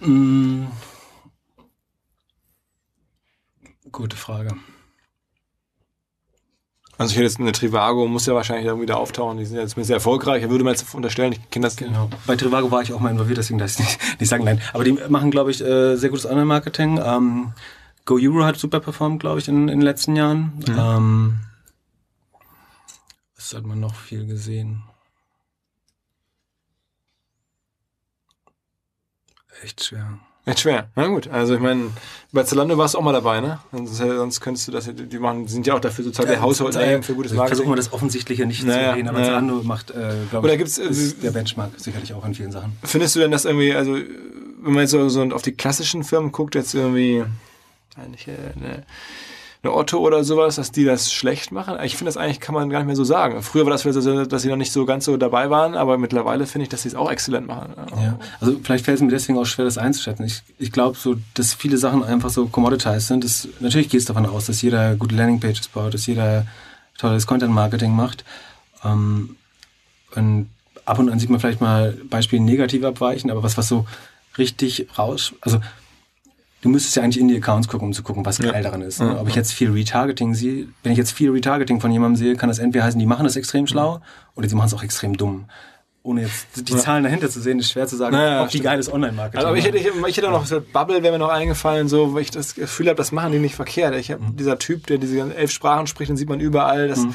Mhm. 0.00 0.66
Gute 3.92 4.16
Frage. 4.16 4.56
Also 6.98 7.12
ich 7.12 7.16
hätte 7.16 7.24
jetzt 7.24 7.40
eine 7.40 7.52
Trivago, 7.52 8.06
muss 8.06 8.26
ja 8.26 8.34
wahrscheinlich 8.34 8.66
irgendwie 8.66 8.86
da 8.86 8.94
auftauchen, 8.94 9.38
die 9.38 9.46
sind 9.46 9.56
ja 9.56 9.62
jetzt 9.62 9.74
sehr 9.74 9.96
erfolgreich. 9.96 10.42
Ich 10.42 10.50
würde 10.50 10.62
mir 10.62 10.70
jetzt 10.70 10.94
unterstellen, 10.94 11.32
ich 11.32 11.50
kenne 11.50 11.64
das. 11.64 11.76
Genau. 11.76 12.10
Bei 12.26 12.36
Trivago 12.36 12.70
war 12.70 12.82
ich 12.82 12.92
auch 12.92 13.00
mal 13.00 13.10
involviert, 13.10 13.38
deswegen 13.38 13.58
darf 13.58 13.70
ich 13.70 13.78
nicht, 13.78 13.98
nicht 14.20 14.28
sagen 14.28 14.44
nein. 14.44 14.60
Aber 14.72 14.84
die 14.84 14.92
machen, 15.08 15.30
glaube 15.30 15.50
ich, 15.50 15.62
äh, 15.62 15.96
sehr 15.96 16.10
gutes 16.10 16.26
Online-Marketing. 16.26 17.00
Ähm, 17.04 17.52
Go 18.04 18.18
Euro 18.20 18.44
hat 18.44 18.56
super 18.56 18.80
performt, 18.80 19.20
glaube 19.20 19.38
ich, 19.38 19.48
in, 19.48 19.68
in 19.68 19.78
den 19.78 19.82
letzten 19.82 20.16
Jahren. 20.16 20.52
Mhm. 20.66 20.78
Ähm, 20.78 21.40
was 23.36 23.54
hat 23.54 23.64
man 23.64 23.80
noch 23.80 23.94
viel 23.94 24.26
gesehen? 24.26 24.82
Echt 29.62 29.84
schwer. 29.84 30.18
Echt 30.44 30.60
schwer. 30.60 30.88
Na 30.96 31.06
gut, 31.06 31.28
also 31.28 31.54
ich 31.54 31.60
meine, 31.60 31.90
bei 32.32 32.42
Zalando 32.42 32.76
warst 32.76 32.94
du 32.94 32.98
auch 32.98 33.02
mal 33.02 33.12
dabei, 33.12 33.40
ne? 33.40 33.60
Sonst, 33.70 33.96
sonst 33.96 34.40
könntest 34.40 34.66
du 34.66 34.72
das, 34.72 34.90
die 34.92 35.18
machen, 35.18 35.46
sind 35.46 35.68
ja 35.68 35.74
auch 35.74 35.80
dafür 35.80 36.04
sozusagen 36.04 36.30
ja, 36.30 36.34
der 36.40 36.90
Name 36.90 37.02
für 37.04 37.14
gutes 37.14 37.32
Marketing. 37.32 37.56
Versuchen 37.56 37.72
wir 37.72 37.76
das 37.76 37.92
Offensichtliche 37.92 38.44
nicht 38.44 38.64
naja, 38.64 38.90
zu 38.90 38.96
reden, 38.96 39.08
aber 39.08 39.18
naja. 39.18 39.30
Zalando 39.30 39.62
macht, 39.62 39.92
äh, 39.92 40.14
glaube 40.30 40.50
ich, 40.50 40.58
gibt's, 40.58 40.78
ist 40.78 41.18
äh, 41.18 41.22
der 41.22 41.30
Benchmark 41.30 41.70
sicherlich 41.76 42.12
auch 42.12 42.24
in 42.24 42.34
vielen 42.34 42.50
Sachen. 42.50 42.76
Findest 42.82 43.14
du 43.14 43.20
denn 43.20 43.30
das 43.30 43.44
irgendwie, 43.44 43.72
also 43.72 43.92
wenn 43.94 44.72
man 44.72 44.80
jetzt 44.80 44.90
so, 44.90 45.08
so 45.08 45.22
auf 45.30 45.42
die 45.42 45.52
klassischen 45.52 46.02
Firmen 46.02 46.32
guckt, 46.32 46.56
jetzt 46.56 46.74
irgendwie, 46.74 47.24
eigentlich, 47.96 48.26
äh, 48.26 48.32
ne, 48.56 48.82
eine 49.62 49.74
Otto 49.74 49.98
oder 49.98 50.24
sowas, 50.24 50.56
dass 50.56 50.72
die 50.72 50.84
das 50.84 51.12
schlecht 51.12 51.52
machen. 51.52 51.76
Ich 51.84 51.96
finde 51.96 52.08
das 52.08 52.16
eigentlich, 52.16 52.40
kann 52.40 52.54
man 52.54 52.68
gar 52.68 52.80
nicht 52.80 52.88
mehr 52.88 52.96
so 52.96 53.04
sagen. 53.04 53.42
Früher 53.42 53.64
war 53.64 53.70
das 53.70 53.82
vielleicht 53.82 54.02
so, 54.02 54.24
dass 54.24 54.42
sie 54.42 54.48
noch 54.48 54.56
nicht 54.56 54.72
so 54.72 54.84
ganz 54.86 55.04
so 55.04 55.16
dabei 55.16 55.50
waren, 55.50 55.76
aber 55.76 55.98
mittlerweile 55.98 56.46
finde 56.46 56.64
ich, 56.64 56.68
dass 56.68 56.82
sie 56.82 56.88
es 56.88 56.94
auch 56.96 57.10
exzellent 57.10 57.46
machen. 57.46 57.74
Ja. 58.02 58.18
Also 58.40 58.58
vielleicht 58.62 58.84
fällt 58.84 58.96
es 58.96 59.02
mir 59.02 59.10
deswegen 59.10 59.38
auch 59.38 59.44
schwer, 59.44 59.64
das 59.64 59.78
einzuschätzen. 59.78 60.26
Ich, 60.26 60.42
ich 60.58 60.72
glaube 60.72 60.98
so, 60.98 61.14
dass 61.34 61.54
viele 61.54 61.76
Sachen 61.76 62.02
einfach 62.02 62.30
so 62.30 62.46
commoditized 62.46 63.06
sind. 63.06 63.22
Das, 63.22 63.46
natürlich 63.60 63.88
geht 63.88 64.00
es 64.00 64.06
davon 64.06 64.26
aus, 64.26 64.46
dass 64.46 64.62
jeder 64.62 64.96
gute 64.96 65.14
Landingpages 65.14 65.68
baut, 65.68 65.94
dass 65.94 66.06
jeder 66.06 66.44
tolles 66.98 67.28
Content-Marketing 67.28 67.94
macht. 67.94 68.24
Ähm, 68.84 69.36
und 70.16 70.50
ab 70.84 70.98
und 70.98 71.08
an 71.08 71.20
sieht 71.20 71.30
man 71.30 71.38
vielleicht 71.38 71.60
mal 71.60 71.96
Beispiele 72.10 72.42
negativ 72.42 72.84
abweichen, 72.84 73.30
aber 73.30 73.44
was, 73.44 73.56
was 73.56 73.68
so 73.68 73.86
richtig 74.38 74.88
raus, 74.98 75.34
also 75.40 75.60
du 76.62 76.68
müsstest 76.68 76.96
ja 76.96 77.02
eigentlich 77.02 77.18
in 77.18 77.28
die 77.28 77.36
Accounts 77.36 77.68
gucken, 77.68 77.88
um 77.88 77.92
zu 77.92 78.02
gucken, 78.02 78.24
was 78.24 78.38
geil 78.38 78.62
daran 78.62 78.80
ist. 78.80 79.00
Ne? 79.00 79.18
Ob 79.18 79.28
ich 79.28 79.34
jetzt 79.34 79.52
viel 79.52 79.70
Retargeting 79.70 80.34
sehe, 80.34 80.68
wenn 80.82 80.92
ich 80.92 80.98
jetzt 80.98 81.12
viel 81.12 81.30
Retargeting 81.30 81.80
von 81.80 81.90
jemandem 81.90 82.16
sehe, 82.16 82.36
kann 82.36 82.48
das 82.48 82.58
entweder 82.58 82.84
heißen, 82.84 82.98
die 82.98 83.06
machen 83.06 83.24
das 83.24 83.36
extrem 83.36 83.66
schlau 83.66 84.00
oder 84.34 84.48
sie 84.48 84.54
machen 84.54 84.68
es 84.68 84.74
auch 84.74 84.82
extrem 84.82 85.16
dumm. 85.16 85.46
Ohne 86.04 86.22
jetzt 86.22 86.68
die 86.68 86.76
Zahlen 86.76 87.04
dahinter 87.04 87.30
zu 87.30 87.40
sehen, 87.40 87.60
ist 87.60 87.70
schwer 87.70 87.86
zu 87.86 87.96
sagen, 87.96 88.16
naja, 88.16 88.42
ob 88.42 88.48
die 88.48 88.60
geiles 88.60 88.92
Online-Marketing 88.92 89.38
also, 89.38 89.48
aber 89.48 89.56
ich 89.56 89.64
hätte, 89.64 89.78
ich, 89.78 89.86
ich 89.86 90.16
hätte 90.16 90.26
auch 90.28 90.32
noch 90.32 90.46
so 90.46 90.60
Bubble 90.60 91.00
wäre 91.00 91.12
mir 91.12 91.18
noch 91.20 91.28
eingefallen, 91.28 91.86
so, 91.86 92.14
weil 92.14 92.22
ich 92.22 92.32
das 92.32 92.56
Gefühl 92.56 92.88
habe, 92.88 92.96
das 92.96 93.12
machen 93.12 93.30
die 93.30 93.38
nicht 93.38 93.54
verkehrt. 93.54 93.94
Ich 93.94 94.10
habe 94.10 94.22
mhm. 94.22 94.36
dieser 94.36 94.58
Typ, 94.58 94.88
der 94.88 94.98
diese 94.98 95.32
elf 95.32 95.52
Sprachen 95.52 95.86
spricht, 95.86 96.10
den 96.10 96.16
sieht 96.16 96.28
man 96.28 96.40
überall. 96.40 96.88
Das, 96.88 97.00
mhm 97.00 97.14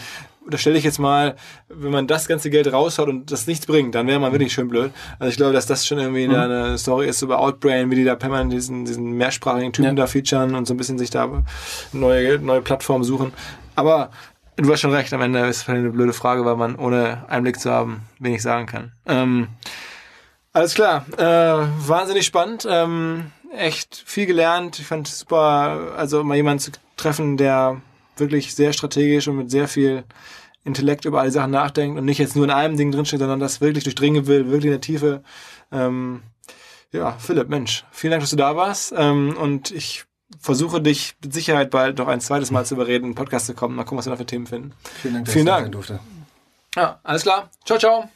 da 0.50 0.58
stelle 0.58 0.78
ich 0.78 0.84
jetzt 0.84 1.00
mal, 1.00 1.36
wenn 1.68 1.92
man 1.92 2.08
das 2.08 2.28
ganze 2.28 2.50
Geld 2.50 2.72
raushaut 2.72 3.10
und 3.10 3.32
das 3.32 3.48
nichts 3.48 3.66
bringt, 3.66 3.96
dann 3.96 4.08
wäre 4.08 4.20
man 4.20 4.32
wirklich 4.32 4.54
schön 4.54 4.68
blöd. 4.68 4.92
Also 5.20 5.30
ich 5.30 5.38
glaube, 5.38 5.54
dass 5.54 5.66
das 5.66 5.86
schon 5.86 6.00
irgendwie 6.00 6.28
mhm. 6.28 6.36
eine 6.36 6.78
Story 6.78 7.08
ist 7.08 7.22
über 7.22 7.40
Outbrain, 7.40 7.92
wie 7.92 7.96
die 7.96 8.04
da 8.04 8.16
permanent 8.16 8.54
diesen, 8.54 8.86
diesen 8.86 9.12
mehrsprachigen 9.14 9.74
Typen 9.74 9.90
ja. 9.90 9.94
da 9.94 10.08
featuren 10.08 10.56
und 10.56 10.68
so 10.68 10.74
ein 10.74 10.78
bisschen 10.78 10.98
sich 10.98 11.10
da 11.10 11.44
neue, 11.94 12.40
neue 12.40 12.62
Plattformen 12.62 13.04
suchen. 13.04 13.34
Aber 13.76 14.12
du 14.56 14.72
hast 14.72 14.82
schon 14.82 14.94
recht, 14.94 15.14
am 15.14 15.22
Ende 15.22 15.40
ist 15.48 15.64
es 15.64 15.70
eine 15.70 15.90
blöde 15.90 16.14
Frage, 16.14 16.46
weil 16.46 16.56
man 16.56 16.76
ohne 16.76 17.26
Einblick 17.28 17.60
zu 17.60 17.72
haben 17.72 18.02
wenig 18.20 18.42
sagen 18.42 18.66
kann. 18.66 18.92
Ähm, 19.06 19.48
alles 20.54 20.74
klar, 20.74 21.06
äh, 21.18 21.68
wahnsinnig 21.88 22.26
spannend. 22.26 22.68
Ähm, 22.70 23.32
echt 23.56 24.04
viel 24.06 24.26
gelernt. 24.26 24.80
Ich 24.80 24.88
fand 24.88 25.08
es 25.08 25.20
super, 25.20 25.94
also 25.96 26.24
mal 26.24 26.36
jemanden 26.36 26.60
zu 26.60 26.72
treffen, 26.96 27.38
der 27.38 27.82
wirklich 28.18 28.56
sehr 28.56 28.74
strategisch 28.74 29.28
und 29.28 29.38
mit 29.38 29.52
sehr 29.52 29.68
viel 29.68 30.04
Intellekt 30.68 31.06
über 31.06 31.22
alle 31.22 31.32
Sachen 31.32 31.52
nachdenkt 31.52 31.98
und 31.98 32.06
nicht 32.06 32.18
jetzt 32.20 32.36
nur 32.36 32.46
in 32.46 32.52
einem 32.52 32.78
Ding 32.78 32.92
drinsteht, 32.92 33.20
sondern 33.20 33.40
das 33.40 33.62
wirklich 33.62 33.84
durchdringen 33.86 34.28
will, 34.28 34.46
wirklich 34.48 34.66
in 34.66 34.72
der 34.72 34.82
Tiefe. 34.82 35.24
Ähm, 35.72 36.22
ja, 36.92 37.14
Philipp, 37.14 37.50
Mensch, 37.50 37.86
vielen 37.92 38.12
Dank, 38.12 38.22
dass 38.22 38.30
du 38.30 38.36
da 38.36 38.56
warst. 38.56 38.94
Ähm, 38.96 39.36
und 39.40 39.72
ich 39.72 40.06
versuche 40.40 40.82
dich 40.82 41.16
mit 41.24 41.34
Sicherheit 41.34 41.72
bald 41.72 41.98
noch 41.98 42.08
ein 42.08 42.22
zweites 42.22 42.52
Mal 42.52 42.66
zu 42.66 42.76
überreden, 42.76 43.06
in 43.06 43.12
den 43.12 43.16
Podcast 43.16 43.46
zu 43.48 43.54
kommen. 43.54 43.76
Mal 43.76 43.84
gucken, 43.84 43.98
was 43.98 44.06
wir 44.06 44.12
da 44.12 44.18
für 44.18 44.26
Themen 44.26 44.46
finden. 44.46 44.74
Vielen 45.02 45.14
Dank, 45.16 45.26
dass 45.26 45.34
Vielen 45.34 45.48
ich 45.48 45.52
da 45.54 45.60
Dank. 45.60 45.72
durfte. 45.72 46.00
Ja, 46.76 47.00
alles 47.04 47.24
klar. 47.24 47.50
Ciao, 47.66 47.80
ciao. 47.80 48.10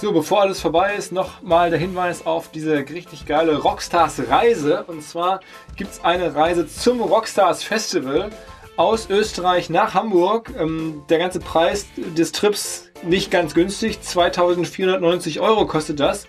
So, 0.00 0.12
bevor 0.12 0.42
alles 0.42 0.60
vorbei 0.60 0.94
ist, 0.96 1.12
nochmal 1.12 1.70
der 1.70 1.78
Hinweis 1.78 2.26
auf 2.26 2.50
diese 2.50 2.76
richtig 2.76 3.24
geile 3.24 3.56
Rockstars-Reise. 3.56 4.84
Und 4.84 5.02
zwar 5.02 5.40
gibt 5.76 5.92
es 5.92 6.04
eine 6.04 6.34
Reise 6.34 6.68
zum 6.68 7.00
Rockstars 7.00 7.62
Festival 7.64 8.30
aus 8.76 9.08
Österreich 9.10 9.70
nach 9.70 9.94
Hamburg. 9.94 10.52
Ähm, 10.58 11.02
der 11.08 11.18
ganze 11.18 11.40
Preis 11.40 11.86
des 11.96 12.32
Trips 12.32 12.90
nicht 13.02 13.30
ganz 13.30 13.54
günstig. 13.54 14.00
2490 14.00 15.40
Euro 15.40 15.66
kostet 15.66 16.00
das. 16.00 16.26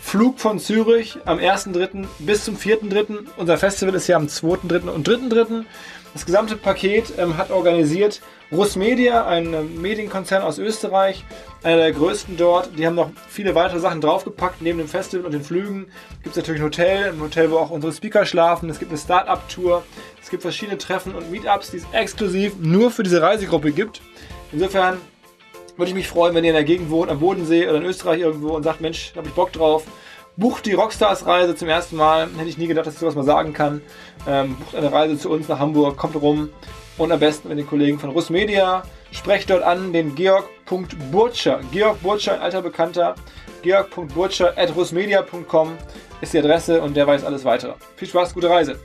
Flug 0.00 0.38
von 0.38 0.58
Zürich 0.58 1.18
am 1.24 1.38
1.3. 1.38 2.06
bis 2.18 2.44
zum 2.44 2.56
4.3. 2.56 3.26
Unser 3.36 3.56
Festival 3.56 3.94
ist 3.94 4.06
ja 4.06 4.16
am 4.16 4.26
2.3. 4.26 4.88
und 4.88 5.08
3.3. 5.08 5.64
Das 6.12 6.26
gesamte 6.26 6.56
Paket 6.56 7.14
ähm, 7.18 7.36
hat 7.36 7.50
organisiert 7.50 8.20
Russ 8.54 8.76
Media, 8.76 9.26
ein 9.26 9.52
ähm, 9.52 9.82
Medienkonzern 9.82 10.42
aus 10.42 10.58
Österreich, 10.58 11.24
einer 11.64 11.78
der 11.78 11.92
größten 11.92 12.36
dort. 12.36 12.70
Die 12.78 12.86
haben 12.86 12.94
noch 12.94 13.10
viele 13.28 13.56
weitere 13.56 13.80
Sachen 13.80 14.00
draufgepackt. 14.00 14.62
Neben 14.62 14.78
dem 14.78 14.86
Festival 14.86 15.26
und 15.26 15.32
den 15.32 15.42
Flügen 15.42 15.86
gibt 16.22 16.36
es 16.36 16.36
natürlich 16.36 16.60
ein 16.60 16.66
Hotel, 16.66 17.12
ein 17.12 17.20
Hotel, 17.20 17.50
wo 17.50 17.56
auch 17.56 17.70
unsere 17.70 17.92
Speaker 17.92 18.24
schlafen. 18.24 18.70
Es 18.70 18.78
gibt 18.78 18.92
eine 18.92 18.98
Start-up-Tour. 18.98 19.82
Es 20.22 20.30
gibt 20.30 20.42
verschiedene 20.42 20.78
Treffen 20.78 21.16
und 21.16 21.32
Meetups, 21.32 21.72
die 21.72 21.78
es 21.78 21.86
exklusiv 21.90 22.52
nur 22.60 22.92
für 22.92 23.02
diese 23.02 23.20
Reisegruppe 23.20 23.72
gibt. 23.72 24.00
Insofern 24.52 24.98
würde 25.76 25.88
ich 25.88 25.96
mich 25.96 26.06
freuen, 26.06 26.36
wenn 26.36 26.44
ihr 26.44 26.50
in 26.50 26.56
der 26.56 26.62
Gegend 26.62 26.90
wohnt, 26.90 27.10
am 27.10 27.18
Bodensee 27.18 27.66
oder 27.68 27.78
in 27.78 27.84
Österreich 27.84 28.20
irgendwo 28.20 28.50
und 28.50 28.62
sagt, 28.62 28.80
Mensch, 28.80 29.10
da 29.14 29.18
habe 29.18 29.28
ich 29.28 29.34
Bock 29.34 29.52
drauf. 29.52 29.84
Bucht 30.36 30.66
die 30.66 30.74
Rockstars-Reise 30.74 31.56
zum 31.56 31.68
ersten 31.68 31.96
Mal. 31.96 32.28
Hätte 32.36 32.48
ich 32.48 32.58
nie 32.58 32.68
gedacht, 32.68 32.86
dass 32.86 32.94
ich 32.94 33.00
sowas 33.00 33.16
mal 33.16 33.24
sagen 33.24 33.52
kann. 33.52 33.80
Ähm, 34.28 34.54
bucht 34.56 34.76
eine 34.76 34.92
Reise 34.92 35.18
zu 35.18 35.28
uns 35.30 35.48
nach 35.48 35.58
Hamburg, 35.58 35.96
kommt 35.96 36.14
rum. 36.14 36.50
Und 36.96 37.10
am 37.10 37.20
besten 37.20 37.48
mit 37.48 37.58
den 37.58 37.66
Kollegen 37.66 37.98
von 37.98 38.10
Russ 38.10 38.30
Media. 38.30 38.82
Sprecht 39.10 39.50
dort 39.50 39.62
an 39.62 39.92
den 39.92 40.14
Georg.Burtscher. 40.14 41.60
Georg 41.72 42.00
Burtscher, 42.02 42.34
ein 42.34 42.40
alter 42.40 42.62
Bekannter. 42.62 43.14
Georg.burtscher 43.62 44.56
at 44.56 44.74
russmedia.com 44.76 45.76
ist 46.20 46.34
die 46.34 46.38
Adresse 46.38 46.82
und 46.82 46.96
der 46.96 47.06
weiß 47.06 47.24
alles 47.24 47.44
weitere. 47.44 47.74
Viel 47.96 48.08
Spaß, 48.08 48.34
gute 48.34 48.50
Reise. 48.50 48.78